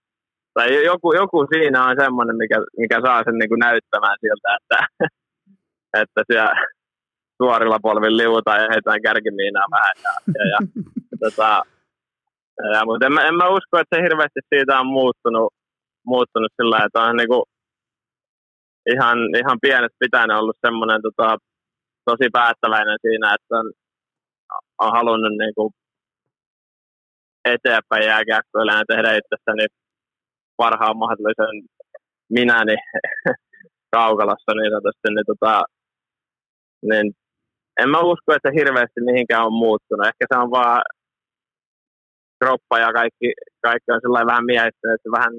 [0.55, 4.79] tai joku, joku siinä on semmoinen, mikä, mikä saa sen niin kuin näyttämään sieltä, että,
[6.03, 6.55] että siellä
[7.43, 9.97] suorilla polvilla liutaan ja heitään kärkimiinaa vähän.
[10.05, 10.59] Ja, ja, ja,
[11.23, 11.63] tota,
[12.75, 15.55] ja, mutta en, en, mä usko, että se hirveästi siitä on muuttunut,
[16.07, 17.43] muuttunut sillä että on niin kuin
[18.95, 21.39] ihan, ihan pienestä pitäen ollut semmoinen tota,
[22.05, 23.73] tosi päättäväinen siinä, että on,
[24.85, 25.71] on halunnut niin kuin
[27.45, 29.67] eteenpäin jääkiekkoilla ja tehdä itsestäni
[30.63, 31.57] parhaan mahdollisen
[32.37, 32.77] minäni
[33.97, 35.53] kaukalassa niin sanotusti, niin, tota,
[36.89, 37.07] niin
[37.83, 40.07] en mä usko, että hirveästi mihinkään on muuttunut.
[40.07, 40.83] Ehkä se on vaan
[42.41, 43.29] kroppa ja kaikki,
[43.67, 45.33] kaikki on sellainen vähän miehistynyt, että vähän,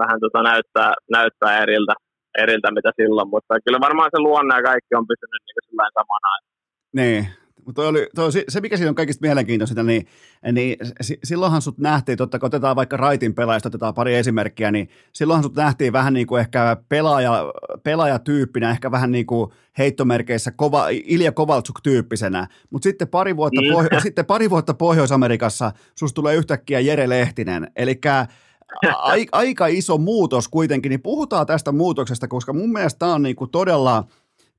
[0.00, 1.94] vähän tota näyttää, näyttää eriltä,
[2.42, 6.30] eriltä, mitä silloin, mutta kyllä varmaan se luonne ja kaikki on pysynyt niin sellainen samana.
[6.98, 7.22] Niin,
[7.70, 10.06] mutta oli, toi, se, mikä siinä on kaikista mielenkiintoisinta, niin,
[10.52, 10.76] niin
[11.24, 15.56] silloinhan sut nähtiin, totta kun otetaan vaikka Raitin pelaajista, otetaan pari esimerkkiä, niin silloinhan sut
[15.56, 17.52] nähtiin vähän niin kuin ehkä pelaaja,
[17.82, 23.72] pelaajatyyppinä, ehkä vähän niin kuin heittomerkeissä kova, Ilja Kovaltsuk-tyyppisenä, mutta sitten pari vuotta, niin.
[23.72, 28.00] pohjo- sitten pari vuotta Pohjois-Amerikassa susta tulee yhtäkkiä Jere Lehtinen, eli
[29.32, 33.50] aika iso muutos kuitenkin, niin puhutaan tästä muutoksesta, koska mun mielestä tämä on niin kuin
[33.50, 34.04] todella–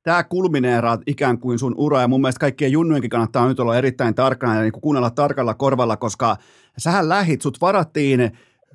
[0.02, 4.14] tämä kulmineeraa ikään kuin sun ura, ja mun mielestä kaikkien junnujenkin kannattaa nyt olla erittäin
[4.14, 6.36] tarkkana ja niin kuunnella tarkalla korvalla, koska
[6.78, 8.20] sähän lähit, sut varattiin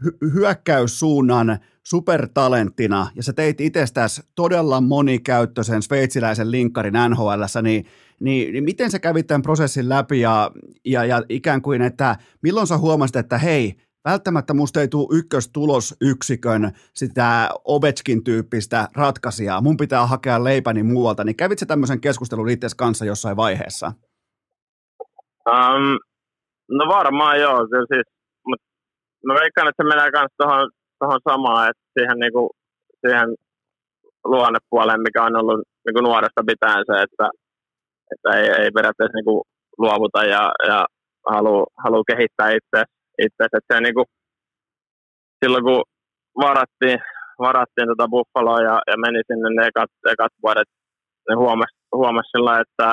[0.06, 7.86] hy- hyökkäyssuunnan supertalenttina, ja sä teit itsestäsi todella monikäyttöisen sveitsiläisen linkkarin nhl niin,
[8.20, 10.52] niin, niin miten sä kävit tämän prosessin läpi, ja,
[10.86, 13.76] ja, ja ikään kuin, että milloin sä huomasit, että hei,
[14.12, 16.64] välttämättä musta ei tule ykköstulosyksikön
[16.94, 19.62] sitä Ovechkin tyyppistä ratkaisijaa.
[19.62, 21.24] Mun pitää hakea leipäni muualta.
[21.24, 23.88] Niin kävitsä tämmöisen keskustelun itse kanssa jossain vaiheessa?
[25.54, 25.88] Um,
[26.78, 27.58] no varmaan joo.
[27.72, 28.08] Kyllä siis,
[28.48, 28.66] mutta
[29.28, 32.50] mä veikkaan, että se menee myös tuohon, samaan, että siihen, niinku,
[33.02, 33.28] siihen
[34.26, 37.26] luonnepuoleen, mikä on ollut niinku nuoresta pitäen se, että,
[38.12, 39.44] että ei, ei periaatteessa niinku
[39.78, 40.86] luovuta ja, ja
[41.34, 42.84] haluaa haluu kehittää itse
[43.26, 44.04] itse että se niinku,
[45.40, 45.84] silloin kun
[46.44, 47.00] varattiin,
[47.40, 50.70] varattiin tota Buffaloa ja, ja meni sinne ne ekat, ekat vuodet,
[51.30, 52.90] ne huomasi, huomasi sillä, että,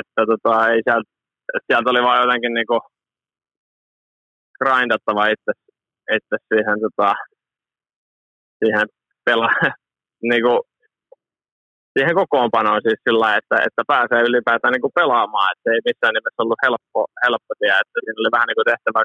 [0.00, 1.10] että tota, ei sieltä,
[1.66, 2.78] sieltä oli vaan jotenkin niinku
[4.58, 5.52] grindattava itse,
[6.16, 7.14] itse siihen, tota,
[8.58, 8.86] siihen
[9.24, 9.48] pela,
[10.30, 10.54] niinku,
[11.96, 15.48] siihen kokoonpanoon siis sillä että, että pääsee ylipäätään niin kuin pelaamaan.
[15.52, 17.74] Että ei missään nimessä ollut helppo, helppo tie.
[17.82, 19.00] Että siinä oli vähän niin kuin tehtävä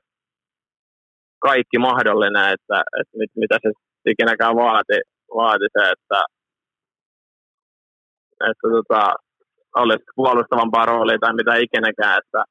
[1.48, 3.70] kaikki mahdollinen, että, että mit, mitä se
[4.12, 4.98] ikinäkään vaati,
[5.40, 6.20] vaati se, että,
[8.50, 9.02] että tota,
[9.82, 12.42] olisi puolustavampaa roolia tai mitä ikinäkään, että,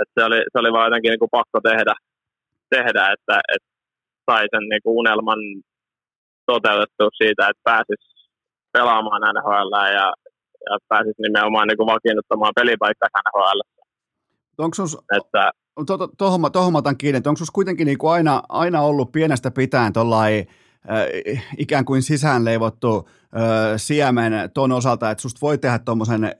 [0.00, 1.94] että se, oli, se oli vaan jotenkin niin kuin pakko tehdä,
[2.74, 3.70] tehdä että, että
[4.26, 5.40] sai sen niin kuin unelman
[6.46, 8.13] toteutettua siitä, että pääsisi
[8.76, 10.06] pelaamaan NHL ja,
[10.66, 13.60] ja pääsisi nimenomaan niin kuin vakiinnuttamaan pelipaikkaa NHL.
[14.58, 15.50] Onko sus, että,
[16.18, 19.50] tuohon to, mä otan kiinni, että onko sinussa kuitenkin niin kuin aina, aina ollut pienestä
[19.50, 20.46] pitäen tuollainen
[20.90, 23.42] äh, ikään kuin sisäänleivottu äh,
[23.76, 26.36] siemen ton osalta, että susta voi tehdä tuommoisen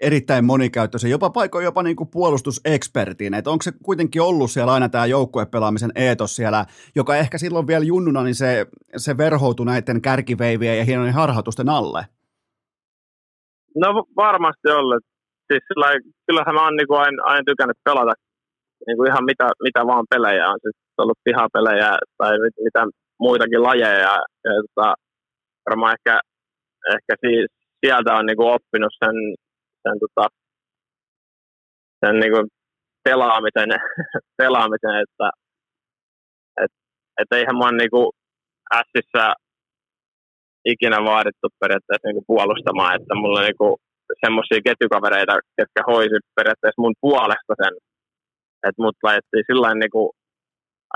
[0.00, 4.88] erittäin monikäyttöisen, jopa paikoin jopa niin kuin puolustusekspertin, että onko se kuitenkin ollut siellä aina
[4.88, 6.64] tämä joukkuepelaamisen eetos siellä,
[6.96, 8.66] joka ehkä silloin vielä junnuna, niin se,
[8.96, 12.06] se verhoutui näiden kärkiveivien ja hienojen harhautusten alle?
[13.76, 15.02] No varmasti ollut.
[15.52, 15.86] Siis sillä,
[16.26, 18.12] kyllähän mä oon niin kuin aina, aina tykännyt pelata
[18.86, 20.58] niin kuin ihan mitä, mitä vaan pelejä on.
[20.62, 22.32] Siis ollut pihapelejä tai
[22.64, 22.82] mitä
[23.20, 23.98] muitakin lajeja.
[23.98, 24.94] Ja, ja tota,
[25.70, 26.20] varmaan ehkä,
[26.94, 27.46] ehkä siis,
[27.80, 29.16] sieltä on niin kuin oppinut sen,
[29.86, 30.24] sen, tota,
[32.04, 32.46] sen niin kuin
[33.04, 33.70] pelaamisen,
[34.42, 35.28] pelaamisen että
[36.62, 36.72] et,
[37.20, 38.06] et eihän mä niin kuin
[38.92, 39.34] Sissä
[40.72, 43.62] ikinä vaadittu periaatteessa niin kuin puolustamaan, että mulla niin
[44.24, 47.74] semmoisia ketjukavereita, jotka hoisi periaatteessa mun puolesta sen
[48.68, 50.10] että mut laitettiin sillä niin kuin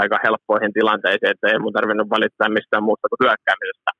[0.03, 3.91] aika helppoihin tilanteisiin, että ei mun tarvinnut valittaa mistään muusta kuin hyökkäämisestä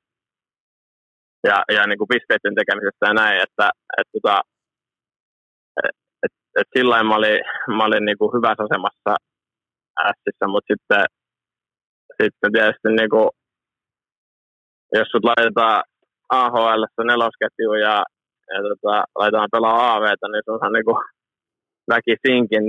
[1.49, 3.65] ja, ja niin kuin pisteiden tekemisestä ja näin, että
[3.99, 4.47] et, tota, et,
[6.59, 7.39] et, sillä mä olin,
[7.77, 9.13] mä olin niin kuin hyvässä asemassa
[10.09, 11.05] ässissä, mutta sitten,
[12.21, 13.29] sitten tietysti niin kuin,
[14.93, 15.83] jos sut laitetaan
[16.29, 17.95] AHL nelosketjuun ja,
[18.53, 20.99] ja tota, laitetaan pelaa AVtä, niin se onhan niin kuin
[21.93, 22.65] väkisinkin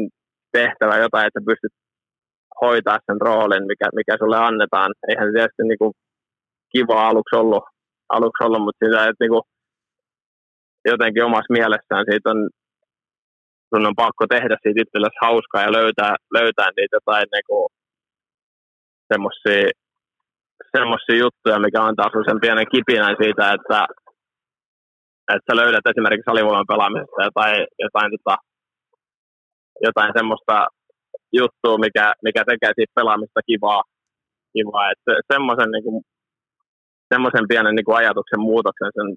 [0.53, 1.75] tehtävä jotain, että pystyt
[2.61, 4.91] hoitaa sen roolin, mikä, mikä sulle annetaan.
[5.09, 5.93] Eihän se tietysti niin kuin
[6.73, 7.65] kiva aluksi ollut,
[8.09, 9.43] aluksi ollut mutta sitä, että niin kuin
[10.85, 12.39] jotenkin omassa mielessään siitä on,
[13.73, 17.69] sun on pakko tehdä siitä itsellesi hauskaa ja löytää, löytää niitä jotain niin kuin
[19.13, 19.71] semmosia,
[20.77, 23.79] semmosia juttuja, mikä antaa sun sen pienen kipinän siitä, että,
[25.33, 28.37] että sä löydät esimerkiksi alivoiman pelaamisesta jotain, jotain tota,
[29.87, 30.57] jotain semmoista
[31.41, 33.83] juttua, mikä, mikä tekee siitä pelaamista kivaa.
[34.55, 34.91] kivaa.
[34.93, 36.03] Että semmoisen, niin kuin,
[37.13, 39.09] semmoisen pienen niin kuin ajatuksen muutoksen sen,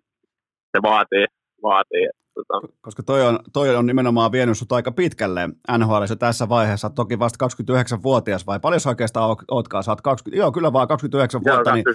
[0.71, 1.25] se vaatii.
[1.63, 2.07] vaatii.
[2.35, 2.67] Tota.
[2.81, 7.45] Koska toi on, toi on nimenomaan vienyt sut aika pitkälle NHL tässä vaiheessa, toki vasta
[7.45, 11.75] 29-vuotias vai paljon sä oikeastaan ootkaan, sä oot 20, joo kyllä vaan 29 joo, vuotta,
[11.75, 11.85] niin,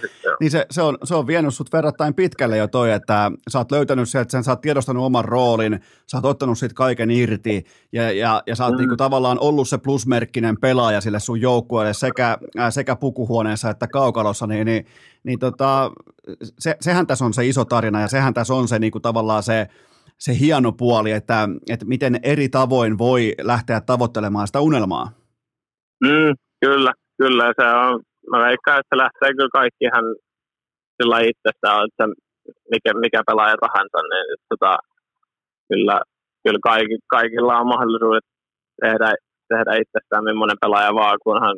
[0.41, 3.73] niin se, se, on, se on vienyt sut verrattain pitkälle jo toi, että sä oot
[3.73, 7.65] löytänyt se, että sen, sä oot tiedostanut oman roolin, sä oot ottanut siitä kaiken irti
[7.93, 8.79] ja, ja, ja sä oot mm.
[8.79, 14.47] niinku tavallaan ollut se plusmerkkinen pelaaja sille sun joukkueelle sekä, äh, sekä pukuhuoneessa että kaukalossa,
[14.47, 14.87] niin, niin,
[15.25, 15.91] niin tota,
[16.59, 19.69] se, sehän tässä on se iso tarina ja sehän tässä on se niinku tavallaan se,
[20.25, 25.07] se hieno puoli, että, että miten eri tavoin voi lähteä tavoittelemaan sitä unelmaa.
[26.05, 26.35] Mm,
[26.65, 26.93] kyllä,
[27.23, 27.45] kyllä.
[27.61, 30.05] Se on, mä veikkaan, että se lähtee kyllä kaikki ihan
[30.97, 32.05] sillä itsestään, että
[32.73, 34.73] mikä, mikä pelaaja tahansa, niin tota,
[35.69, 36.01] kyllä,
[36.45, 38.27] kyllä kaikki, kaikilla on mahdollisuudet
[38.83, 39.09] tehdä,
[39.49, 41.57] tehdä itsestään millainen pelaaja vaan, kunhan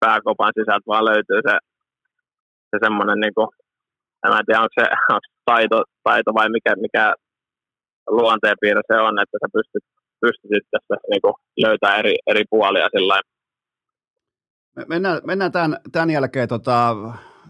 [0.00, 1.54] pääkopan sisältä vaan löytyy se,
[2.70, 3.48] se semmoinen, niin kuin,
[4.24, 7.14] en tiedä onko se onko taito, taito vai mikä, mikä
[8.08, 9.84] luonteenpiirre se on, että sä pystyt,
[10.20, 11.34] pystyisit tässä niin kuin
[11.98, 13.20] eri, eri puolia sillä
[14.88, 16.96] Mennään, mennään tämän, tämän jälkeen tota,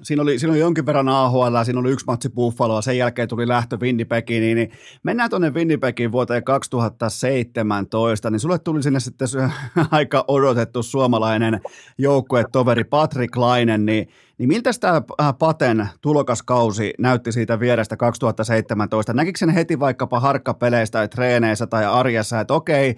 [0.03, 3.49] siinä oli, siinä oli jonkin verran AHL, siinä oli yksi matsi Buffaloa, sen jälkeen tuli
[3.49, 4.71] lähtö Winnipegiin, niin, niin
[5.03, 9.29] mennään tuonne Winnipegiin vuoteen 2017, niin sulle tuli sinne sitten
[9.91, 11.61] aika odotettu suomalainen
[11.99, 14.09] joukkuetoveri Patrick Lainen, niin,
[14.39, 19.13] niin miltä tämä äh, Paten tulokaskausi näytti siitä vierestä 2017?
[19.13, 22.95] Näkikö sen heti vaikkapa harkkapeleistä tai treeneissä tai arjessa, että okei,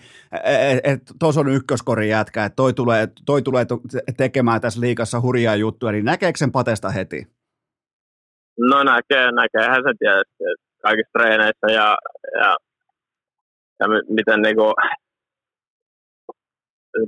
[0.84, 3.66] että tuossa on ykköskori jätkä, että toi tulee, toi tulee
[4.16, 7.26] tekemään tässä liikassa hurjaa juttuja, niin näkeekö sen Patesta heti?
[8.58, 10.44] No näkee, näkeehän se tietysti
[10.82, 11.96] kaikissa treeneissä ja,
[12.40, 12.56] ja,
[13.80, 14.74] ja miten niinku,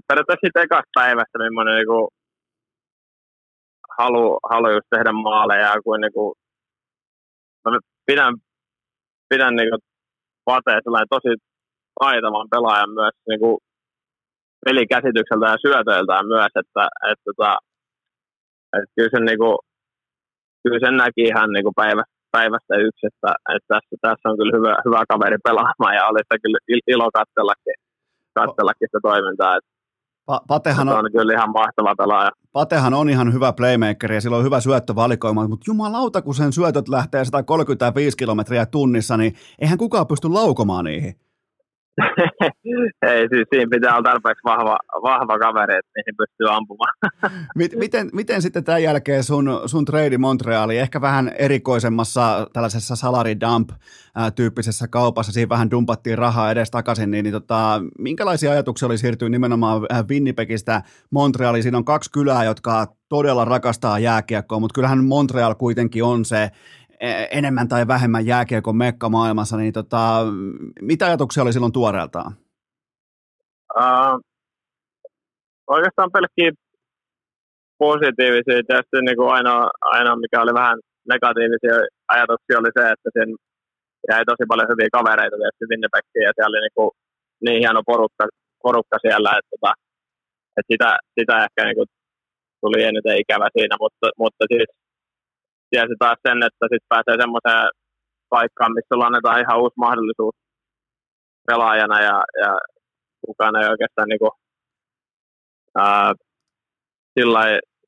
[0.09, 2.09] periaatteessa siitä ekasta päivästä millainen niinku,
[3.99, 6.35] halu, halu just tehdä maaleja, kuin niinku,
[7.65, 8.35] mä pidän,
[9.29, 9.79] pidän niinku
[10.45, 11.33] Pate tosi
[12.01, 13.59] taitavan pelaajan myös niinku
[14.65, 17.57] pelikäsitykseltä ja syötöiltään myös, että, että, että,
[18.77, 19.51] että kyllä, sen, niinku,
[20.63, 22.03] kyllä sen näki ihan niinku päivä,
[22.37, 26.37] päivästä yksi, että, että tässä, tässä, on kyllä hyvä, hyvä kaveri pelaamaan ja oli sitä
[26.43, 27.77] kyllä il- ilo katsellakin,
[28.39, 29.57] katsellakin sitä toimintaa.
[29.57, 29.72] Että
[30.27, 32.31] Pa- Patehan on, on kyllä ihan mahtava pelaaja.
[32.53, 36.89] Patehan on ihan hyvä playmaker ja sillä on hyvä syöttövalikoima, mutta jumalauta, kun sen syötöt
[36.89, 41.15] lähtee 135 kilometriä tunnissa, niin eihän kukaan pysty laukomaan niihin.
[43.13, 46.93] Ei, siis siinä pitää olla tarpeeksi vahva, vahva kaveri, että niihin pystyy ampumaan.
[47.83, 53.71] Miten, miten sitten tämän jälkeen sun, sun trade Montreali, ehkä vähän erikoisemmassa tällaisessa salary dump
[54.35, 59.29] tyyppisessä kaupassa, siinä vähän dumpattiin rahaa edes takaisin, niin, niin tota, minkälaisia ajatuksia oli siirtyä
[59.29, 61.63] nimenomaan Winnipegistä Montrealiin?
[61.63, 66.51] Siinä on kaksi kylää, jotka todella rakastaa jääkiekkoa, mutta kyllähän Montreal kuitenkin on se
[67.31, 70.25] enemmän tai vähemmän jääkiekon mekka maailmassa, niin tota,
[70.81, 72.33] mitä ajatuksia oli silloin tuoreeltaan?
[73.77, 74.21] Uh,
[75.67, 76.51] oikeastaan pelkkiä
[77.79, 78.67] positiivisia.
[78.69, 80.79] Tietysti niin kuin ainoa, ainoa, mikä oli vähän
[81.13, 81.77] negatiivisia
[82.15, 83.29] ajatuksia, oli se, että sen
[84.11, 86.91] jäi tosi paljon hyviä kavereita tietysti Winnipegiin, ja siellä oli niin, kuin
[87.45, 88.25] niin hieno porukka,
[88.65, 89.73] porukka siellä, että, että, tota,
[90.57, 91.89] että sitä, sitä ehkä niin kuin
[92.63, 94.69] tuli eniten ikävä siinä, mutta, mutta siis
[95.73, 97.65] tiesi taas sen, että sitten pääsee semmoiseen
[98.35, 100.37] paikkaan, missä sulla annetaan ihan uusi mahdollisuus
[101.49, 102.53] pelaajana ja, ja
[103.27, 104.35] kukaan ei oikeastaan niin kuin,
[105.83, 106.13] ää,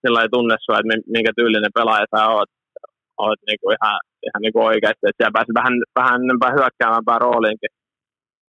[0.02, 2.50] sillä ei tunne sua, että minkä tyylinen pelaaja sä oot,
[3.18, 7.20] oot niin kuin ihan, ihan niin kuin oikeasti, että siellä pääsi vähän, vähän enempää hyökkäämämpään
[7.26, 7.72] rooliinkin,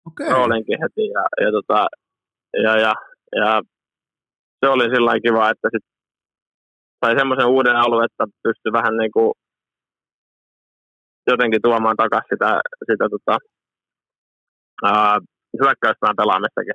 [0.08, 0.30] okay.
[0.36, 1.80] rooliinkin heti ja, ja, tota,
[2.66, 2.94] ja, ja,
[3.42, 3.62] ja,
[4.60, 5.86] se oli sillä kiva, että sit
[7.06, 9.34] sai semmoisen uuden alueen, että pystyi vähän niin kuin
[11.28, 12.62] jotenkin tuomaan takaisin sitä,
[12.92, 13.38] sitä tota,
[14.84, 15.20] ää,
[15.62, 16.74] hyökkäyspään pelaamistakin.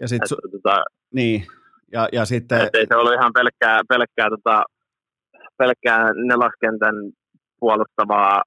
[0.00, 0.84] Ja sit su- että, tota,
[1.14, 1.46] niin,
[1.92, 2.60] ja, ja sitten...
[2.72, 4.62] Ei se ollut ihan pelkkää, pelkkää, tota,
[5.58, 6.94] pelkkää nelaskentän
[7.60, 8.42] puolustavaa,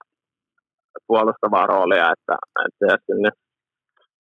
[1.07, 2.35] puolustavaa roolia, että,
[2.65, 3.29] että sinne,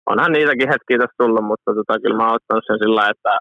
[0.05, 3.37] onhan niitäkin hetkiä tässä tullut, mutta tota, kyllä mä oon ottanut sen sillä, että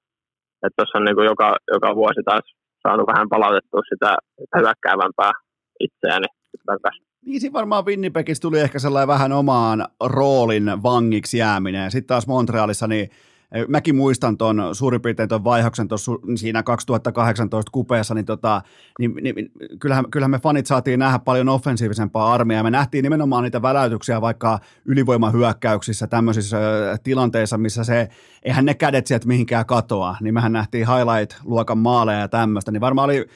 [0.63, 2.45] että tuossa on niin joka, joka vuosi taas
[2.87, 4.17] saanut vähän palautettua sitä,
[4.57, 5.33] hyökkäävämpää
[5.81, 6.27] itseäni
[6.67, 7.07] takaisin.
[7.27, 11.91] Niin siinä varmaan Winnipegissä tuli ehkä sellainen vähän omaan roolin vangiksi jääminen.
[11.91, 13.11] Sitten taas Montrealissa, niin
[13.69, 18.63] mäkin muistan tuon suurin piirtein tuon vaihoksen tuossa siinä 2018 kupeessa, niin, tota,
[18.99, 22.63] niin, niin kyllähän, kyllähän, me fanit saatiin nähdä paljon offensiivisempaa armeijaa.
[22.63, 26.59] Me nähtiin nimenomaan niitä väläytyksiä vaikka ylivoimahyökkäyksissä, tämmöisissä
[27.05, 28.09] tilanteissa, missä se,
[28.43, 33.05] eihän ne kädet sieltä mihinkään katoa, niin mehän nähtiin highlight-luokan maaleja ja tämmöistä, niin varmaan
[33.05, 33.27] oli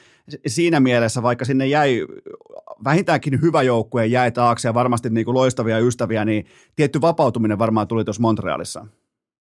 [0.47, 2.05] siinä mielessä, vaikka sinne jäi
[2.83, 7.87] vähintäänkin hyvä joukkue jäi taakse ja varmasti niin kuin loistavia ystäviä, niin tietty vapautuminen varmaan
[7.87, 8.85] tuli tuossa Montrealissa.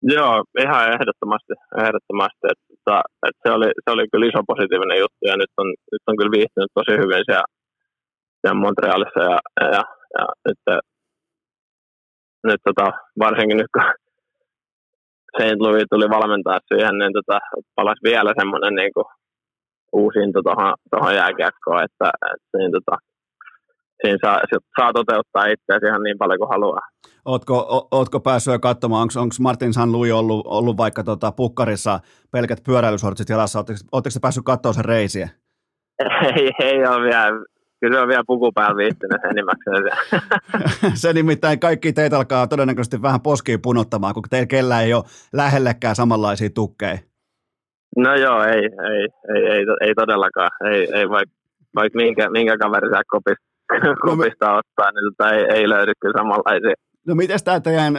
[0.03, 1.55] Joo, ihan ehdottomasti.
[1.85, 2.45] ehdottomasti.
[2.53, 6.05] Että, että, että se, oli, se oli kyllä iso positiivinen juttu ja nyt on, nyt
[6.07, 7.49] on kyllä viihtynyt tosi hyvin siellä,
[8.41, 9.83] siellä Montrealissa ja, ja,
[10.19, 10.61] ja nyt,
[12.49, 12.87] nyt tota,
[13.19, 13.85] varsinkin nyt kun
[15.37, 15.61] St.
[15.61, 17.39] Louis tuli valmentaa siihen, niin tota,
[17.75, 19.09] palasi vielä semmoinen niin kuin,
[19.93, 20.41] uusinto
[20.91, 22.97] tuohon jääkiekkoon, että, että niin, tota,
[24.03, 24.41] siinä saa,
[24.81, 26.81] saa toteuttaa itseäsi ihan niin paljon kuin haluaa.
[27.25, 32.01] Ootko, o, ootko päässyt jo katsomaan, onko Martin San Louis ollut, ollut vaikka tota pukkarissa
[32.33, 35.29] pelkät pyöräilysortsit jalassa, oletteko, oletteko päässyt katsomaan sen reisiä?
[36.37, 37.31] Ei, ei ole vielä,
[37.81, 39.85] kyllä se on vielä puku päällä viittynyt enimmäkseen.
[41.03, 45.97] se nimittäin kaikki teitä alkaa todennäköisesti vähän poskiin punottamaan, kun teillä kellä ei ole lähellekään
[45.97, 46.99] samanlaisia tukkeja.
[47.97, 50.51] No joo, ei, ei, ei, ei, ei todellakaan.
[50.73, 51.39] Ei, ei vaikka
[51.75, 53.48] vaik minkä, minkä kaveri sä kopista,
[54.01, 56.75] kopista no, ottaa, niin tota ei, ei löydy kyllä samanlaisia.
[57.07, 57.95] No miten tämä teidän,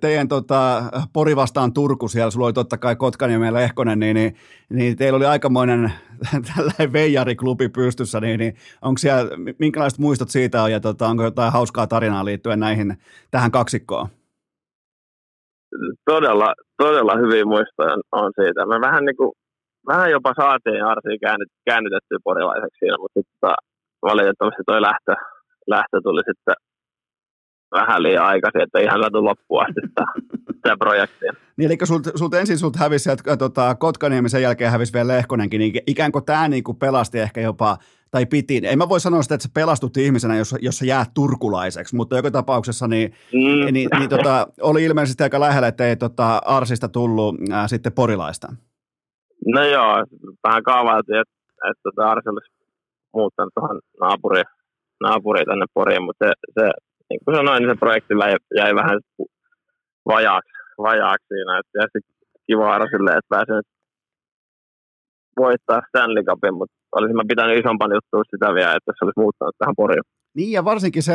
[0.00, 0.82] teidän tota,
[1.12, 4.34] Pori vastaan Turku siellä, sulla oli totta kai Kotkaniemen ja Lehkonen, niin, niin,
[4.70, 5.92] niin, teillä oli aikamoinen
[6.56, 11.52] tällainen veijariklubi pystyssä, niin, niin onko siellä, minkälaiset muistot siitä on ja tota, onko jotain
[11.52, 12.94] hauskaa tarinaa liittyen näihin,
[13.30, 14.08] tähän kaksikkoon?
[16.04, 18.66] todella, todella hyvin muistoja on siitä.
[18.66, 19.32] Me vähän, niin kuin,
[19.86, 23.54] vähän jopa saatiin Arsiin käännyt, käännytettyä porilaiseksi siinä, mutta sitten
[24.02, 25.14] valitettavasti toi lähtö,
[25.66, 26.54] lähtö tuli sitten
[27.72, 30.04] vähän liian aikaisin, että ihan saatu loppuun asti sitä,
[30.56, 31.32] sitä projektia.
[31.56, 35.58] Niin, eli sulta sult ensin sulta hävisi että tota, Kotkaniemi, sen jälkeen hävisi vielä Lehkonenkin,
[35.58, 37.76] niin ikään kuin tämä niin kuin pelasti ehkä jopa,
[38.10, 41.10] tai piti, en mä voi sanoa sitä, että se pelastut ihmisenä, jos, jos sä jäät
[41.14, 43.72] turkulaiseksi, mutta joka tapauksessa niin, mm.
[43.72, 48.48] niin, niin tota, oli ilmeisesti aika lähellä, että ei tota, Arsista tullut ää, sitten porilaista.
[49.54, 50.04] No joo,
[50.48, 51.34] vähän kaavailtiin, että,
[51.70, 52.61] että tota Arsi olisi
[53.14, 54.48] muuttanut tuohon naapuriin,
[55.04, 56.64] naapuriin tänne Poriin, mutta se, se
[57.10, 59.00] niin kuin sanoin, niin se projekti jäi, jäi vähän
[60.12, 61.58] vajaaksi, vajaaksi siinä.
[61.58, 62.00] Että tietysti
[62.46, 63.62] kiva Arsille, että pääsin
[65.36, 69.54] voittaa Stanley Cupin, mutta olisin mä pitänyt isompan juttua sitä vielä, että se olisi muuttanut
[69.58, 70.04] tähän Poriin.
[70.36, 71.14] Niin ja varsinkin se,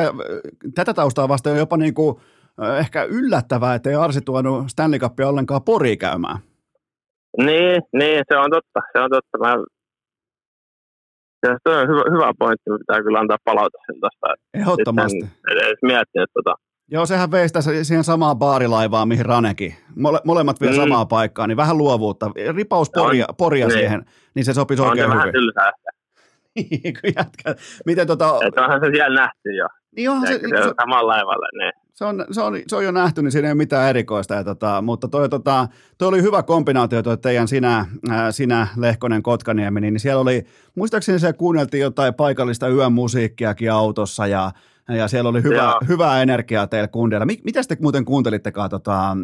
[0.75, 2.17] tätä taustaa vasten on jopa niin kuin,
[2.79, 6.37] ehkä yllättävää, että ei Arsi tuonut Stanley Cupia ollenkaan pori käymään.
[7.37, 8.79] Niin, niin, se on totta.
[8.93, 9.37] Se on totta.
[9.37, 9.55] Mä...
[11.45, 14.43] Se on hyvä, hyvä pointti, pitää kyllä antaa palautetta sen tästä.
[14.53, 15.25] Ehdottomasti.
[15.51, 16.55] Edes miettinyt tota.
[16.91, 19.75] Joo, sehän veisi tässä siihen samaan baarilaivaan, mihin Ranekin.
[19.95, 20.75] Mole, molemmat vie mm.
[20.75, 22.31] samaa paikkaa, niin vähän luovuutta.
[22.55, 23.79] Ripaus poria, on, poria niin.
[23.79, 24.05] siihen,
[24.35, 25.53] niin se sopisi on oikein se hyvin.
[25.55, 25.97] vähän ehkä.
[27.17, 27.55] Jätkä.
[27.85, 28.39] Miten tota...
[28.47, 29.67] Että onhan se siellä nähty jo.
[29.95, 31.86] Niin onhan se, se, se, samalla laivalla, niin.
[31.97, 34.33] Se, on, se, on, se on jo nähty, niin siinä ei ole mitään erikoista.
[34.33, 35.67] Ja tota, mutta toi, tota,
[35.97, 40.45] toi oli hyvä kombinaatio, toi teidän sinä, ää, sinä Lehkonen, Kotkaniemi, niin siellä oli,
[40.75, 44.51] muistaakseni se kuunneltiin jotain paikallista yön musiikkiakin autossa ja
[44.89, 47.25] ja siellä oli hyvä, hyvää energiaa teillä kundeilla.
[47.25, 48.69] Mitä te muuten kuuntelittekaan?
[48.69, 49.17] Tota, äh,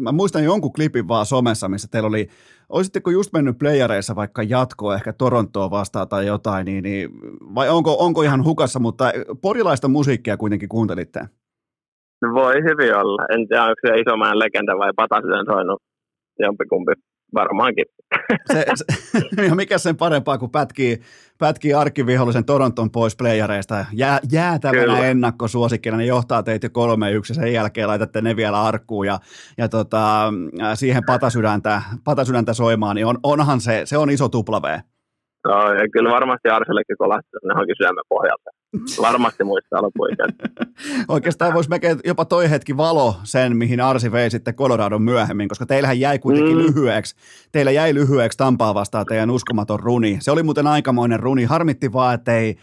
[0.00, 2.28] mä muistan jonkun klipin vaan somessa, missä teillä oli,
[2.68, 7.10] olisitteko just mennyt playereissa vaikka jatkoa, ehkä Torontoa vastaan tai jotain, niin, niin,
[7.54, 11.28] vai onko, onko ihan hukassa, mutta porilaista musiikkia kuitenkin kuuntelitte?
[12.22, 13.24] No voi hyvin olla.
[13.30, 15.82] En tiedä, onko se Isomäen legenda vai Patasen soinut
[16.38, 16.92] jompikumpi
[17.34, 17.84] varmaankin.
[18.52, 18.84] Se, se,
[19.48, 21.00] ja mikä sen parempaa, kun pätkii,
[21.38, 23.86] pätkii arkkivihollisen Toronton pois playereista.
[23.92, 29.18] Jää, jäätävänä ennakkosuosikkina, niin johtaa teitä kolme yksi sen jälkeen laitatte ne vielä arkkuun ja,
[29.58, 30.32] ja tota,
[30.74, 34.80] siihen patasydäntä, patasydäntä soimaan, niin on, onhan se, se on iso tuplavee.
[35.48, 38.50] No, ja kyllä varmasti Arsellekin kolahti ne johonkin syömän pohjalta.
[39.02, 40.30] Varmasti muistaa lopuikään.
[41.08, 45.66] Oikeastaan voisi melkein jopa toi hetki valo sen, mihin Arsi vei sitten Coloradon myöhemmin, koska
[45.66, 46.62] teillähän jäi kuitenkin mm.
[46.62, 47.16] lyhyeksi.
[47.52, 50.16] Teillä jäi lyhyeksi Tampaa vastaan teidän uskomaton runi.
[50.20, 51.44] Se oli muuten aikamoinen runi.
[51.44, 52.56] Harmitti vaan, että ei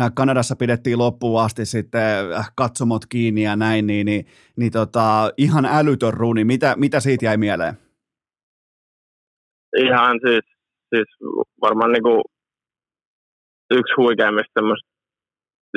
[0.00, 5.32] äh, Kanadassa pidettiin loppuun asti sitten äh, katsomot kiinni ja näin, niin, niin, niin tota,
[5.36, 6.44] ihan älytön runi.
[6.44, 7.74] Mitä, mitä siitä jäi mieleen?
[9.76, 10.57] Ihan siis,
[10.90, 11.08] siis
[11.60, 12.22] varmaan niinku
[13.70, 14.88] yksi huikeimmista semmoista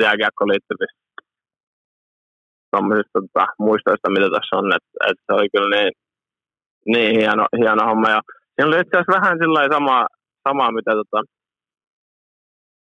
[0.02, 1.02] jääkiekkoon liittyvistä
[3.12, 5.92] tota, muistoista, mitä tässä on, että, että se oli kyllä niin,
[6.92, 8.10] niin hieno, hieno homma.
[8.10, 8.20] Ja
[8.54, 10.06] siinä oli itse asiassa vähän sillä sama,
[10.48, 11.18] sama, mitä tota,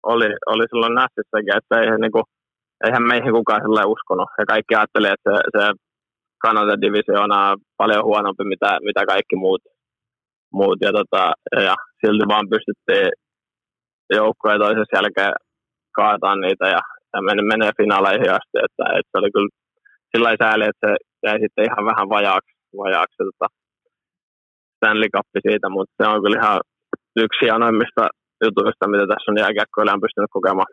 [0.02, 2.24] oli, oli silloin Nässissäkin, että eihän, niin kuin,
[2.85, 4.28] eihän meihin kukaan sillä uskonut.
[4.39, 5.65] Ja kaikki ajatteli, että se, se
[6.44, 9.62] Kanada divisioona on paljon huonompi, mitä, mitä kaikki muut.
[10.52, 11.32] muut ja, tota,
[11.66, 13.09] ja silti vaan pystyttiin
[14.20, 15.35] joukkoja toisessa jälkeen
[15.98, 16.82] kaataan niitä ja,
[17.14, 18.56] ja menee, menee finaaleihin asti.
[18.66, 19.52] Että, että se oli kyllä
[20.10, 20.93] sillä sääli, että se
[21.27, 22.52] jäi sitten ihan vähän vajaaksi,
[22.85, 23.47] vajaaksi tota
[24.77, 26.60] Stanley Cup siitä, mutta se on kyllä ihan
[27.24, 28.05] yksi hienoimmista
[28.44, 30.72] jutuista, mitä tässä on jääkiekkoilla pystynyt kokemaan.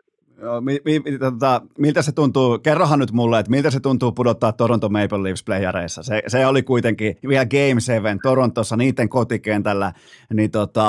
[0.60, 4.88] Mi, mi, tota, miltä se tuntuu, kerrohan nyt mulle, että miltä se tuntuu pudottaa Toronto
[4.88, 6.02] Maple Leafs playareissa.
[6.02, 9.92] Se, se oli kuitenkin vielä Game 7 Torontossa niiden kotikentällä,
[10.34, 10.84] niin tota,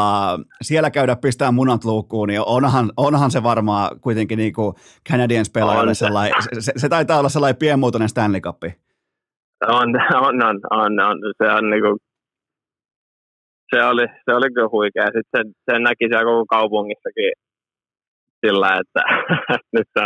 [0.61, 4.75] siellä käydä pistää munat luukkuun, niin onhan, onhan se varmaan kuitenkin niin kuin
[5.09, 8.63] Canadiens pelaajalle sellainen, se, se, taitaa olla sellainen pienmuotoinen Stanley Cup.
[9.67, 11.17] On, on, on, on, on.
[11.37, 11.97] se on niin kuin
[13.75, 15.05] se oli, se oli kyllä huikea.
[15.05, 17.31] Sitten sen, sen näki siellä koko kaupungissakin
[18.45, 19.01] sillä, että,
[19.75, 20.05] nyt se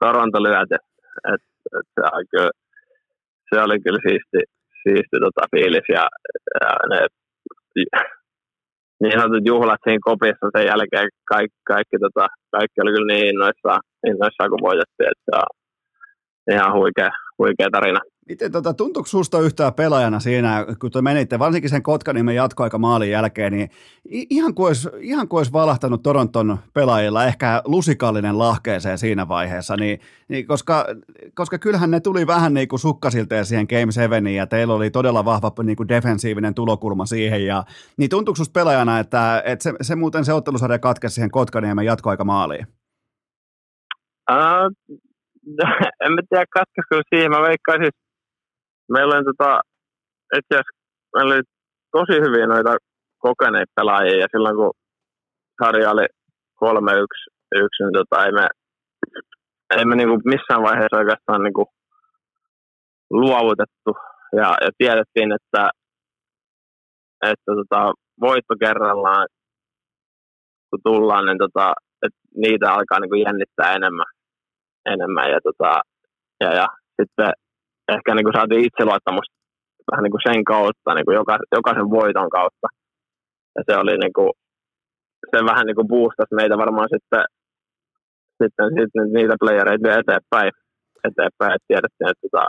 [0.00, 0.76] Toronto lyöty.
[1.32, 1.42] Et,
[1.78, 2.50] et se, oli kyllä,
[3.48, 4.40] se oli kyllä siisti,
[4.82, 6.04] siisti tota fiilis ja,
[6.60, 7.06] ja ne
[9.02, 12.26] niin sanotut juhlat siinä kopissa sen jälkeen kaikki, kaikki, tota,
[12.56, 13.80] kaikki oli kyllä niin innoissaan,
[14.10, 15.50] innoissaan kun voitettiin, että se on
[16.54, 18.00] ihan huikea, huikea tarina.
[18.28, 23.10] Miten tota, tuntuuko susta yhtään pelaajana siinä, kun te menitte, varsinkin sen Kotkanimen jatkoaika maalin
[23.10, 23.70] jälkeen, niin
[24.04, 30.00] ihan kuin, olisi, ihan kuin olisi valahtanut Toronton pelaajilla ehkä lusikallinen lahkeeseen siinä vaiheessa, niin,
[30.28, 30.86] niin koska,
[31.34, 35.24] koska kyllähän ne tuli vähän niin kuin sukkasilteen siihen Game 7 ja teillä oli todella
[35.24, 37.64] vahva niin kuin defensiivinen tulokulma siihen, ja,
[37.96, 42.24] niin tuntuuko susta pelaajana, että, että se, se muuten se ottelusarja katkesi siihen Kotkaniemen jatkoaika
[42.24, 42.66] maaliin?
[44.30, 44.96] Uh,
[46.04, 47.30] en mä tiedä, katkaisiko siihen.
[47.30, 47.90] Mä veikkaisin,
[48.92, 49.60] meillä on tota,
[50.38, 50.62] itse
[51.14, 51.42] meillä oli
[51.92, 52.76] tosi hyviä noita
[53.18, 54.72] kokeneita pelaajia, ja silloin kun
[55.64, 56.06] sarja oli
[56.64, 56.66] 3-1,
[57.54, 58.46] niin tota, ei me,
[59.76, 61.64] ei me niinku missään vaiheessa oikeastaan niinku
[63.10, 63.92] luovutettu,
[64.36, 65.70] ja, ja tiedettiin, että,
[67.22, 69.26] että tota, voitto kerrallaan,
[70.70, 71.72] kun tullaan, niin tota,
[72.06, 74.12] että niitä alkaa niinku jännittää enemmän
[74.86, 75.30] enemmän.
[75.30, 75.80] Ja, tota,
[76.40, 76.66] ja, ja
[77.00, 77.32] sitten
[77.96, 79.34] ehkä niin kuin saatiin itseluottamusta
[79.90, 82.66] vähän niin kuin sen kautta, niin kuin joka, jokaisen voiton kautta.
[83.56, 84.30] Ja se oli niin kuin,
[85.30, 85.88] se vähän niin kuin
[86.38, 87.24] meitä varmaan sitten,
[88.42, 90.50] sitten, sitten niitä playereita vielä eteenpäin,
[91.08, 92.44] eteenpäin että tiedettiin, että, tota,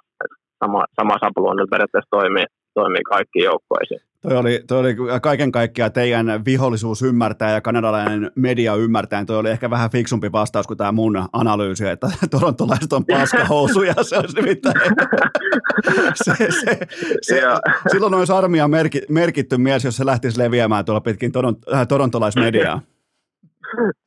[0.62, 2.46] sama, sama sapluun periaatteessa toimii.
[2.74, 4.02] toimii kaikkiin joukkoisiin.
[4.30, 9.26] Toi oli, toi oli kaiken kaikkiaan teidän vihollisuus ymmärtää ja kanadalainen media ymmärtää.
[9.26, 13.94] Toi oli ehkä vähän fiksumpi vastaus kuin tämä mun analyysi, että torontolaiset on paskahousuja.
[14.02, 14.76] Se olisi nimittäin...
[16.24, 16.80] se, se,
[17.22, 17.60] se, Joo.
[17.92, 22.82] silloin olisi armia merki, merkitty mies, jos se lähtisi leviämään tuolla pitkin toron, äh, torontolaismediaa.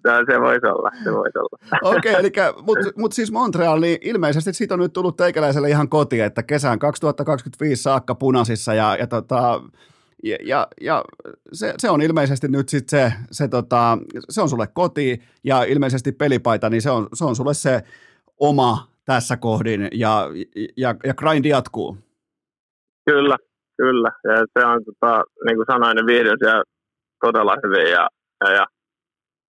[0.04, 1.58] No, se voisi olla, se voisi olla.
[1.82, 2.32] Okei, okay, eli
[2.62, 6.78] mutta mut siis Montreal, niin ilmeisesti siitä on nyt tullut teikäläiselle ihan koti, että kesään
[6.78, 9.62] 2025 saakka punaisissa ja, ja, tota,
[10.22, 11.04] ja, ja, ja
[11.52, 13.98] se, se, on ilmeisesti nyt sitten se, se, tota,
[14.28, 17.82] se on sulle koti ja ilmeisesti pelipaita, niin se on, se on sulle se
[18.40, 20.28] oma tässä kohdin ja,
[20.76, 21.98] ja, ja grind jatkuu.
[23.10, 23.36] Kyllä,
[23.76, 24.10] kyllä.
[24.24, 26.62] Ja se on, tota, niin kuin sanoin, niin viihdyn siellä
[27.20, 28.08] todella hyvin ja,
[28.44, 28.66] ja, ja,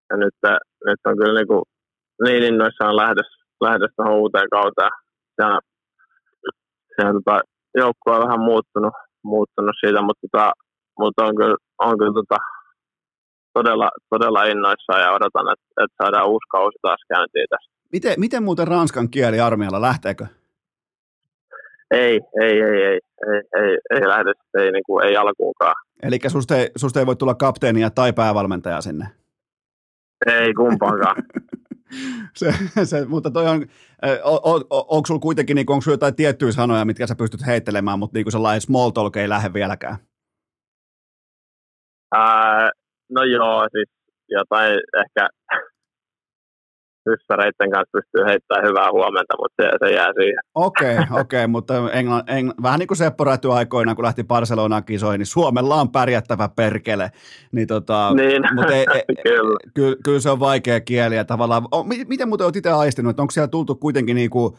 [0.10, 0.36] ja nyt,
[0.86, 1.64] nyt, on kyllä niin, kuin,
[2.24, 4.92] niin innoissaan lähdössä, lähdössä uuteen kauteen.
[5.38, 5.60] Ja,
[7.04, 7.42] on tota,
[7.76, 8.94] joukkue on vähän muuttunut,
[9.28, 10.52] muuttunut siitä, mutta, tota,
[11.00, 12.38] mutta on kyllä, on kyllä tota,
[13.54, 17.72] todella, todella innoissaan ja odotan, että, että saadaan uusi kausi taas käyntiin tästä.
[17.92, 20.26] Miten, miten muuten ranskan kieli armeijalla, lähteekö?
[21.92, 23.00] Ei, ei, ei, ei,
[23.32, 25.76] ei, ei, ei lähde, ei, niin kuin, ei alkuunkaan.
[26.04, 29.06] Eli susta ei, susta ei voi tulla kapteenia tai päävalmentaja sinne?
[30.26, 31.16] Ei kumpaankaan.
[32.34, 32.54] se,
[32.84, 33.66] se, mutta toi on,
[34.24, 38.18] on, on, onko sulla kuitenkin, niin onko jotain tiettyjä sanoja, mitkä sä pystyt heittelemään, mutta
[38.18, 39.98] niin sellainen small talk ei lähde vieläkään?
[42.16, 42.70] Ää,
[43.10, 43.90] no joo, siis
[44.30, 45.30] jotain ehkä
[47.12, 50.40] hyssäreiden kanssa pystyy heittämään hyvää huomenta, mutta se, se jää siihen.
[50.56, 54.24] Okei, okay, okei, okay, mutta Englann, Engl, vähän niin kuin Seppo Räty aikoinaan, kun lähti
[54.24, 57.12] Barcelonaan kisoihin, niin Suomella on pärjättävä perkele.
[57.52, 59.58] Niin tota, niin, mutta ei, ei, kyllä.
[59.74, 63.22] Ky, kyllä se on vaikea kieli ja tavallaan, o, miten muuten olet itse aistinut, että
[63.22, 64.54] onko siellä tultu kuitenkin niin kuin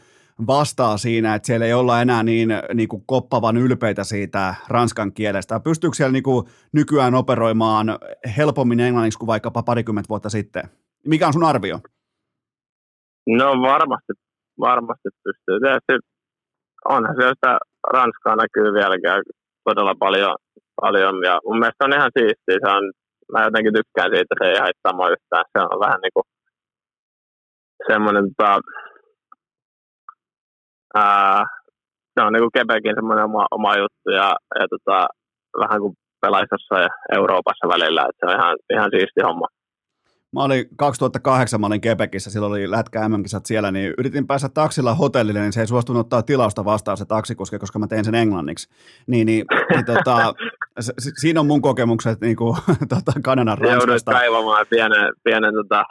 [0.47, 5.61] vastaa siinä, että siellä ei olla enää niin, niin kuin koppavan ylpeitä siitä ranskan kielestä.
[5.61, 7.99] Pystyykö siellä niin kuin nykyään operoimaan
[8.37, 10.63] helpommin englanniksi kuin vaikkapa parikymmentä vuotta sitten?
[11.07, 11.81] Mikä on sun arvio?
[13.37, 14.13] No varmasti,
[14.61, 15.61] varmasti pystyy.
[15.61, 15.95] Tietysti
[16.85, 17.59] onhan siellä sitä
[17.93, 19.23] Ranskaa näkyy vieläkään
[19.65, 20.37] todella paljon,
[20.81, 22.59] paljon ja mun mielestä on ihan siistiä.
[22.63, 22.85] Se on,
[23.33, 25.45] mä jotenkin tykkään siitä, se ei haittaa mua yhtään.
[25.53, 26.27] Se on vähän niin kuin
[27.91, 28.61] semmoinen, tota,
[30.95, 31.45] ää,
[32.15, 34.29] se on niin kuin Quebecin semmoinen oma, oma juttu ja,
[34.61, 35.07] ja tota,
[35.63, 39.58] vähän kuin pelaisi jossain Euroopassa välillä, että se on ihan, ihan siisti homma.
[40.33, 44.95] Mä olin 2008, mä olin Quebecissä, silloin oli lätkä mm siellä, niin yritin päästä taksilla
[44.95, 48.69] hotellille, niin se ei suostunut ottaa tilausta vastaan se taksikuski, koska mä tein sen englanniksi.
[49.07, 50.35] Niin, niin, niin tota,
[50.81, 52.57] se, siinä on mun kokemukset niin kuin,
[52.95, 53.91] tota, Kanadan Ranskasta.
[53.91, 55.85] Joudut kaivamaan pienen, pienen tota,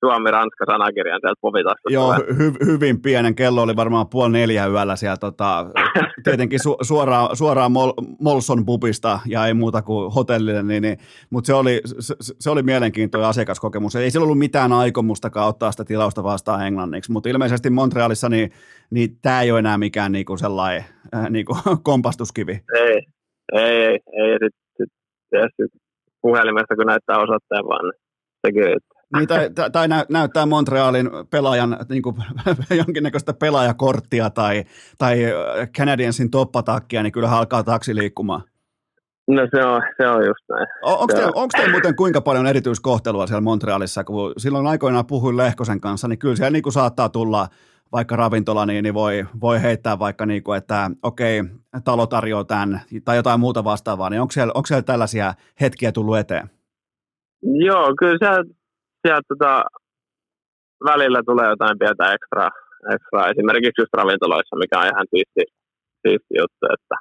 [0.00, 1.92] Suomi-Ranska-sanakirjan sieltä povitastosta.
[1.92, 3.34] Joo, hy- hyvin pienen.
[3.34, 5.16] Kello oli varmaan puoli neljä yöllä siellä.
[5.16, 5.66] Tota,
[6.24, 10.62] tietenkin su- suoraan, suoraan Mol- Molson pubista ja ei muuta kuin hotellille.
[10.62, 10.98] Niin, niin,
[11.30, 13.96] mutta se oli, se, se, oli mielenkiintoinen asiakaskokemus.
[13.96, 18.50] Ei sillä ollut mitään aikomustakaan ottaa sitä tilausta vastaan englanniksi, mutta ilmeisesti Montrealissa niin,
[18.90, 22.60] niin tämä ei ole enää mikään niinku sellainen äh, niinku kompastuskivi.
[22.74, 23.00] Ei,
[23.52, 24.00] ei, ei.
[24.12, 24.32] ei.
[24.32, 24.90] Sitten sit,
[25.56, 25.82] sit,
[26.22, 28.00] puhelimesta, kun näyttää osoitteen vaan, niin
[28.46, 28.89] sekin.
[29.16, 32.16] Niin, tai, tai, tai näyttää Montrealin pelaajan niin kuin,
[32.86, 34.64] jonkinnäköistä pelaajakorttia tai,
[34.98, 35.18] tai
[35.78, 38.42] Canadiensin toppatakkia, niin kyllä alkaa taksi liikkumaan.
[39.28, 40.66] No se on, se on just näin.
[40.82, 46.08] Onko teillä te muuten kuinka paljon erityiskohtelua siellä Montrealissa, kun silloin aikoinaan puhuin Lehkosen kanssa,
[46.08, 47.48] niin kyllä siellä niin kuin saattaa tulla
[47.92, 51.44] vaikka ravintola, niin, niin voi, voi heittää vaikka, niin kuin, että okei,
[51.84, 56.18] talo tarjoaa tämän tai jotain muuta vastaavaa, niin onko siellä, onko siellä tällaisia hetkiä tullut
[56.18, 56.50] eteen?
[57.42, 58.44] Joo, kyllä siellä,
[59.02, 59.64] siellä tota,
[60.90, 62.46] välillä tulee jotain pientä ekstra,
[62.94, 65.42] ekstra, esimerkiksi just ravintoloissa, mikä on ihan siisti,
[66.02, 66.96] siisti juttu, että,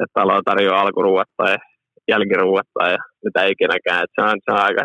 [0.00, 1.56] että talo tarjoaa alkuruuat tai
[2.12, 4.82] jälkiruuat tai mitä ikinäkään, että se on, se on aika,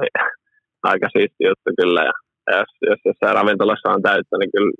[0.91, 2.15] aika siisti juttu kyllä, ja,
[2.47, 4.75] ja jos, jos jossain ravintolassa on täyttä, niin kyllä,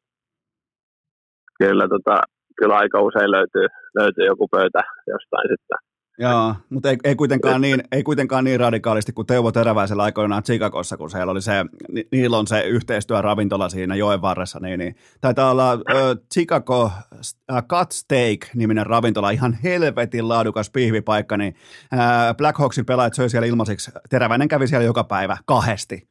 [1.62, 2.16] kyllä, tota,
[2.58, 3.68] kyllä aika usein löytyy,
[4.00, 4.82] löytyy joku pöytä
[5.14, 5.89] jostain sitten
[6.22, 10.98] Joo, mutta ei, ei, kuitenkaan niin, ei kuitenkaan niin radikaalisti kuin Teuvo Teräväisellä aikoinaan Chicagossa,
[10.98, 11.52] kun siellä oli se,
[11.92, 15.80] ni, niillä on se yhteistyöravintola siinä joen varressa, niin, niin taitaa olla äh,
[16.34, 16.92] Chicago
[17.52, 21.56] äh, Cut Steak-niminen ravintola, ihan helvetin laadukas pihvipaikka, niin
[21.94, 26.10] äh, Black Hawksin pelaajat söi siellä ilmaiseksi, Teräväinen kävi siellä joka päivä kahdesti.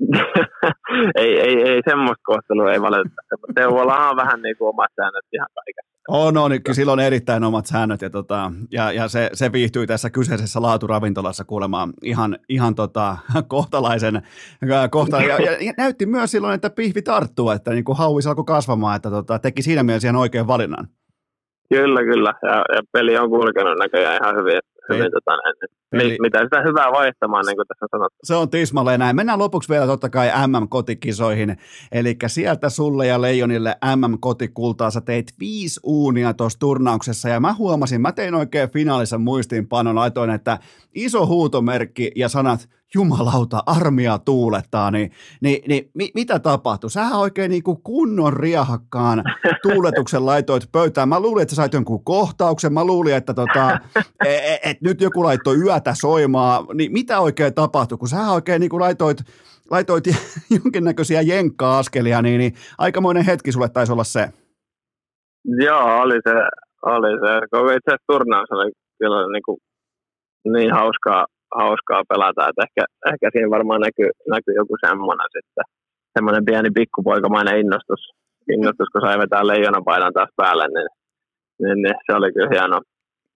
[1.22, 5.24] ei, ei, ei semmoista kohtelua ei valitettavasti, mutta Teuvollahan on vähän niin kuin omat säännöt
[5.32, 5.95] ihan kaikessa.
[6.08, 10.10] On, on, sillä on erittäin omat säännöt ja, tota, ja, ja se, se viihtyi tässä
[10.10, 13.16] kyseisessä laaturavintolassa kuulemaan ihan, ihan tota,
[13.48, 14.22] kohtalaisen
[14.90, 15.22] kohta.
[15.22, 18.96] Ja, ja, ja, näytti myös silloin, että pihvi tarttuu, että niin kuin hauis alkoi kasvamaan,
[18.96, 20.88] että tota, teki siinä mielessä ihan oikein valinnan.
[21.68, 22.34] Kyllä, kyllä.
[22.42, 24.60] Ja, ja peli on kulkenut näköjään ihan hyvin.
[24.94, 25.30] Hyvin tota.
[25.90, 28.18] Peli- Mi, mitä sitä hyvää vaihtamaan, niin kuin tässä sanottu.
[28.22, 29.16] Se on tismalleen näin.
[29.16, 31.56] Mennään lopuksi vielä totta kai MM-kotikisoihin.
[31.92, 34.90] Eli sieltä sulle ja Leijonille MM-kotikultaa.
[34.90, 40.30] Sä teit viisi uunia tuossa turnauksessa ja mä huomasin, mä tein oikein finaalissa muistiinpanon, laitoin,
[40.30, 40.58] että
[40.94, 45.10] iso huutomerkki ja sanat jumalauta, armia tuulettaa, niin,
[45.40, 46.90] niin, niin mi, mitä tapahtui?
[46.90, 49.24] Sähän oikein niin kuin kunnon riahakkaan
[49.62, 51.08] tuuletuksen laitoit pöytään.
[51.08, 53.80] Mä luulin, että sä sait jonkun kohtauksen, mä luulin, että tota,
[54.24, 57.98] et, et nyt joku laittoi yötä soimaa, niin mitä oikein tapahtui?
[57.98, 59.18] Kun sä oikein niin kuin laitoit,
[59.70, 60.04] laitoit
[60.62, 64.28] jonkinnäköisiä jenkka-askelia, niin, niin aikamoinen hetki sulle taisi olla se.
[65.64, 66.34] Joo, oli se,
[66.82, 67.36] oli se.
[67.76, 69.58] Itse asiassa turnaus oli kyllä niin, kuin,
[70.52, 71.26] niin hauskaa,
[71.60, 72.82] hauskaa pelata, että ehkä,
[73.12, 75.64] ehkä siinä varmaan näkyy, näkyy joku semmoinen sitten,
[76.16, 78.02] semmoinen pieni pikkupoikamainen innostus,
[78.54, 80.90] innostus kun sai vetää leijonapaidan taas päälle, niin,
[81.62, 82.80] niin, niin se oli kyllä hieno,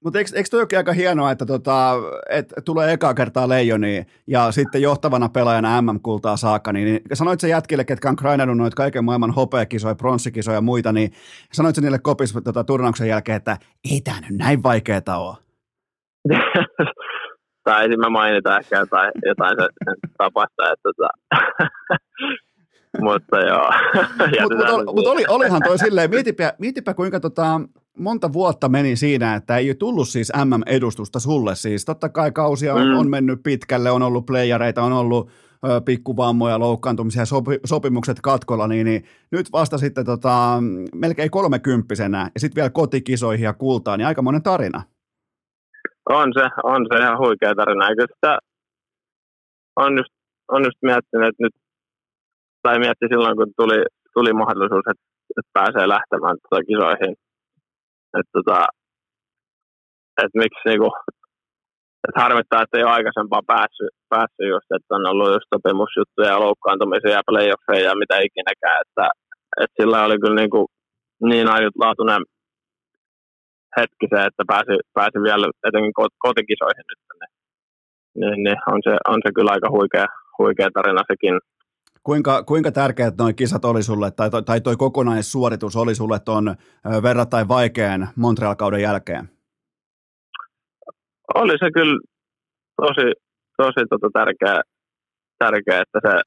[0.05, 1.95] mutta eikö, eikö toi aika hienoa, että tota,
[2.31, 7.49] et tulee ekaa kertaa leijoniin ja sitten johtavana pelaajana MM-kultaa saakka, niin, niin sanoit se
[7.49, 11.11] jätkille, ketkä on grindannut noita kaiken maailman hopeakisoja, pronssikisoja ja muita, niin
[11.53, 13.57] sanoit se niille kopissa tota, turnauksen jälkeen, että
[13.93, 15.37] ei tämä nyt näin vaikeeta ole.
[17.65, 21.09] Taisin mä mainita ehkä jotain, jotain se, sen tapasta, että tota,
[23.01, 23.70] mutta joo.
[24.43, 27.61] Mutta mut, mut oli, olihan toi silleen, mietipä, mietipä kuinka tota,
[27.99, 31.55] monta vuotta meni siinä, että ei tullut siis MM-edustusta sulle.
[31.55, 32.99] Siis totta kai kausia on, mm.
[32.99, 35.31] on mennyt pitkälle, on ollut playereita, on ollut
[35.69, 40.62] ö, pikkuvammoja, loukkaantumisia, sopi, sopimukset katkolla, niin, niin nyt vasta sitten tota,
[40.95, 44.82] melkein kolmekymppisenä ja sitten vielä kotikisoihin ja kultaan, niin aika monen tarina.
[46.12, 47.89] On se, on se ihan huikea tarina.
[47.89, 48.39] Eikö sitä
[49.77, 50.12] on just,
[50.49, 51.55] on just miettinyt, että nyt,
[52.62, 53.82] tai mietti silloin, kun tuli,
[54.15, 55.05] tuli mahdollisuus, että,
[55.39, 57.15] että pääsee lähtemään tota kisoihin–
[58.19, 58.66] että tota,
[60.23, 60.91] et miksi niinku,
[62.09, 66.41] et harmittaa, että ei ole aikaisempaa päässyt, päässyt just, että on ollut just sopimusjuttuja ja
[66.41, 69.07] loukkaantumisia ja playoffeja ja mitä ikinäkään, että,
[69.62, 70.66] että sillä oli kyllä niinku
[71.31, 72.23] niin ainutlaatuinen
[73.77, 77.01] hetki se, että pääsi, pääsi vielä etenkin kotikisoihin nyt.
[77.21, 80.07] Niin, niin, niin on, se, on se kyllä aika huikea,
[80.39, 81.39] huikea tarina sekin.
[82.03, 86.55] Kuinka, kuinka tärkeät noin kisat oli sulle, tai, tai toi kokonaissuoritus oli sulle tuon
[87.03, 89.29] verrattain vaikean Montreal-kauden jälkeen?
[91.35, 92.01] Oli se kyllä
[92.77, 93.13] tosi,
[93.57, 94.63] tosi tota tärkeä,
[95.39, 96.21] tärkeä, että se,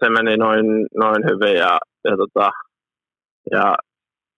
[0.00, 2.50] se meni noin, noin hyvin ja, ja, tota,
[3.50, 3.74] ja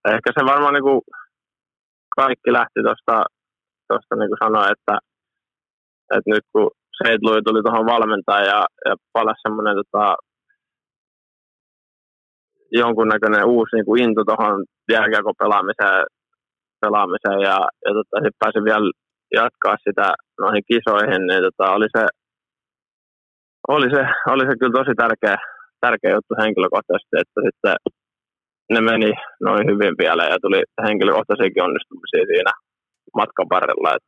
[0.09, 1.01] ehkä se varmaan niin kuin
[2.17, 3.15] kaikki lähti tuosta,
[3.89, 4.95] tuosta niin kuin sanoin, että,
[6.17, 10.17] että nyt kun Seidlui tuli tuohon valmentamaan ja, ja palasi semmoinen tota,
[12.73, 16.05] jonkunnäköinen uusi niin kuin into tuohon jääkiekon pelaamiseen,
[16.81, 18.91] pelaamiseen ja, ja tota, sitten pääsin vielä
[19.41, 20.07] jatkaa sitä
[20.41, 22.03] noihin kisoihin, niin tota, oli, se,
[23.75, 24.03] oli, se,
[24.35, 25.37] oli se kyllä tosi tärkeä,
[25.85, 27.75] tärkeä juttu henkilökohtaisesti, että sitten
[28.73, 32.53] ne meni noin hyvin vielä ja tuli henkilökohtaisiakin onnistumisia siinä
[33.15, 33.91] matkan varrella.
[33.97, 34.07] Et,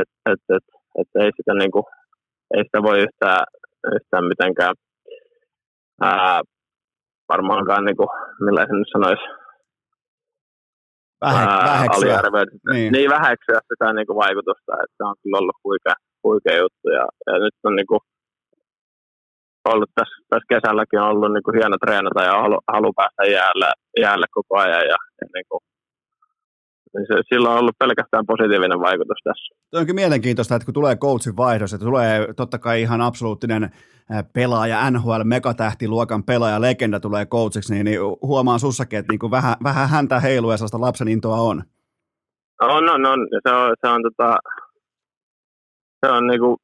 [0.00, 0.64] et, et, et,
[1.00, 1.84] että ei sitä, niin kuin,
[2.54, 3.44] ei sitä voi yhtään,
[3.96, 4.74] yhtään mitenkään
[6.02, 6.40] ää,
[7.28, 8.08] varmaankaan, niin kuin,
[8.40, 9.24] millä se nyt sanoisi,
[11.24, 12.20] Vähe, väheksyä.
[12.72, 12.92] Niin.
[12.92, 17.04] niin väheksyä sitä niin kuin vaikutusta, että se on kyllä ollut huikea, huikea juttu ja,
[17.26, 18.00] ja nyt on niin kuin,
[19.74, 23.68] ollut tässä, tässä kesälläkin on ollut niin kuin hieno treenata ja halu, halu päästä jäälle,
[24.00, 25.60] jäälle koko ajan ja, ja niin kuin,
[26.94, 29.54] niin se, sillä on ollut pelkästään positiivinen vaikutus tässä.
[29.70, 33.70] Tuo onkin mielenkiintoista, että kun tulee coachin vaihdos, että tulee totta kai ihan absoluuttinen
[34.32, 39.54] pelaaja, NHL, megatähtiluokan pelaaja, legenda tulee coachiksi, niin, niin huomaan sussakin, että niin kuin vähän,
[39.62, 41.62] vähän häntä heiluu ja sellaista lapsen intoa on.
[42.60, 43.28] On, on, on.
[43.42, 44.36] Se on, se on, tota,
[46.06, 46.56] se on niin kuin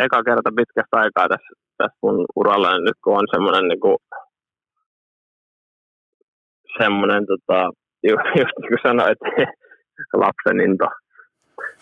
[0.00, 1.48] eka kerta pitkästä aikaa tässä,
[1.78, 3.96] tässä mun uralla, nyt kun on semmoinen niin kuin,
[6.78, 7.70] semmoinen tota,
[8.02, 9.18] just, just niin kuin sanoit,
[10.24, 10.88] lapsen into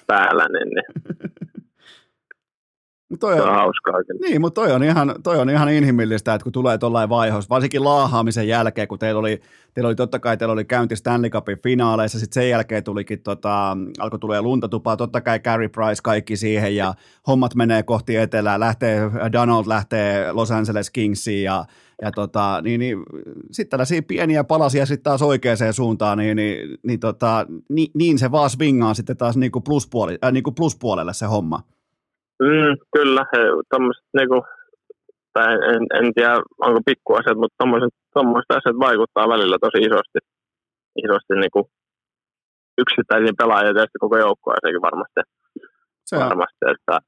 [0.06, 1.06] päällä, niin, niin.
[3.20, 3.94] Toi on, on hauskaa.
[4.20, 7.84] Niin, mutta toi on, ihan, toi on ihan inhimillistä, että kun tulee tuollainen vaiheus, varsinkin
[7.84, 9.40] laahaamisen jälkeen, kun teillä oli,
[9.74, 13.76] teillä oli totta kai teillä oli käynti Stanley Cupin finaaleissa, sitten sen jälkeen tulikin, tota,
[13.98, 16.94] alkoi tulee luntatupaa, totta kai Carey Price kaikki siihen ja
[17.26, 19.00] hommat menee kohti etelää, lähtee,
[19.32, 21.64] Donald lähtee Los Angeles Kingsiin ja
[22.02, 22.98] ja tota, niin, niin,
[23.50, 28.30] sitten tällaisia pieniä palasia sitten taas oikeaan suuntaan, niin, niin, niin, tota, niin, niin se
[28.30, 31.62] vaan swingaa sitten taas niin kuin pluspuoli, äh, niin kuin pluspuolelle se homma.
[32.42, 33.24] Mm, kyllä,
[33.70, 34.42] tommoset, niin kuin,
[35.32, 36.34] tai en, en tiedä
[36.66, 37.56] onko pikkuasiat, mutta
[38.12, 40.18] tuommoiset asiat vaikuttaa välillä tosi isosti,
[41.04, 41.64] isosti niin kuin
[42.78, 45.20] yksittäisiä pelaajia tietysti koko joukkueeseenkin varmasti.
[46.06, 47.00] Se on, varmasti että,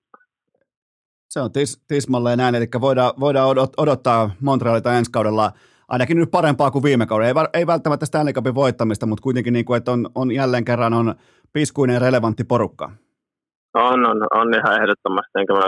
[1.29, 5.53] se on tis, tismalleen näin, eli voidaan, voidaan odot, odottaa Montrealilta ensi kaudella
[5.89, 7.29] ainakin nyt parempaa kuin viime kaudella.
[7.29, 10.65] Ei, var- ei välttämättä Stanley Cupin voittamista, mutta kuitenkin niin kuin, että on, on jälleen
[10.65, 11.15] kerran on
[11.53, 12.91] piskuinen relevantti porukka.
[13.85, 15.61] On, on, on ihan ehdottomasti, enkä mä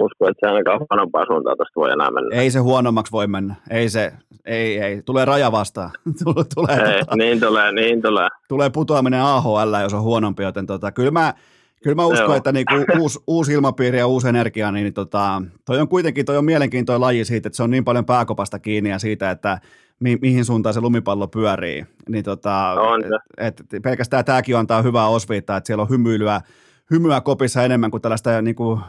[0.00, 2.36] usko, että se ainakaan huonompaa suuntaan tästä voi enää mennä.
[2.36, 3.54] Ei se huonommaksi voi mennä.
[3.70, 4.12] Ei se,
[4.44, 5.02] ei, ei.
[5.02, 5.90] Tulee raja vastaan.
[6.24, 8.28] tulee, tulee, Ei, tota, niin tulee, niin tulee.
[8.48, 11.34] tulee putoaminen AHL, jos on huonompi, joten tota, kyllä mä,
[11.82, 12.36] kyllä mä uskon, Joo.
[12.36, 16.44] että niinku uusi, uusi ilmapiiri ja uusi energia, niin tota, toi on kuitenkin toi on
[16.44, 19.58] mielenkiintoinen laji siitä, että se on niin paljon pääkopasta kiinni ja siitä, että
[20.00, 21.86] mi, mihin suuntaan se lumipallo pyörii.
[22.08, 23.46] Niin tota, On se.
[23.46, 26.40] et, et pelkästään tämäkin antaa hyvää osviittaa, että siellä on hymyilyä,
[26.90, 28.80] hymyä kopissa enemmän kuin tällaista niinku,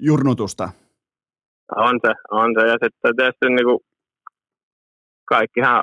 [0.00, 0.68] jurnutusta.
[1.76, 2.66] On se, on se.
[2.66, 3.78] Ja sitten tietysti niin kuin
[5.24, 5.82] kaikkihan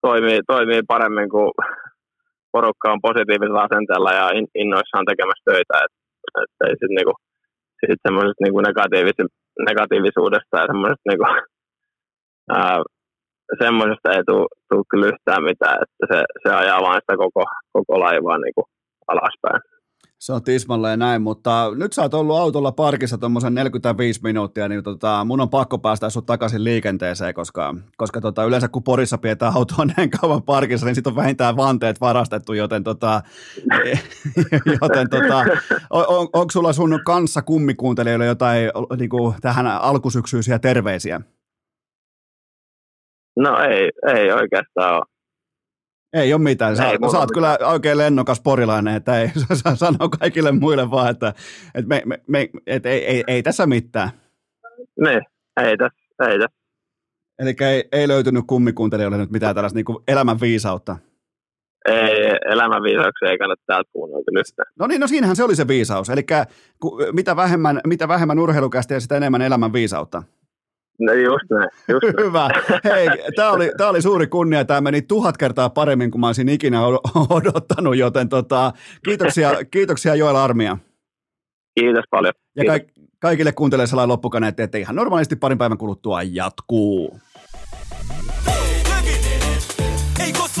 [0.00, 1.52] toimii, toimii paremmin, kun
[2.52, 5.74] porukka on positiivisella asenteella ja in, innoissaan tekemässä töitä.
[5.84, 5.94] Et,
[6.42, 7.14] et ei sit niinku,
[7.86, 9.36] sit semmoisesta niinku negatiivis-
[9.70, 11.26] negatiivisuudesta ja semmoisesta niinku,
[12.56, 12.78] ää,
[13.62, 14.24] semmoisesta ei
[14.68, 18.62] tule kyllä yhtään mitään, että se, se ajaa vain sitä koko, koko laivaa niinku
[19.08, 19.60] alaspäin.
[20.18, 24.82] Se on tismalleen näin, mutta nyt sä oot ollut autolla parkissa tuommoisen 45 minuuttia, niin
[24.82, 29.52] tota, mun on pakko päästä sut takaisin liikenteeseen, koska, koska tota, yleensä kun Porissa pidetään
[29.56, 33.22] autoa näin kauan parkissa, niin sit on vähintään vanteet varastettu, joten, tota,
[34.82, 35.38] joten tota,
[35.90, 41.20] on, on, onko sulla sun kanssa kummikuuntelijoille jotain niin kuin, tähän alkusyksyisiä terveisiä?
[43.36, 45.17] No ei, ei oikeastaan ole.
[46.12, 46.76] Ei ole mitään.
[46.76, 49.28] Sä, Ei sä oot kyllä oikein lennokas porilainen, että ei,
[49.62, 51.28] sä sanoo kaikille muille vaan, että,
[51.74, 54.10] että me, me, me, et ei, ei, ei, tässä mitään.
[55.04, 55.20] Niin,
[55.64, 56.58] ei tässä, ei tässä.
[57.38, 60.96] Eli ei, ei löytynyt kummikuuntelijoille nyt mitään tällaista niin elämän viisautta.
[61.88, 64.24] Ei, elämänviisauksia ei kannata täältä kuunnella.
[64.78, 66.10] No niin, no siinähän se oli se viisaus.
[66.10, 66.26] Eli
[67.12, 70.22] mitä vähemmän, mitä vähemmän urheilukästä ja sitä enemmän elämän viisautta.
[71.00, 72.26] No just näin, just näin.
[72.26, 72.48] Hyvä.
[72.84, 74.64] Hei, tämä oli, tää oli suuri kunnia.
[74.64, 78.72] Tämä meni tuhat kertaa paremmin kuin mä olisin ikinä od- odottanut, joten tota,
[79.04, 80.78] kiitoksia, kiitoksia Joel Armia.
[81.80, 82.32] Kiitos paljon.
[82.56, 82.92] Ja Kiitos.
[82.94, 87.20] ka- kaikille kuuntelijoille sellainen loppukaneetti, että ihan normaalisti parin päivän kuluttua jatkuu.
[90.20, 90.60] Ei kossu